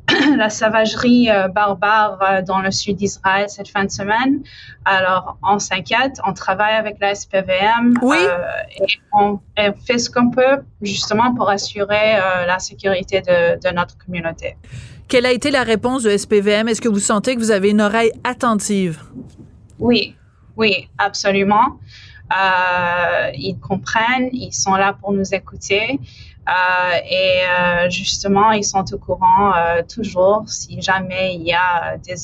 la 0.38 0.50
sauvagerie 0.50 1.30
euh, 1.30 1.48
barbare 1.48 2.20
euh, 2.22 2.42
dans 2.42 2.60
le 2.60 2.72
sud 2.72 2.98
d'Israël 2.98 3.50
cette 3.50 3.70
fin 3.70 3.86
de 3.86 3.92
semaine. 3.92 4.44
Alors, 4.86 5.38
on 5.44 5.60
s'inquiète, 5.60 6.20
on 6.26 6.34
travaille 6.34 6.76
avec 6.76 6.98
la 7.00 7.16
SPVM 7.16 7.96
oui. 8.02 8.18
euh, 8.20 8.38
et 8.78 8.86
on, 9.14 9.40
on, 9.58 9.74
fait 9.86 9.98
ce 9.98 10.10
qu'on 10.10 10.30
peut 10.30 10.64
justement 10.82 11.34
pour 11.34 11.50
assurer 11.50 12.18
la 12.46 12.60
sécurité 12.60 13.22
de, 13.22 13.60
de, 13.60 13.74
notre 13.74 13.98
communauté. 13.98 14.58
Quelle 15.08 15.26
a 15.26 15.32
été 15.32 15.52
la 15.52 15.64
réponse 15.64 16.04
de 16.04 16.16
SPVM? 16.16 16.68
Est-ce 16.68 16.82
que 16.82 16.90
vous 16.90 17.00
sentez 17.00 17.36
que 17.36 17.40
vous 17.40 17.52
avez 17.52 17.70
une 17.70 17.82
oreille 17.82 18.12
attentive? 18.24 19.02
Oui, 19.80 20.16
oui, 20.56 20.90
absolument. 20.98 21.80
Euh, 22.32 23.30
ils 23.36 23.58
comprennent, 23.60 24.30
ils 24.32 24.54
sont 24.54 24.74
là 24.76 24.94
pour 25.00 25.14
nous 25.14 25.34
écouter. 25.34 26.00
Euh, 26.48 27.00
et 27.10 27.40
euh, 27.50 27.90
justement, 27.90 28.52
ils 28.52 28.64
sont 28.64 28.84
au 28.94 29.00
courant 29.00 29.56
euh, 29.56 29.82
toujours 29.82 30.44
si 30.48 30.80
jamais 30.82 31.34
il 31.36 31.42
y 31.42 31.54
a 31.54 31.98
des 31.98 32.16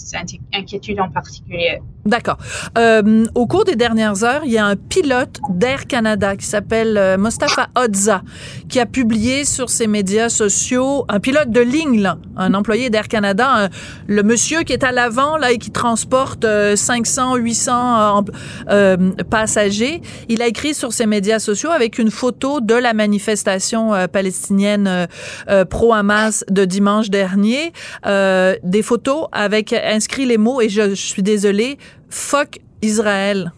inquiétudes 0.53 0.99
en 0.99 1.09
particulier. 1.09 1.81
D'accord. 2.05 2.37
Euh, 2.77 3.25
au 3.35 3.45
cours 3.45 3.63
des 3.63 3.75
dernières 3.75 4.23
heures, 4.23 4.41
il 4.43 4.51
y 4.51 4.57
a 4.57 4.65
un 4.65 4.75
pilote 4.75 5.39
d'Air 5.49 5.85
Canada 5.85 6.35
qui 6.35 6.45
s'appelle 6.45 6.97
euh, 6.97 7.17
Mostafa 7.17 7.67
Odza 7.75 8.23
qui 8.69 8.79
a 8.79 8.85
publié 8.85 9.45
sur 9.45 9.69
ses 9.69 9.87
médias 9.87 10.29
sociaux, 10.29 11.05
un 11.09 11.19
pilote 11.19 11.51
de 11.51 11.61
ligne, 11.61 12.11
un 12.37 12.53
employé 12.53 12.89
d'Air 12.89 13.07
Canada, 13.07 13.69
le 14.07 14.23
monsieur 14.23 14.63
qui 14.63 14.73
est 14.73 14.83
à 14.83 14.91
l'avant 14.91 15.37
là 15.37 15.51
et 15.51 15.57
qui 15.57 15.71
transporte 15.71 16.45
euh, 16.45 16.75
500, 16.75 17.35
800 17.35 18.25
euh, 18.69 18.97
passagers. 19.29 20.01
Il 20.29 20.41
a 20.41 20.47
écrit 20.47 20.73
sur 20.73 20.93
ses 20.93 21.05
médias 21.05 21.39
sociaux 21.39 21.71
avec 21.71 21.97
une 21.97 22.11
photo 22.11 22.61
de 22.61 22.73
la 22.73 22.93
manifestation 22.93 23.93
euh, 23.93 24.07
palestinienne 24.07 25.07
euh, 25.49 25.65
pro-Hamas 25.65 26.43
de 26.49 26.65
dimanche 26.65 27.09
dernier, 27.09 27.73
des 28.05 28.81
photos 28.81 29.27
avec 29.31 29.73
inscrit 29.73 30.25
les 30.25 30.37
mots 30.37 30.61
et 30.61 30.69
je, 30.69 30.89
je 30.89 30.95
suis 30.95 31.23
désolée 31.23 31.77
fuck 32.11 32.59
Israël. 32.83 33.51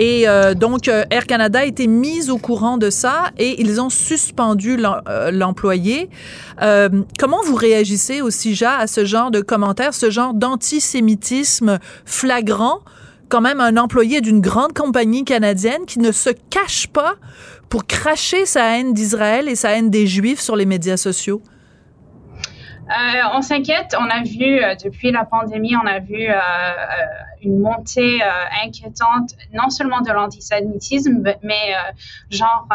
Et 0.00 0.28
euh, 0.28 0.54
donc, 0.54 0.88
euh, 0.88 1.04
Air 1.10 1.26
Canada 1.26 1.60
a 1.60 1.64
été 1.64 1.86
mise 1.86 2.28
au 2.28 2.38
courant 2.38 2.78
de 2.78 2.90
ça 2.90 3.30
et 3.38 3.60
ils 3.60 3.80
ont 3.80 3.90
suspendu 3.90 4.76
euh, 4.76 5.30
l'employé. 5.30 6.10
comment 7.18 7.38
vous 7.44 7.54
réagissez 7.54 8.20
aussi, 8.20 8.54
Ja, 8.54 8.76
à 8.78 8.86
ce 8.86 9.04
genre 9.04 9.30
de 9.30 9.40
commentaires, 9.40 9.94
ce 9.94 10.10
genre 10.10 10.34
d'antisémitisme 10.34 11.78
flagrant? 12.04 12.80
Quand 13.28 13.40
même 13.40 13.60
un 13.60 13.76
employé 13.76 14.20
d'une 14.20 14.40
grande 14.40 14.74
compagnie 14.74 15.24
canadienne 15.24 15.86
qui 15.86 15.98
ne 15.98 16.12
se 16.12 16.30
cache 16.50 16.88
pas 16.88 17.14
pour 17.68 17.86
cracher 17.86 18.46
sa 18.46 18.76
haine 18.76 18.94
d'Israël 18.94 19.48
et 19.48 19.54
sa 19.54 19.70
haine 19.70 19.90
des 19.90 20.06
Juifs 20.06 20.40
sur 20.40 20.56
les 20.56 20.66
médias 20.66 20.96
sociaux. 20.96 21.40
Euh, 22.90 23.22
on 23.32 23.42
s'inquiète. 23.42 23.94
On 23.98 24.08
a 24.08 24.22
vu 24.22 24.62
euh, 24.62 24.74
depuis 24.74 25.10
la 25.10 25.24
pandémie, 25.24 25.74
on 25.76 25.86
a 25.86 26.00
vu 26.00 26.26
euh, 26.28 26.34
une 27.42 27.58
montée 27.58 28.20
inquiétante, 28.64 29.30
non 29.52 29.70
seulement 29.70 30.00
de 30.00 30.10
l'antisémitisme, 30.10 31.22
mais 31.42 31.74
genre 32.30 32.66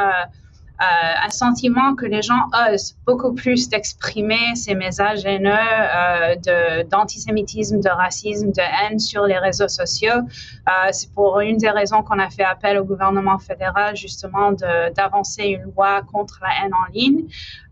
un 0.80 1.30
sentiment 1.30 1.96
que 1.96 2.06
les 2.06 2.22
gens 2.22 2.48
osent 2.54 2.96
beaucoup 3.06 3.34
plus 3.34 3.70
d'exprimer 3.70 4.56
ces 4.56 4.76
messages 4.76 5.26
haineux 5.26 5.52
euh, 5.52 6.84
d'antisémitisme, 6.86 7.80
de, 7.82 7.90
racisme, 7.90 8.52
de 8.52 8.62
haine 8.62 9.00
sur 9.00 9.26
les 9.26 9.38
réseaux 9.38 9.68
sociaux. 9.68 10.14
Euh, 10.14 10.72
c'est 10.92 11.12
pour 11.14 11.40
une 11.42 11.58
des 11.58 11.70
raisons 11.70 12.02
qu'on 12.02 12.20
a 12.20 12.30
fait 12.30 12.44
appel 12.44 12.78
au 12.78 12.86
gouvernement 12.86 13.40
fédéral 13.40 13.96
justement 13.96 14.52
d'avancer 14.52 15.44
une 15.44 15.64
loi 15.64 16.02
contre 16.12 16.40
la 16.42 16.66
haine 16.66 16.74
en 16.74 16.92
ligne. 16.94 17.26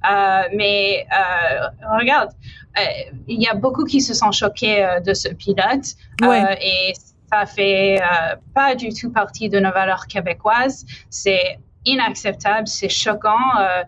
Euh, 0.10 0.44
mais 0.54 1.06
euh, 1.12 1.68
regarde, 2.00 2.32
euh, 2.78 2.82
il 3.28 3.42
y 3.42 3.48
a 3.48 3.54
beaucoup 3.54 3.84
qui 3.84 4.02
se 4.02 4.14
sont 4.14 4.32
choqués 4.32 5.00
de 5.04 5.14
ce 5.14 5.30
pilote 5.30 5.96
et 6.62 6.94
ça 7.32 7.46
fait 7.46 8.02
pas 8.54 8.76
du 8.76 8.90
tout 8.90 9.12
partie 9.12 9.50
de 9.50 9.60
nos 9.60 9.72
valeurs 9.72 10.08
québécoises. 10.08 10.86
C'est 11.10 11.60
inacceptable, 11.88 12.68
c'est 12.68 12.90
choquant. 12.90 13.58
Euh, 13.60 13.84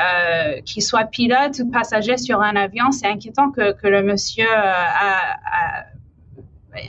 euh, 0.00 0.62
qu'il 0.62 0.82
soit 0.82 1.04
pilote 1.04 1.60
ou 1.62 1.70
passager 1.70 2.16
sur 2.16 2.40
un 2.40 2.56
avion, 2.56 2.92
c'est 2.92 3.06
inquiétant 3.06 3.50
que, 3.50 3.72
que, 3.72 3.86
le 3.86 4.02
monsieur 4.02 4.46
euh, 4.50 4.72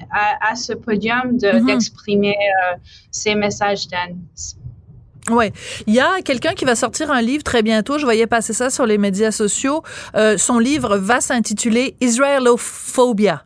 a, 0.09 0.55
ce 0.55 0.71
podium 0.71 1.33
mhm. 1.33 1.65
d'exprimer 1.65 2.31
de, 2.31 2.79
ses 3.11 3.35
messages 3.35 3.89
d'haine. 3.89 4.21
Ouais, 5.29 5.51
il 5.85 5.93
y 5.93 5.99
a 5.99 6.21
quelqu'un 6.21 6.53
qui 6.53 6.63
va 6.63 6.75
sortir 6.75 7.11
un 7.11 7.21
livre 7.21 7.43
très 7.43 7.61
bientôt. 7.61 7.97
Je 7.97 8.05
voyais 8.05 8.25
passer 8.27 8.53
ça 8.53 8.69
sur 8.69 8.85
les 8.85 8.97
médias 8.97 9.31
sociaux. 9.31 9.83
son 10.37 10.59
livre 10.59 10.95
va 10.95 11.19
s'intituler 11.19 11.97
Israelophobia. 11.99 13.43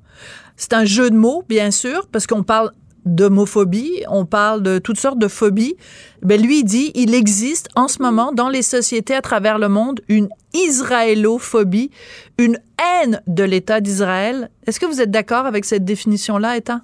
C'est 0.55 0.73
un 0.73 0.85
jeu 0.85 1.09
de 1.09 1.15
mots, 1.15 1.43
bien 1.49 1.71
sûr, 1.71 2.07
parce 2.11 2.27
qu'on 2.27 2.43
parle 2.43 2.71
d'homophobie, 3.07 4.03
on 4.09 4.25
parle 4.25 4.61
de 4.63 4.79
toutes 4.79 4.99
sortes 4.99 5.19
de 5.19 5.27
phobies. 5.27 5.75
Ben 6.21 6.41
lui 6.41 6.59
il 6.59 6.63
dit 6.63 6.91
il 6.95 7.13
existe 7.13 7.69
en 7.75 7.87
ce 7.87 8.01
moment 8.01 8.31
dans 8.31 8.49
les 8.49 8.61
sociétés 8.61 9.15
à 9.15 9.21
travers 9.21 9.59
le 9.59 9.69
monde 9.69 10.01
une 10.07 10.29
israélophobie, 10.53 11.91
une 12.37 12.59
haine 12.79 13.21
de 13.27 13.43
l'État 13.43 13.81
d'Israël. 13.81 14.49
Est-ce 14.65 14.79
que 14.79 14.85
vous 14.85 15.01
êtes 15.01 15.11
d'accord 15.11 15.45
avec 15.45 15.65
cette 15.65 15.85
définition-là, 15.85 16.57
État? 16.57 16.81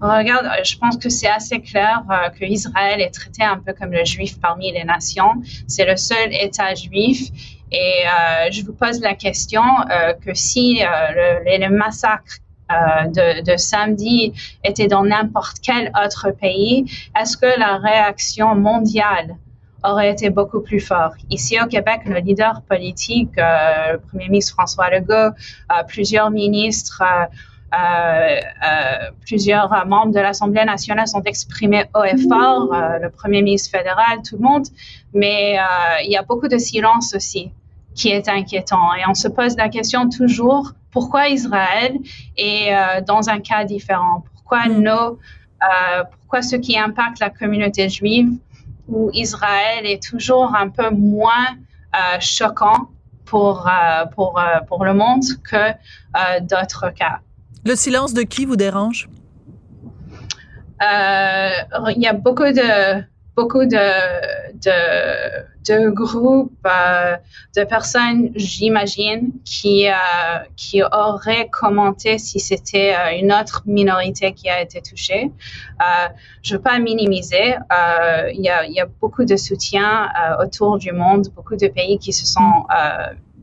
Regarde, 0.00 0.46
euh, 0.46 0.64
je 0.64 0.78
pense 0.78 0.96
que 0.96 1.10
c'est 1.10 1.28
assez 1.28 1.60
clair 1.60 2.02
euh, 2.10 2.30
que 2.30 2.44
Israël 2.44 3.00
est 3.00 3.10
traité 3.10 3.42
un 3.42 3.58
peu 3.58 3.74
comme 3.74 3.92
le 3.92 4.04
juif 4.04 4.40
parmi 4.40 4.72
les 4.72 4.84
nations. 4.84 5.34
C'est 5.66 5.84
le 5.84 5.96
seul 5.96 6.32
État 6.32 6.74
juif. 6.74 7.28
Et 7.70 7.76
euh, 8.06 8.50
je 8.50 8.64
vous 8.64 8.72
pose 8.72 9.00
la 9.00 9.14
question 9.14 9.62
que 10.24 10.34
si 10.34 10.80
le, 10.80 11.58
le 11.58 11.76
massacre 11.76 12.38
euh, 12.70 13.42
de, 13.42 13.56
samedi 13.56 14.32
était 14.64 14.86
dans 14.86 15.04
n'importe 15.04 15.58
quel 15.62 15.90
autre 16.04 16.30
pays, 16.30 16.84
est-ce 17.18 17.36
que 17.36 17.58
la 17.58 17.78
réaction 17.78 18.54
mondiale 18.54 19.36
aurait 19.82 20.10
été 20.10 20.30
beaucoup 20.30 20.60
plus 20.60 20.80
forte? 20.80 21.18
Ici 21.30 21.58
au 21.60 21.66
Québec, 21.66 22.02
le 22.06 22.18
leader 22.18 22.62
politique, 22.68 23.36
euh, 23.38 23.92
le 23.92 23.98
Premier 23.98 24.28
ministre 24.28 24.54
François 24.54 24.90
Legault, 24.90 25.14
euh, 25.14 25.82
plusieurs 25.88 26.30
ministres, 26.30 27.02
plusieurs 29.24 29.86
membres 29.86 30.12
de 30.12 30.18
l'Assemblée 30.18 30.64
nationale 30.64 31.06
sont 31.06 31.22
exprimés 31.22 31.84
haut 31.94 32.02
et 32.02 32.16
fort, 32.28 32.68
le 33.00 33.08
Premier 33.10 33.42
ministre 33.42 33.70
fédéral, 33.70 34.18
tout 34.28 34.36
le 34.36 34.42
monde, 34.42 34.66
mais 35.14 35.56
il 36.04 36.10
y 36.10 36.16
a 36.16 36.22
beaucoup 36.22 36.48
de 36.48 36.58
silence 36.58 37.14
aussi 37.14 37.52
qui 37.94 38.08
est 38.08 38.28
inquiétant. 38.28 38.94
Et 38.94 39.02
on 39.08 39.14
se 39.14 39.28
pose 39.28 39.56
la 39.56 39.68
question 39.68 40.08
toujours, 40.08 40.72
pourquoi 40.90 41.28
Israël 41.28 41.98
est 42.36 42.74
euh, 42.74 43.00
dans 43.00 43.28
un 43.28 43.40
cas 43.40 43.64
différent? 43.64 44.24
Pourquoi 44.32 44.66
mm. 44.66 44.82
nos, 44.82 45.18
euh, 45.62 46.04
pourquoi 46.10 46.42
ce 46.42 46.56
qui 46.56 46.78
impacte 46.78 47.18
la 47.20 47.30
communauté 47.30 47.88
juive 47.88 48.30
où 48.88 49.10
Israël 49.12 49.86
est 49.86 50.02
toujours 50.02 50.54
un 50.54 50.68
peu 50.68 50.90
moins 50.90 51.48
euh, 51.94 52.18
choquant 52.20 52.88
pour, 53.24 53.70
pour, 54.14 54.40
pour 54.66 54.84
le 54.84 54.94
monde 54.94 55.22
que 55.44 55.70
d'autres 56.40 56.90
cas? 56.90 57.20
Le 57.64 57.76
silence 57.76 58.12
de 58.12 58.22
qui 58.22 58.44
vous 58.44 58.56
dérange? 58.56 59.08
Il 60.80 61.96
y 61.98 62.08
a 62.08 62.12
beaucoup 62.12 62.50
de 62.50 63.04
beaucoup 63.40 63.64
de, 63.64 64.58
de, 64.58 64.70
de 65.68 65.90
groupes, 65.90 66.66
euh, 66.66 67.16
de 67.56 67.64
personnes, 67.64 68.30
j'imagine, 68.34 69.32
qui, 69.44 69.88
euh, 69.88 69.92
qui 70.56 70.82
auraient 70.82 71.48
commenté 71.48 72.18
si 72.18 72.40
c'était 72.40 72.94
euh, 72.94 73.18
une 73.18 73.32
autre 73.32 73.62
minorité 73.66 74.32
qui 74.32 74.48
a 74.48 74.60
été 74.60 74.80
touchée. 74.80 75.30
je 76.42 76.52
ne 76.52 76.56
veux 76.56 76.62
pas 76.62 76.78
minimiser. 76.78 77.56
Il 78.34 78.40
y, 78.42 78.48
a, 78.48 78.66
y, 78.66 78.80
a, 78.80 78.86
beaucoup 79.00 79.24
de 79.24 79.36
soutien 79.36 80.08
autour 80.42 80.78
du 80.78 80.92
monde, 80.92 81.28
beaucoup 81.34 81.56
de 81.56 81.68
pays 81.68 81.98
qui 81.98 82.12
se 82.12 82.26
sont 82.26 82.66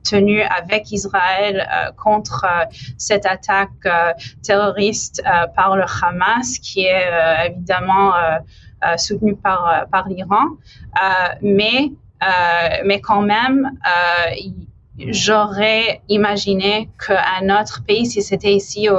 tenus 0.04 0.44
avec 0.56 0.92
Israël 0.92 1.68
contre 1.98 2.46
cette 2.98 3.26
attaque 3.26 3.88
terroriste 4.44 5.22
par 5.56 5.76
le 5.76 5.84
Hamas, 6.02 6.60
qui 6.60 6.86
est 6.86 7.06
évidemment 7.48 8.14
euh, 8.86 8.96
soutenu 8.96 9.36
par, 9.36 9.88
par 9.92 10.08
l'Iran. 10.08 10.46
Mais, 11.42 11.92
mais 12.86 13.02
quand 13.02 13.22
même, 13.22 13.72
j'aurais 14.98 16.02
imaginé 16.10 16.90
qu'un 17.06 17.62
autre 17.62 17.84
pays, 17.86 18.06
si 18.06 18.22
c'était 18.22 18.54
ici 18.54 18.90
au, 18.90 18.98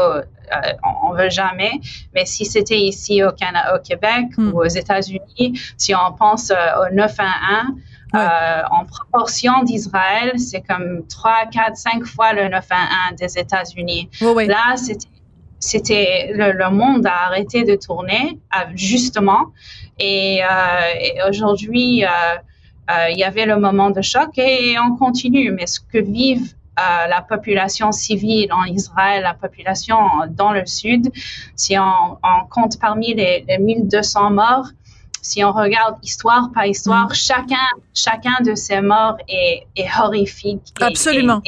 on 1.05 1.13
veut 1.13 1.29
jamais, 1.29 1.73
mais 2.15 2.25
si 2.25 2.45
c'était 2.45 2.79
ici 2.79 3.23
au, 3.23 3.33
Canada, 3.33 3.77
au 3.77 3.83
Québec 3.83 4.27
hmm. 4.37 4.53
ou 4.53 4.61
aux 4.61 4.69
États-Unis, 4.69 5.61
si 5.77 5.95
on 5.95 6.13
pense 6.13 6.51
au 6.51 6.95
911, 6.95 7.77
euh, 8.15 8.63
en 8.71 8.87
proportion 8.87 9.63
d'Israël, 9.65 10.33
c'est 10.39 10.63
comme 10.63 11.07
3, 11.09 11.47
4, 11.53 11.77
5 11.77 12.07
fois 12.07 12.33
le 12.33 12.49
911 12.49 13.19
des 13.19 13.39
États-Unis. 13.39 14.09
Là, 14.21 14.77
c'était 14.77 15.09
c'était 15.61 16.31
le, 16.35 16.71
monde 16.71 17.07
a 17.07 17.27
arrêté 17.27 17.65
de 17.65 17.75
tourner 17.75 18.39
justement 18.75 19.47
et, 19.99 20.41
euh, 20.43 21.29
aujourd'hui 21.29 22.05
euh, 22.05 22.09
euh, 22.09 22.37
il 23.11 23.19
y 23.19 23.25
avait 23.25 23.47
le 23.47 23.59
moment 23.59 23.91
de 23.91 24.01
choc 24.03 24.39
et, 24.39 24.77
on 24.79 24.97
continue. 24.97 25.53
Mais 25.53 25.67
ce 25.67 25.81
que 25.81 25.99
vivent 25.99 26.55
la 26.77 27.21
population 27.21 27.91
civile 27.93 28.53
en 28.53 28.65
Israël, 28.65 29.23
la 29.23 29.35
population 29.35 29.99
dans 30.31 30.53
le 30.53 30.65
sud, 30.65 31.11
si 31.57 31.77
on, 31.79 32.19
compte 32.51 32.79
parmi 32.79 33.15
les, 33.15 33.45
les 33.49 33.59
1200 33.59 34.31
morts, 34.31 34.69
si 35.23 35.45
on 35.45 35.53
regarde 35.53 35.97
histoire 36.03 36.51
par 36.55 36.67
histoire, 36.67 37.09
mm. 37.09 37.15
chacun, 37.15 37.57
chacun 37.95 38.43
de 38.45 38.55
ces 38.55 38.81
morts 38.81 39.17
est, 39.29 39.67
horrifique. 40.01 40.63
Absolument. 40.81 41.43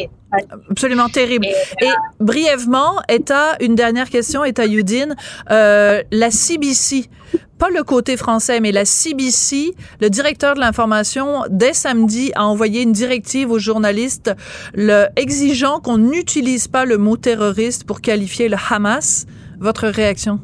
Absolument 0.71 1.09
terrible. 1.09 1.47
Et, 1.47 1.87
euh, 1.87 1.91
brièvement, 2.21 3.01
Eta, 3.09 3.57
une 3.61 3.75
dernière 3.75 4.09
question, 4.09 4.45
Eta 4.45 4.64
Yudin, 4.64 5.16
euh, 5.51 6.05
la 6.12 6.31
CBC, 6.31 7.11
pas 7.59 7.68
le 7.68 7.83
côté 7.83 8.16
français, 8.16 8.61
mais 8.61 8.71
la 8.71 8.85
CBC, 8.85 9.75
le 10.01 10.09
directeur 10.09 10.55
de 10.55 10.61
l'information, 10.61 11.43
dès 11.51 11.75
samedi, 11.75 12.31
a 12.37 12.47
envoyé 12.47 12.83
une 12.83 12.93
directive 12.93 13.51
aux 13.51 13.59
journalistes 13.59 14.31
le, 14.73 15.07
exigeant 15.16 15.81
qu'on 15.81 15.99
n'utilise 15.99 16.68
pas 16.68 16.85
le 16.85 16.97
mot 16.97 17.16
terroriste 17.16 17.85
pour 17.85 18.01
qualifier 18.01 18.49
le 18.49 18.57
Hamas. 18.71 19.27
Votre 19.59 19.89
réaction? 19.89 20.41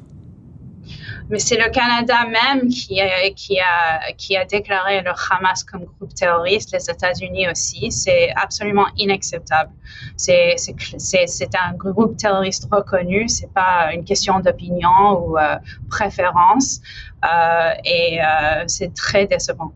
Mais 1.29 1.39
c'est 1.39 1.57
le 1.57 1.71
Canada 1.71 2.25
même 2.27 2.69
qui 2.69 3.01
a, 3.01 3.31
qui, 3.31 3.59
a, 3.59 4.13
qui 4.13 4.37
a 4.37 4.45
déclaré 4.45 5.03
le 5.03 5.11
Hamas 5.11 5.65
comme 5.65 5.85
groupe 5.85 6.15
terroriste, 6.15 6.73
les 6.73 6.91
États-Unis 6.91 7.49
aussi. 7.49 7.91
C'est 7.91 8.31
absolument 8.37 8.87
inacceptable. 8.97 9.71
C'est 10.17 10.57
un 11.55 11.73
groupe 11.75 12.17
terroriste 12.17 12.69
reconnu, 12.71 13.29
c'est 13.29 13.53
pas 13.53 13.93
une 13.93 14.05
question 14.05 14.39
d'opinion 14.41 15.19
ou 15.19 15.39
euh, 15.39 15.57
préférence, 15.91 16.81
euh, 17.25 17.71
et 17.85 18.21
euh, 18.21 18.65
c'est 18.67 18.95
très 18.95 19.27
décevant. 19.27 19.73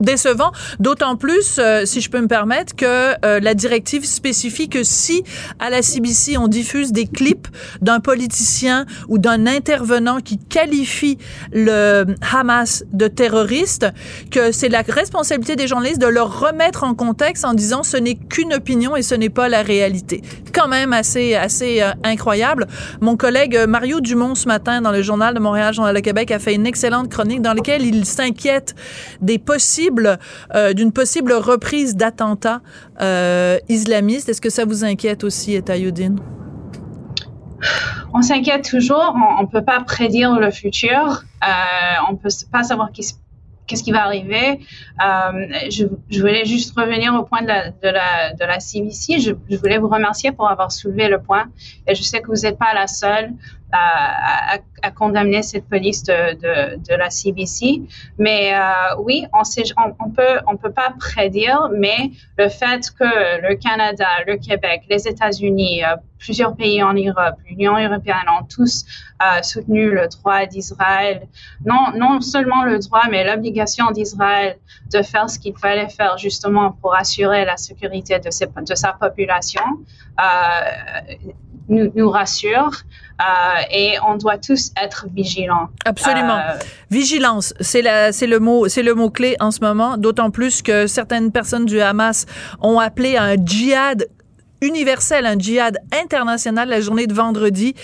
Décevant, 0.00 0.52
d'autant 0.78 1.16
plus, 1.16 1.58
euh, 1.58 1.84
si 1.84 2.00
je 2.00 2.10
peux 2.10 2.20
me 2.20 2.26
permettre, 2.26 2.74
que 2.74 3.14
euh, 3.24 3.40
la 3.40 3.54
directive 3.54 4.04
spécifie 4.04 4.68
que 4.68 4.82
si 4.82 5.22
à 5.58 5.70
la 5.70 5.82
CBC 5.82 6.38
on 6.38 6.48
diffuse 6.48 6.92
des 6.92 7.06
clips 7.06 7.48
d'un 7.80 8.00
politicien 8.00 8.86
ou 9.08 9.18
d'un 9.18 9.46
intervenant 9.46 10.20
qui 10.20 10.38
qualifie 10.38 11.18
le 11.52 12.06
Hamas 12.32 12.84
de 12.92 13.08
terroriste, 13.08 13.86
que 14.30 14.52
c'est 14.52 14.68
la 14.68 14.82
responsabilité 14.82 15.56
des 15.56 15.66
journalistes 15.66 16.00
de 16.00 16.06
leur 16.06 16.40
remettre 16.40 16.84
en 16.84 16.94
contexte 16.94 17.44
en 17.44 17.54
disant 17.54 17.82
ce 17.82 17.96
n'est 17.96 18.16
qu'une 18.16 18.54
opinion 18.54 18.96
et 18.96 19.02
ce 19.02 19.14
n'est 19.14 19.30
pas 19.30 19.48
la 19.48 19.62
réalité. 19.62 20.22
Quand 20.54 20.68
même 20.68 20.92
assez 20.92 21.34
assez 21.34 21.82
euh, 21.82 21.90
incroyable. 22.04 22.66
Mon 23.00 23.16
collègue 23.16 23.58
Mario 23.68 24.00
Dumont 24.00 24.34
ce 24.34 24.48
matin 24.48 24.80
dans 24.80 24.92
le 24.92 25.02
journal 25.02 25.34
de 25.34 25.40
Montréal, 25.40 25.74
Journal 25.74 25.94
de 25.94 26.00
Québec, 26.00 26.30
a 26.30 26.38
fait 26.38 26.54
une 26.54 26.66
excellente 26.66 27.10
chronique 27.10 27.42
dans 27.42 27.54
laquelle 27.54 27.84
il 27.84 28.04
s'inquiète 28.06 28.74
des 29.20 29.38
possibles 29.38 29.89
euh, 30.54 30.72
d'une 30.72 30.92
possible 30.92 31.32
reprise 31.32 31.96
d'attentats 31.96 32.60
euh, 33.00 33.58
islamistes. 33.68 34.28
Est-ce 34.28 34.40
que 34.40 34.50
ça 34.50 34.64
vous 34.64 34.84
inquiète 34.84 35.24
aussi, 35.24 35.54
Etayoudine? 35.54 36.18
On 38.12 38.22
s'inquiète 38.22 38.68
toujours. 38.68 39.14
On 39.38 39.42
ne 39.42 39.48
peut 39.48 39.64
pas 39.64 39.80
prédire 39.80 40.38
le 40.38 40.50
futur. 40.50 41.24
Euh, 41.42 41.48
on 42.08 42.12
ne 42.12 42.16
peut 42.16 42.28
pas 42.50 42.62
savoir 42.62 42.90
qui 42.92 43.02
qu'est-ce 43.70 43.84
qui 43.84 43.92
va 43.92 44.04
arriver. 44.04 44.60
je, 44.98 46.20
voulais 46.20 46.44
juste 46.44 46.76
revenir 46.76 47.14
au 47.14 47.22
point 47.22 47.42
de 47.42 47.88
la, 47.88 48.60
CBC. 48.60 49.20
Je, 49.20 49.56
voulais 49.56 49.78
vous 49.78 49.88
remercier 49.88 50.32
pour 50.32 50.50
avoir 50.50 50.72
soulevé 50.72 51.08
le 51.08 51.20
point. 51.22 51.46
Et 51.86 51.94
je 51.94 52.02
sais 52.02 52.20
que 52.20 52.26
vous 52.26 52.42
n'êtes 52.42 52.58
pas 52.58 52.74
la 52.74 52.88
seule 52.88 53.30
à, 53.72 54.58
à, 54.82 54.90
condamner 54.90 55.42
cette 55.42 55.68
police 55.68 56.02
de, 56.02 56.96
la 56.96 57.10
CBC. 57.10 57.82
Mais 58.18 58.52
euh, 58.52 58.96
oui, 58.98 59.26
on, 59.32 59.42
on, 60.46 60.56
peut 60.56 60.72
pas 60.72 60.92
prédire, 60.98 61.68
mais 61.72 62.10
le 62.36 62.48
fait 62.48 62.90
que 62.98 63.40
le 63.48 63.54
Canada, 63.56 64.08
le 64.26 64.36
Québec, 64.36 64.82
les 64.90 65.06
États-Unis, 65.06 65.84
euh, 65.84 65.96
plusieurs 66.20 66.54
pays 66.54 66.82
en 66.82 66.92
Europe, 66.92 67.36
l'Union 67.48 67.76
européenne 67.76 68.28
ont 68.38 68.44
tous 68.44 68.84
euh, 69.22 69.42
soutenu 69.42 69.90
le 69.90 70.06
droit 70.06 70.46
d'Israël. 70.46 71.26
Non, 71.64 71.86
non 71.96 72.20
seulement 72.20 72.62
le 72.64 72.78
droit, 72.78 73.04
mais 73.10 73.24
l'obligation 73.24 73.90
d'Israël 73.90 74.56
de 74.92 75.02
faire 75.02 75.28
ce 75.28 75.38
qu'il 75.38 75.56
fallait 75.56 75.88
faire 75.88 76.16
justement 76.18 76.72
pour 76.80 76.94
assurer 76.94 77.44
la 77.44 77.56
sécurité 77.56 78.18
de, 78.18 78.30
ses, 78.30 78.46
de 78.46 78.74
sa 78.74 78.92
population. 78.92 79.62
Euh, 80.20 81.14
nous, 81.68 81.90
nous 81.94 82.10
rassure 82.10 82.72
euh, 83.20 83.62
et 83.70 83.94
on 84.06 84.16
doit 84.16 84.38
tous 84.38 84.72
être 84.82 85.06
vigilants. 85.14 85.68
Absolument. 85.84 86.38
Euh, 86.38 86.58
Vigilance, 86.90 87.54
c'est 87.60 87.82
la, 87.82 88.12
c'est 88.12 88.26
le 88.26 88.40
mot, 88.40 88.68
c'est 88.68 88.82
le 88.82 88.94
mot 88.94 89.10
clé 89.10 89.36
en 89.40 89.50
ce 89.50 89.60
moment. 89.60 89.96
D'autant 89.96 90.30
plus 90.30 90.62
que 90.62 90.86
certaines 90.86 91.30
personnes 91.30 91.66
du 91.66 91.80
Hamas 91.80 92.26
ont 92.60 92.78
appelé 92.78 93.16
à 93.16 93.24
un 93.24 93.36
djihad 93.36 94.08
universel, 94.62 95.26
un 95.26 95.38
djihad 95.38 95.78
international 95.92 96.68
la 96.68 96.80
journée 96.80 97.06
de 97.06 97.14
vendredi. 97.14 97.74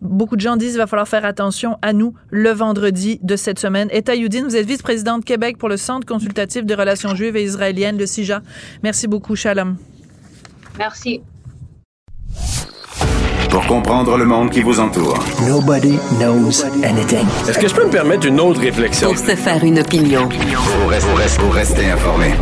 Beaucoup 0.00 0.36
de 0.36 0.40
gens 0.40 0.56
disent 0.56 0.72
qu'il 0.72 0.78
va 0.78 0.86
falloir 0.86 1.08
faire 1.08 1.24
attention 1.24 1.76
à 1.82 1.92
nous 1.92 2.14
le 2.30 2.50
vendredi 2.50 3.18
de 3.22 3.36
cette 3.36 3.58
semaine. 3.58 3.88
Eta 3.90 4.14
Youdine, 4.14 4.44
vous 4.44 4.56
êtes 4.56 4.66
vice-présidente 4.66 5.24
Québec 5.24 5.58
pour 5.58 5.68
le 5.68 5.76
Centre 5.76 6.06
consultatif 6.06 6.64
des 6.64 6.74
relations 6.74 7.14
juives 7.14 7.36
et 7.36 7.44
israéliennes, 7.44 7.98
le 7.98 8.06
CIJA. 8.06 8.42
Merci 8.82 9.06
beaucoup, 9.06 9.36
Shalom. 9.36 9.76
Merci 10.78 11.22
pour 13.54 13.66
comprendre 13.68 14.16
le 14.16 14.24
monde 14.24 14.50
qui 14.50 14.62
vous 14.62 14.80
entoure. 14.80 15.16
Nobody 15.46 15.96
knows 16.18 16.64
anything. 16.82 17.24
Est-ce 17.48 17.60
que 17.60 17.68
je 17.68 17.74
peux 17.74 17.84
me 17.84 17.90
permettre 17.90 18.26
une 18.26 18.40
autre 18.40 18.60
réflexion? 18.60 19.10
Pour 19.10 19.18
se 19.18 19.36
faire 19.36 19.62
une 19.62 19.78
opinion. 19.78 20.28
Pour 20.28 20.90
rester, 20.90 21.38
pour 21.38 21.54
rester 21.54 21.88
informé. 21.88 22.32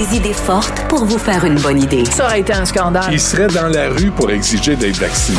Des 0.00 0.16
idées 0.16 0.32
fortes 0.32 0.88
pour 0.88 1.04
vous 1.04 1.18
faire 1.18 1.44
une 1.44 1.60
bonne 1.60 1.82
idée. 1.82 2.06
Ça 2.06 2.24
aurait 2.24 2.40
été 2.40 2.54
un 2.54 2.64
scandale. 2.64 3.12
Il 3.12 3.20
serait 3.20 3.48
dans 3.48 3.68
la 3.68 3.90
rue 3.90 4.10
pour 4.10 4.30
exiger 4.30 4.74
d'être 4.74 4.96
vacciné. 4.96 5.36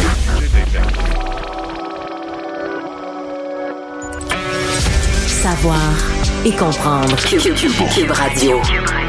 Savoir 5.26 5.80
et 6.46 6.52
comprendre. 6.52 7.16
Cube 7.26 8.12
Radio. 8.12 8.62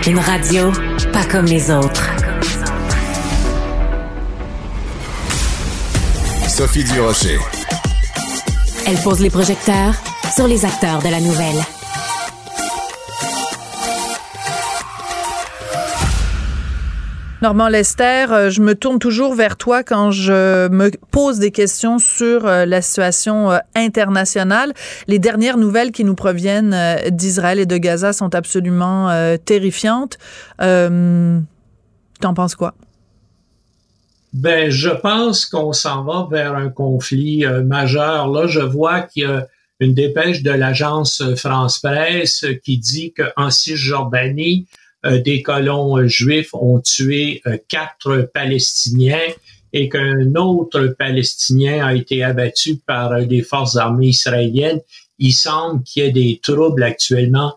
Une 0.06 0.20
radio 0.20 0.72
pas 1.12 1.24
comme 1.30 1.44
les 1.44 1.70
autres. 1.70 2.08
Sophie 6.48 6.84
Durocher. 6.84 7.38
Elle 8.86 8.96
pose 8.96 9.20
les 9.20 9.28
projecteurs 9.28 9.96
sur 10.34 10.46
les 10.46 10.64
acteurs 10.64 11.02
de 11.02 11.10
la 11.10 11.20
nouvelle. 11.20 11.62
Normand 17.42 17.68
Lester, 17.68 18.26
euh, 18.30 18.50
je 18.50 18.60
me 18.60 18.76
tourne 18.76 19.00
toujours 19.00 19.34
vers 19.34 19.56
toi 19.56 19.82
quand 19.82 20.12
je 20.12 20.68
me 20.68 20.92
pose 21.10 21.40
des 21.40 21.50
questions 21.50 21.98
sur 21.98 22.46
euh, 22.46 22.64
la 22.66 22.80
situation 22.80 23.50
euh, 23.50 23.58
internationale. 23.74 24.72
Les 25.08 25.18
dernières 25.18 25.56
nouvelles 25.56 25.90
qui 25.90 26.04
nous 26.04 26.14
proviennent 26.14 26.76
d'Israël 27.10 27.58
et 27.58 27.66
de 27.66 27.76
Gaza 27.78 28.12
sont 28.12 28.32
absolument 28.34 29.10
terrifiantes. 29.44 30.18
T'en 30.58 32.34
penses 32.34 32.54
quoi? 32.54 32.74
Ben, 34.32 34.70
je 34.70 34.88
pense 34.88 35.44
qu'on 35.44 35.72
s'en 35.72 36.04
va 36.04 36.26
vers 36.30 36.54
un 36.54 36.70
conflit 36.70 37.44
euh, 37.44 37.62
majeur. 37.62 38.28
Là, 38.28 38.46
je 38.46 38.60
vois 38.60 39.02
qu'il 39.02 39.24
y 39.24 39.26
a 39.26 39.46
une 39.78 39.94
dépêche 39.94 40.42
de 40.42 40.52
l'agence 40.52 41.22
France 41.36 41.80
Presse 41.80 42.46
qui 42.64 42.78
dit 42.78 43.12
qu'en 43.12 43.50
Cisjordanie, 43.50 44.66
euh, 44.70 44.81
des 45.04 45.42
colons 45.42 45.98
euh, 45.98 46.06
juifs 46.06 46.54
ont 46.54 46.80
tué 46.80 47.42
quatre 47.68 48.30
Palestiniens 48.32 49.28
et 49.72 49.88
qu'un 49.88 50.34
autre 50.34 50.94
Palestinien 50.98 51.84
a 51.84 51.94
été 51.94 52.22
abattu 52.22 52.76
par 52.76 53.24
des 53.26 53.42
forces 53.42 53.76
armées 53.76 54.08
israéliennes. 54.08 54.80
Il 55.18 55.32
semble 55.32 55.82
qu'il 55.82 56.02
y 56.02 56.06
ait 56.06 56.12
des 56.12 56.40
troubles 56.42 56.82
actuellement 56.82 57.54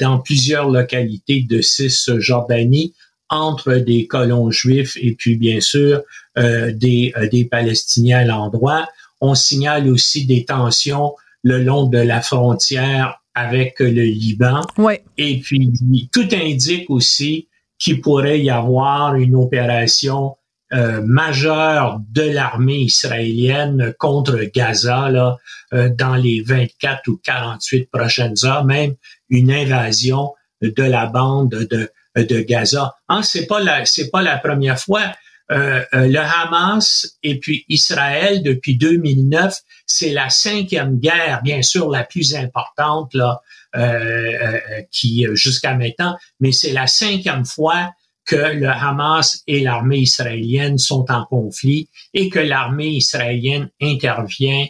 dans 0.00 0.18
plusieurs 0.18 0.70
localités 0.70 1.42
de 1.48 1.60
Cisjordanie 1.60 2.94
entre 3.28 3.74
des 3.74 4.06
colons 4.06 4.50
juifs 4.50 4.96
et 5.00 5.14
puis 5.14 5.36
bien 5.36 5.60
sûr 5.60 6.02
euh, 6.38 6.72
des, 6.72 7.12
euh, 7.16 7.28
des 7.28 7.44
Palestiniens 7.44 8.20
à 8.20 8.24
l'endroit. 8.24 8.88
On 9.20 9.34
signale 9.34 9.88
aussi 9.88 10.26
des 10.26 10.44
tensions 10.44 11.14
le 11.42 11.62
long 11.62 11.86
de 11.86 11.98
la 11.98 12.22
frontière 12.22 13.17
avec 13.38 13.80
le 13.80 14.02
Liban. 14.02 14.60
Ouais. 14.76 15.04
Et 15.16 15.40
puis 15.40 15.72
tout 16.12 16.28
indique 16.32 16.90
aussi 16.90 17.48
qu'il 17.78 18.00
pourrait 18.00 18.40
y 18.40 18.50
avoir 18.50 19.14
une 19.14 19.36
opération 19.36 20.36
euh, 20.72 21.00
majeure 21.02 22.00
de 22.10 22.22
l'armée 22.22 22.80
israélienne 22.80 23.94
contre 23.98 24.38
Gaza 24.54 25.08
là, 25.08 25.36
euh, 25.72 25.88
dans 25.88 26.16
les 26.16 26.42
24 26.42 27.08
ou 27.08 27.20
48 27.24 27.90
prochaines 27.90 28.34
heures, 28.44 28.64
même 28.64 28.94
une 29.30 29.50
invasion 29.50 30.34
de 30.60 30.82
la 30.82 31.06
bande 31.06 31.50
de 31.50 31.90
de 32.24 32.40
Gaza. 32.40 32.96
Hein, 33.08 33.22
c'est 33.22 33.46
pas 33.46 33.60
la 33.60 33.84
c'est 33.84 34.10
pas 34.10 34.22
la 34.22 34.38
première 34.38 34.78
fois. 34.78 35.02
Euh, 35.50 35.82
euh, 35.94 36.06
le 36.06 36.18
Hamas 36.18 37.16
et 37.22 37.38
puis 37.38 37.64
Israël 37.68 38.42
depuis 38.42 38.76
2009, 38.76 39.56
c'est 39.86 40.10
la 40.10 40.28
cinquième 40.28 40.98
guerre, 40.98 41.40
bien 41.42 41.62
sûr 41.62 41.88
la 41.90 42.04
plus 42.04 42.34
importante 42.34 43.14
là, 43.14 43.40
euh, 43.76 44.58
qui 44.90 45.26
jusqu'à 45.32 45.74
maintenant, 45.74 46.16
mais 46.40 46.52
c'est 46.52 46.72
la 46.72 46.86
cinquième 46.86 47.46
fois 47.46 47.92
que 48.26 48.36
le 48.36 48.68
Hamas 48.68 49.42
et 49.46 49.60
l'armée 49.60 50.00
israélienne 50.00 50.76
sont 50.76 51.06
en 51.10 51.24
conflit 51.24 51.88
et 52.12 52.28
que 52.28 52.38
l'armée 52.38 52.88
israélienne 52.88 53.70
intervient 53.80 54.66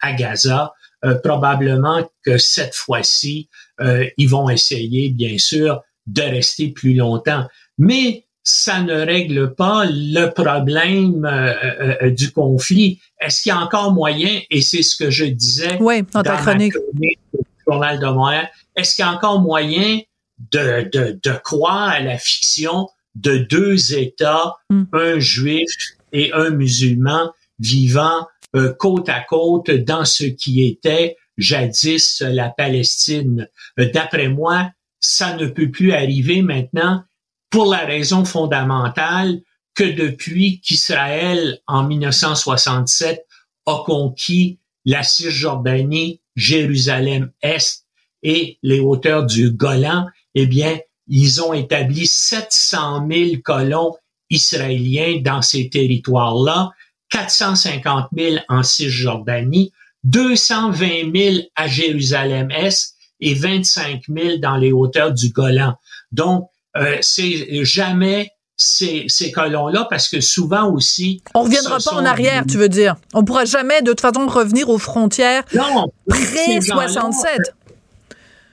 à 0.00 0.12
Gaza. 0.14 0.72
probablement 1.22 2.10
que 2.24 2.36
cette 2.36 2.74
fois-ci, 2.74 3.48
ils 3.78 4.28
vont 4.28 4.50
essayer, 4.50 5.10
bien 5.10 5.38
sûr, 5.38 5.82
de 6.06 6.22
rester 6.22 6.72
plus 6.72 6.94
longtemps. 6.94 7.46
Mais 7.78 8.25
ça 8.48 8.80
ne 8.80 8.94
règle 8.94 9.54
pas 9.54 9.86
le 9.86 10.26
problème 10.26 11.24
euh, 11.24 11.52
euh, 11.64 11.94
euh, 12.02 12.10
du 12.10 12.30
conflit. 12.30 13.00
Est-ce 13.20 13.42
qu'il 13.42 13.50
y 13.50 13.52
a 13.52 13.58
encore 13.58 13.92
moyen, 13.92 14.40
et 14.50 14.60
c'est 14.60 14.84
ce 14.84 14.94
que 14.94 15.10
je 15.10 15.24
disais 15.24 15.76
oui, 15.80 16.04
dans, 16.12 16.22
ta 16.22 16.36
chronique. 16.36 16.74
Journal 17.66 17.98
de 17.98 18.06
Montréal, 18.06 18.48
est-ce 18.76 18.94
qu'il 18.94 19.04
y 19.04 19.08
a 19.08 19.10
encore 19.10 19.40
moyen 19.40 19.98
de, 20.52 20.88
de, 20.92 21.18
de 21.20 21.32
croire 21.42 21.88
à 21.88 21.98
la 21.98 22.18
fiction 22.18 22.88
de 23.16 23.38
deux 23.38 23.94
États, 23.94 24.54
hmm. 24.70 24.84
un 24.92 25.18
juif 25.18 25.68
et 26.12 26.32
un 26.32 26.50
musulman, 26.50 27.32
vivant 27.58 28.28
côte 28.78 29.08
à 29.08 29.20
côte 29.20 29.70
dans 29.70 30.04
ce 30.04 30.24
qui 30.24 30.64
était 30.64 31.16
jadis 31.36 32.22
la 32.24 32.50
Palestine? 32.50 33.48
D'après 33.76 34.28
moi, 34.28 34.70
ça 35.00 35.36
ne 35.36 35.46
peut 35.46 35.70
plus 35.70 35.92
arriver 35.92 36.42
maintenant 36.42 37.02
pour 37.50 37.66
la 37.66 37.84
raison 37.84 38.24
fondamentale 38.24 39.40
que 39.74 39.84
depuis 39.84 40.60
qu'Israël, 40.60 41.60
en 41.66 41.84
1967, 41.84 43.26
a 43.66 43.82
conquis 43.84 44.58
la 44.84 45.02
Cisjordanie, 45.02 46.20
Jérusalem-Est 46.36 47.84
et 48.22 48.58
les 48.62 48.80
hauteurs 48.80 49.26
du 49.26 49.50
Golan, 49.50 50.06
eh 50.34 50.46
bien, 50.46 50.78
ils 51.08 51.40
ont 51.42 51.52
établi 51.52 52.06
700 52.06 53.06
000 53.08 53.30
colons 53.44 53.94
israéliens 54.30 55.20
dans 55.22 55.42
ces 55.42 55.68
territoires-là, 55.68 56.70
450 57.10 58.08
000 58.16 58.36
en 58.48 58.62
Cisjordanie, 58.62 59.72
220 60.04 61.14
000 61.14 61.36
à 61.54 61.66
Jérusalem-Est 61.66 62.96
et 63.20 63.34
25 63.34 64.04
000 64.08 64.38
dans 64.38 64.56
les 64.56 64.72
hauteurs 64.72 65.12
du 65.12 65.30
Golan. 65.30 65.74
Donc, 66.12 66.48
euh, 66.80 66.96
c'est 67.00 67.64
jamais 67.64 68.30
ces, 68.56 69.04
ces 69.08 69.30
colons-là 69.32 69.86
parce 69.90 70.08
que 70.08 70.20
souvent 70.20 70.72
aussi. 70.72 71.22
On 71.34 71.42
reviendra 71.42 71.78
pas 71.78 71.94
en 71.94 72.04
arrière, 72.04 72.44
tu 72.48 72.56
veux 72.56 72.68
dire. 72.68 72.96
On 73.12 73.24
pourra 73.24 73.44
jamais 73.44 73.82
de 73.82 73.90
toute 73.90 74.00
façon 74.00 74.26
revenir 74.26 74.68
aux 74.70 74.78
frontières 74.78 75.44
non, 75.54 75.92
pré 76.08 76.60
67. 76.60 77.54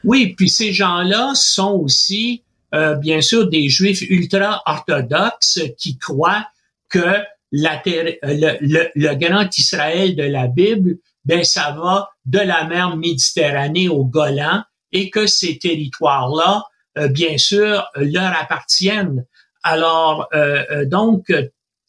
Oui, 0.04 0.34
puis 0.38 0.50
ces 0.50 0.74
gens-là 0.74 1.32
sont 1.36 1.72
aussi 1.72 2.44
euh, 2.74 2.96
bien 2.96 3.22
sûr 3.22 3.50
des 3.50 3.70
juifs 3.70 4.02
ultra 4.02 4.62
orthodoxes 4.66 5.60
qui 5.78 5.98
croient 5.98 6.46
que 6.90 7.24
la 7.52 7.78
terre, 7.78 8.16
le, 8.24 8.58
le, 8.62 8.90
le, 8.96 9.16
grand 9.16 9.48
Israël 9.58 10.16
de 10.16 10.24
la 10.24 10.48
Bible, 10.48 10.98
ben 11.24 11.44
ça 11.44 11.72
va 11.72 12.10
de 12.26 12.40
la 12.40 12.66
mer 12.66 12.98
Méditerranée 12.98 13.88
au 13.90 14.06
Golan 14.06 14.64
et 14.92 15.10
que 15.10 15.28
ces 15.28 15.60
territoires-là, 15.60 16.64
bien 17.10 17.38
sûr, 17.38 17.90
leur 17.96 18.34
appartiennent. 18.40 19.26
Alors, 19.64 20.28
euh, 20.34 20.64
euh 20.72 20.86
donc, 20.86 21.32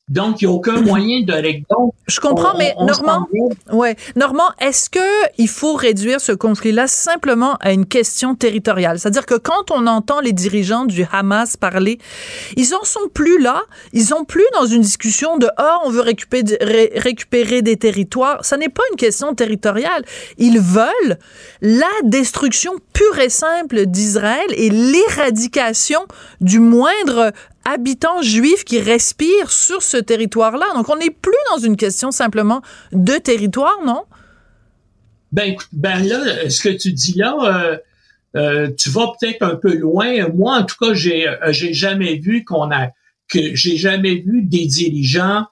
donc, 0.09 0.43
il 0.43 0.47
n'y 0.47 0.53
a 0.53 0.55
aucun 0.55 0.83
moyen 0.83 1.23
de 1.23 1.33
régler. 1.33 1.65
Je 2.07 2.21
comprends, 2.21 2.59
mais 2.59 2.75
Normand, 2.79 3.27
ouais, 3.73 3.97
Normand, 4.17 4.51
est-ce 4.61 4.91
que 4.91 4.99
il 5.39 5.49
faut 5.49 5.77
réduire 5.77 6.21
ce 6.21 6.33
conflit-là 6.33 6.87
simplement 6.89 7.57
à 7.61 7.73
une 7.73 7.87
question 7.87 8.35
territoriale? 8.35 8.99
C'est-à-dire 8.99 9.25
que 9.25 9.37
quand 9.37 9.71
on 9.71 9.87
entend 9.87 10.21
les 10.21 10.33
dirigeants 10.33 10.85
du 10.85 11.07
Hamas 11.11 11.57
parler, 11.57 11.99
ils 12.57 12.75
en 12.75 12.85
sont 12.85 13.09
plus 13.15 13.41
là. 13.41 13.63
Ils 13.95 14.05
sont 14.05 14.27
plus 14.27 14.45
dans 14.53 14.67
une 14.67 14.83
discussion 14.83 15.39
de 15.39 15.49
oh, 15.59 15.77
on 15.87 15.91
veut 15.91 16.03
récupérer, 16.03 16.93
récupérer 16.97 17.63
des 17.63 17.79
territoires. 17.79 18.45
Ça 18.45 18.59
n'est 18.59 18.69
pas 18.69 18.83
une 18.91 18.99
question 18.99 19.35
territoriale. 19.35 20.05
Ils 20.37 20.61
veulent 20.61 21.19
la 21.63 21.87
destruction 22.03 22.73
pure 22.93 23.21
et 23.21 23.31
simple 23.31 23.87
d'Israël 23.87 24.49
et 24.51 24.69
l'éradication 24.69 26.01
du 26.43 26.61
moindre 26.61 27.33
habitants 27.65 28.23
juifs 28.23 28.65
qui 28.65 28.81
respirent 28.81 29.51
sur 29.51 29.83
ce 29.83 29.97
territoire-là. 29.97 30.67
Donc, 30.75 30.89
on 30.89 30.97
n'est 30.97 31.11
plus 31.11 31.33
dans 31.51 31.59
une 31.59 31.77
question 31.77 32.11
simplement 32.11 32.62
de 32.93 33.15
territoire, 33.15 33.79
non? 33.85 34.05
Ben, 35.33 35.57
ben 35.73 36.07
là, 36.07 36.49
ce 36.49 36.61
que 36.61 36.69
tu 36.69 36.93
dis 36.93 37.15
là, 37.17 37.37
euh, 37.43 37.77
euh, 38.37 38.71
tu 38.79 38.89
vas 38.91 39.12
peut-être 39.19 39.43
un 39.43 39.57
peu 39.57 39.75
loin. 39.77 40.29
Moi, 40.29 40.57
en 40.57 40.65
tout 40.65 40.77
cas, 40.81 40.95
j'ai 40.95 41.29
euh, 41.29 41.51
j'ai 41.51 41.75
jamais 41.75 42.19
vu 42.19 42.45
qu'on 42.45 42.71
a 42.71 42.91
que 43.29 43.55
j'ai 43.55 43.77
jamais 43.77 44.15
vu 44.15 44.43
des 44.43 44.67
dirigeants 44.67 45.47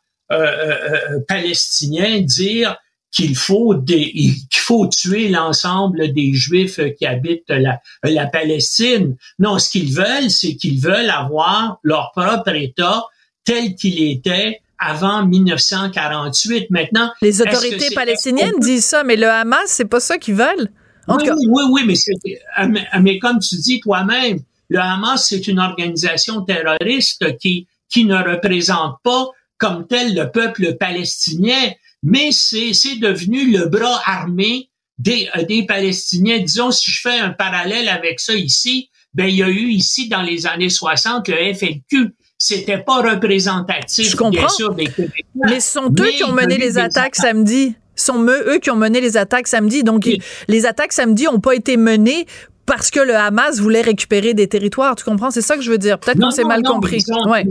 palestiniens 1.29 2.21
dire 2.21 2.79
qu'il 3.13 3.37
faut 3.37 3.75
qu'il 3.87 4.35
faut 4.53 4.89
tuer 4.89 5.29
l'ensemble 5.29 6.13
des 6.13 6.33
Juifs 6.33 6.81
qui 6.99 7.07
habitent 7.07 7.49
la, 7.49 7.81
la 8.03 8.27
Palestine. 8.27 9.17
Non, 9.39 9.59
ce 9.59 9.71
qu'ils 9.71 9.95
veulent, 9.95 10.31
c'est 10.31 10.57
qu'ils 10.57 10.81
veulent 10.81 11.11
avoir 11.11 11.79
leur 11.83 12.11
propre 12.13 12.55
État 12.55 13.05
tel 13.45 13.75
qu'il 13.75 14.03
était 14.03 14.61
avant 14.79 15.27
1948. 15.27 16.71
Maintenant, 16.71 17.13
les 17.21 17.41
autorités 17.43 17.95
palestiniennes 17.95 18.59
disent 18.59 18.87
ça, 18.87 19.05
mais 19.05 19.17
le 19.17 19.29
Hamas, 19.29 19.67
c'est 19.67 19.85
pas 19.85 20.01
ça 20.01 20.19
qu'ils 20.19 20.35
veulent. 20.35 20.71
oui, 21.09 21.29
oui, 21.49 21.63
oui, 21.71 21.83
mais, 21.87 22.69
mais, 22.69 22.87
mais 23.01 23.19
comme 23.19 23.39
tu 23.39 23.57
dis 23.57 23.81
toi-même, 23.81 24.39
le 24.69 24.79
Hamas, 24.79 25.27
c'est 25.29 25.47
une 25.49 25.59
organisation 25.59 26.43
terroriste 26.43 27.37
qui, 27.39 27.67
qui 27.91 28.07
ne 28.07 28.17
représente 28.17 28.97
pas 29.05 29.27
comme 29.59 29.87
tel 29.87 30.15
le 30.15 30.31
peuple 30.31 30.77
palestinien 30.77 31.71
mais 32.03 32.31
c'est 32.33 32.97
devenu 32.97 33.51
le 33.51 33.67
bras 33.67 34.01
armé 34.07 34.71
des, 34.99 35.29
euh, 35.37 35.45
des 35.45 35.65
Palestiniens. 35.67 36.39
Disons, 36.41 36.71
si 36.71 36.91
je 36.91 37.01
fais 37.01 37.19
un 37.19 37.31
parallèle 37.31 37.89
avec 37.89 38.21
ça 38.21 38.35
ici, 38.35 38.91
ben 39.15 39.27
il 39.27 39.37
y 39.37 39.43
a 39.43 39.49
eu 39.49 39.69
ici 39.69 40.09
dans 40.09 40.23
les 40.23 40.47
années 40.47 40.71
60 40.71 41.29
le 41.29 41.55
FLQ. 41.55 42.15
C'était 42.39 42.79
pas 42.79 43.03
représentatif, 43.03 44.11
je 44.11 44.17
comprends. 44.17 44.33
bien 44.33 44.49
sûr, 44.49 44.75
des 44.75 44.87
Québécois. 44.87 45.47
Mais 45.49 45.61
ce 45.61 45.73
sont 45.75 45.95
eux 46.01 46.11
qui 46.17 46.25
ont 46.25 46.33
mené 46.33 46.59
les 46.59 46.77
attaques 46.79 47.15
samedi. 47.15 47.75
Ce 47.95 48.07
sont 48.07 48.25
eux, 48.25 48.55
eux 48.55 48.59
qui 48.59 48.71
ont 48.71 48.77
mené 48.77 49.01
les 49.01 49.17
attaques 49.17 49.47
samedi. 49.47 49.85
Donc, 49.85 50.09
les 50.49 50.67
attaques 50.67 50.93
samedi 50.93 51.25
n'ont 51.25 51.39
pas 51.41 51.55
été 51.55 51.77
menées 51.77 52.27
parce 52.67 52.91
que 52.91 52.99
le 53.01 53.15
Hamas 53.15 53.61
voulait 53.61 53.83
récupérer 53.83 54.35
des 54.35 54.49
territoires. 54.49 54.97
Tu 54.97 55.05
comprends? 55.05 55.31
C'est 55.31 55.43
ça 55.43 55.57
que 55.57 55.63
je 55.63 55.71
veux 55.71 55.79
dire. 55.79 55.99
Peut-être 56.01 56.19
qu'on 56.19 56.31
s'est 56.31 56.45
mal 56.45 56.63
compris. 56.63 57.05
ouais. 57.27 57.45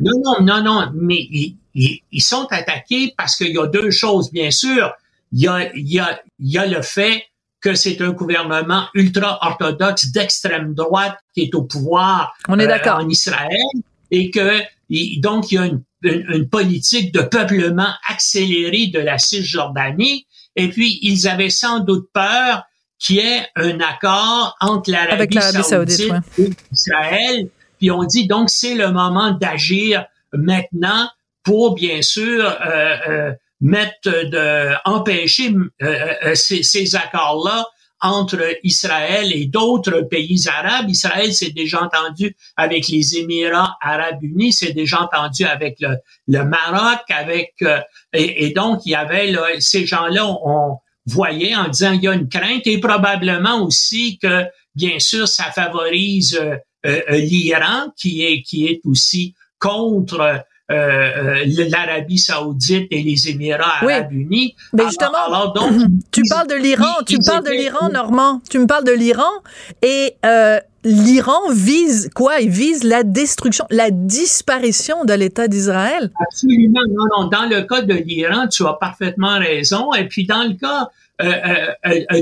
Non, 0.00 0.12
non, 0.22 0.40
non, 0.42 0.62
non, 0.62 0.92
mais 0.94 1.26
ils, 1.76 2.22
sont 2.22 2.46
attaqués 2.50 3.14
parce 3.16 3.36
qu'il 3.36 3.50
y 3.50 3.58
a 3.58 3.66
deux 3.66 3.90
choses, 3.90 4.30
bien 4.32 4.50
sûr. 4.50 4.92
Il 5.32 5.40
y 5.40 5.48
a, 5.48 5.74
il 5.74 5.92
y 5.92 5.98
a, 5.98 6.20
il 6.38 6.50
y 6.50 6.58
a 6.58 6.66
le 6.66 6.82
fait 6.82 7.24
que 7.60 7.74
c'est 7.74 8.00
un 8.00 8.10
gouvernement 8.10 8.86
ultra-orthodoxe 8.94 10.12
d'extrême 10.12 10.74
droite 10.74 11.18
qui 11.34 11.42
est 11.42 11.54
au 11.54 11.64
pouvoir 11.64 12.34
On 12.48 12.58
est 12.58 12.66
euh, 12.66 12.92
en 12.92 13.08
Israël 13.08 13.56
et 14.10 14.30
que 14.30 14.60
donc 15.20 15.50
il 15.50 15.54
y 15.56 15.58
a 15.58 15.66
une, 15.66 15.82
une, 16.02 16.48
politique 16.48 17.12
de 17.12 17.22
peuplement 17.22 17.92
accéléré 18.08 18.86
de 18.86 19.00
la 19.00 19.18
Cisjordanie. 19.18 20.26
Et 20.54 20.68
puis 20.68 20.98
ils 21.02 21.26
avaient 21.26 21.50
sans 21.50 21.80
doute 21.80 22.08
peur 22.12 22.62
qu'il 22.98 23.16
y 23.16 23.18
ait 23.20 23.46
un 23.56 23.80
accord 23.80 24.56
entre 24.60 24.90
l'Arabie 24.90 25.38
saoudite, 25.40 26.12
et 26.38 26.50
Israël. 26.72 27.48
Puis 27.78 27.90
on 27.90 28.04
dit 28.04 28.26
donc 28.26 28.48
c'est 28.48 28.74
le 28.74 28.92
moment 28.92 29.32
d'agir 29.32 30.04
maintenant 30.32 31.08
pour 31.46 31.74
bien 31.74 32.02
sûr 32.02 32.44
euh, 32.44 32.96
euh, 33.08 33.32
mettre 33.60 34.10
de 34.10 34.74
empêcher 34.84 35.54
euh, 35.80 36.34
ces, 36.34 36.64
ces 36.64 36.96
accords-là 36.96 37.64
entre 38.00 38.42
Israël 38.64 39.32
et 39.32 39.46
d'autres 39.46 40.02
pays 40.02 40.44
arabes. 40.48 40.90
Israël 40.90 41.32
s'est 41.32 41.52
déjà 41.52 41.82
entendu 41.82 42.36
avec 42.56 42.88
les 42.88 43.16
Émirats 43.16 43.78
arabes 43.80 44.22
unis, 44.22 44.52
c'est 44.52 44.72
déjà 44.72 45.00
entendu 45.02 45.44
avec 45.44 45.76
le, 45.80 45.96
le 46.26 46.44
Maroc, 46.44 47.00
avec 47.08 47.54
et, 48.12 48.44
et, 48.44 48.50
donc 48.50 48.80
il 48.84 48.90
y 48.90 48.94
avait 48.94 49.28
là, 49.28 49.46
ces 49.60 49.86
gens-là 49.86 50.26
on 50.26 50.78
voyait 51.06 51.54
en 51.54 51.68
disant 51.68 51.92
il 51.92 52.02
y 52.02 52.08
a 52.08 52.12
une 52.12 52.28
crainte 52.28 52.66
et 52.66 52.78
probablement 52.80 53.62
aussi 53.64 54.18
que 54.18 54.44
bien 54.74 54.98
sûr 54.98 55.26
ça 55.28 55.44
favorise 55.44 56.38
l'Iran 57.08 57.92
qui 57.96 58.24
est 58.24 58.42
qui 58.42 58.66
est 58.66 58.80
aussi 58.84 59.34
contre 59.58 60.44
euh, 60.68 60.74
euh, 60.74 61.68
l'Arabie 61.70 62.18
saoudite 62.18 62.88
et 62.90 63.00
les 63.00 63.28
Émirats 63.28 63.84
arabes 63.84 64.10
unis. 64.10 64.56
Mais 64.72 64.82
justement, 64.86 65.54
tu 66.10 66.22
parles 66.28 66.48
de 66.48 66.56
l'Iran, 66.56 66.92
tu 67.06 67.18
parles 67.24 67.44
de 67.44 67.50
l'Iran, 67.50 67.88
Normand, 67.88 68.40
tu 68.50 68.58
me 68.58 68.66
parles 68.66 68.82
de 68.82 68.90
l'Iran 68.90 69.30
et 69.82 70.16
euh, 70.24 70.58
l'Iran 70.82 71.52
vise 71.52 72.10
quoi? 72.16 72.40
Il 72.40 72.50
vise 72.50 72.82
la 72.82 73.04
destruction, 73.04 73.64
la 73.70 73.92
disparition 73.92 75.04
de 75.04 75.12
l'État 75.12 75.46
d'Israël? 75.46 76.10
Absolument, 76.20 76.80
non, 76.88 77.04
non. 77.16 77.28
Dans 77.28 77.48
le 77.48 77.62
cas 77.62 77.82
de 77.82 77.94
l'Iran, 77.94 78.48
tu 78.48 78.66
as 78.66 78.72
parfaitement 78.72 79.38
raison. 79.38 79.94
Et 79.94 80.08
puis 80.08 80.26
dans 80.26 80.42
le 80.42 80.54
cas 80.54 80.90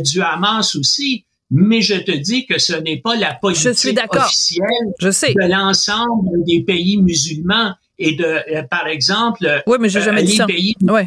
du 0.02 0.20
Hamas 0.20 0.76
aussi, 0.76 1.24
mais 1.50 1.80
je 1.80 1.94
te 1.94 2.12
dis 2.12 2.44
que 2.44 2.58
ce 2.58 2.74
n'est 2.74 3.00
pas 3.00 3.16
la 3.16 3.32
politique 3.34 3.98
officielle 4.10 4.92
je 5.00 5.10
sais. 5.10 5.32
de 5.32 5.50
l'ensemble 5.50 6.44
des 6.44 6.62
pays 6.62 6.98
musulmans 6.98 7.72
et 7.98 8.14
de, 8.14 8.24
euh, 8.24 8.62
par 8.64 8.86
exemple, 8.86 9.62
oui, 9.66 9.76
mais 9.80 9.88
jamais 9.88 10.22
euh, 10.22 10.46
les 10.46 10.54
pays 10.54 10.76
ouais. 10.82 11.06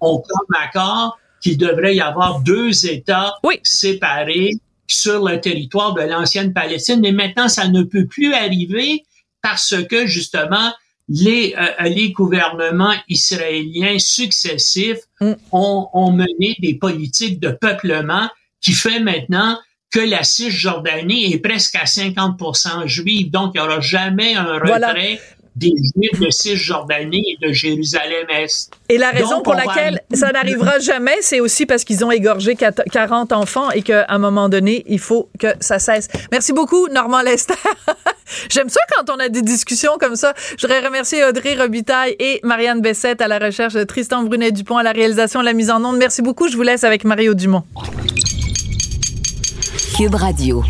ont 0.00 0.18
comme 0.18 0.62
accord 0.62 1.18
qu'il 1.40 1.58
devrait 1.58 1.94
y 1.94 2.00
avoir 2.00 2.40
deux 2.40 2.86
États 2.86 3.34
séparés 3.62 4.52
sur 4.88 5.24
le 5.24 5.40
territoire 5.40 5.94
de 5.94 6.02
l'ancienne 6.02 6.52
Palestine. 6.52 7.00
Mais 7.00 7.12
maintenant, 7.12 7.48
ça 7.48 7.68
ne 7.68 7.82
peut 7.82 8.06
plus 8.06 8.34
arriver 8.34 9.04
parce 9.42 9.74
que 9.88 10.06
justement, 10.06 10.72
les, 11.08 11.54
euh, 11.56 11.84
les 11.84 12.10
gouvernements 12.10 12.94
israéliens 13.08 13.98
successifs 13.98 15.00
mm. 15.20 15.32
ont, 15.52 15.88
ont 15.92 16.10
mené 16.10 16.56
des 16.58 16.74
politiques 16.74 17.38
de 17.38 17.50
peuplement 17.50 18.28
qui 18.60 18.72
fait 18.72 18.98
maintenant 18.98 19.58
que 19.92 20.00
la 20.00 20.24
Cisjordanie 20.24 21.32
est 21.32 21.38
presque 21.38 21.76
à 21.76 21.84
50% 21.84 22.86
juive. 22.86 23.30
Donc, 23.30 23.52
il 23.54 23.60
n'y 23.60 23.66
aura 23.66 23.80
jamais 23.80 24.34
un 24.34 24.58
retrait 24.58 25.20
des 25.56 25.72
Juifs 25.94 26.20
de 26.20 26.30
Cisjordanie 26.30 27.24
et 27.40 27.46
de 27.46 27.52
Jérusalem-Est. 27.52 28.72
Et 28.90 28.98
la 28.98 29.10
raison 29.10 29.40
pour 29.40 29.54
laquelle 29.54 30.00
ça 30.12 30.30
n'arrivera 30.30 30.78
jamais, 30.80 31.16
c'est 31.22 31.40
aussi 31.40 31.64
parce 31.64 31.82
qu'ils 31.84 32.04
ont 32.04 32.10
égorgé 32.10 32.54
40 32.56 33.32
enfants 33.32 33.70
et 33.70 33.82
qu'à 33.82 34.04
un 34.08 34.18
moment 34.18 34.48
donné, 34.48 34.84
il 34.86 34.98
faut 34.98 35.30
que 35.38 35.48
ça 35.60 35.78
cesse. 35.78 36.08
Merci 36.30 36.52
beaucoup, 36.52 36.88
Normand 36.88 37.22
Lester. 37.22 37.54
J'aime 38.50 38.68
ça 38.68 38.80
quand 38.94 39.10
on 39.12 39.18
a 39.18 39.28
des 39.28 39.42
discussions 39.42 39.96
comme 39.98 40.16
ça. 40.16 40.34
Je 40.58 40.66
voudrais 40.66 40.84
remercier 40.84 41.24
Audrey 41.24 41.54
Robitaille 41.54 42.16
et 42.18 42.40
Marianne 42.42 42.80
Bessette 42.80 43.20
à 43.20 43.28
la 43.28 43.38
recherche 43.38 43.74
de 43.74 43.84
Tristan 43.84 44.24
Brunet-Dupont 44.24 44.76
à 44.76 44.82
la 44.82 44.92
réalisation 44.92 45.40
de 45.40 45.46
la 45.46 45.52
mise 45.54 45.70
en 45.70 45.82
onde. 45.84 45.96
Merci 45.96 46.22
beaucoup. 46.22 46.48
Je 46.48 46.56
vous 46.56 46.62
laisse 46.62 46.84
avec 46.84 47.04
Mario 47.04 47.34
Dumont. 47.34 47.64
Cube 49.96 50.14
Radio. 50.14 50.62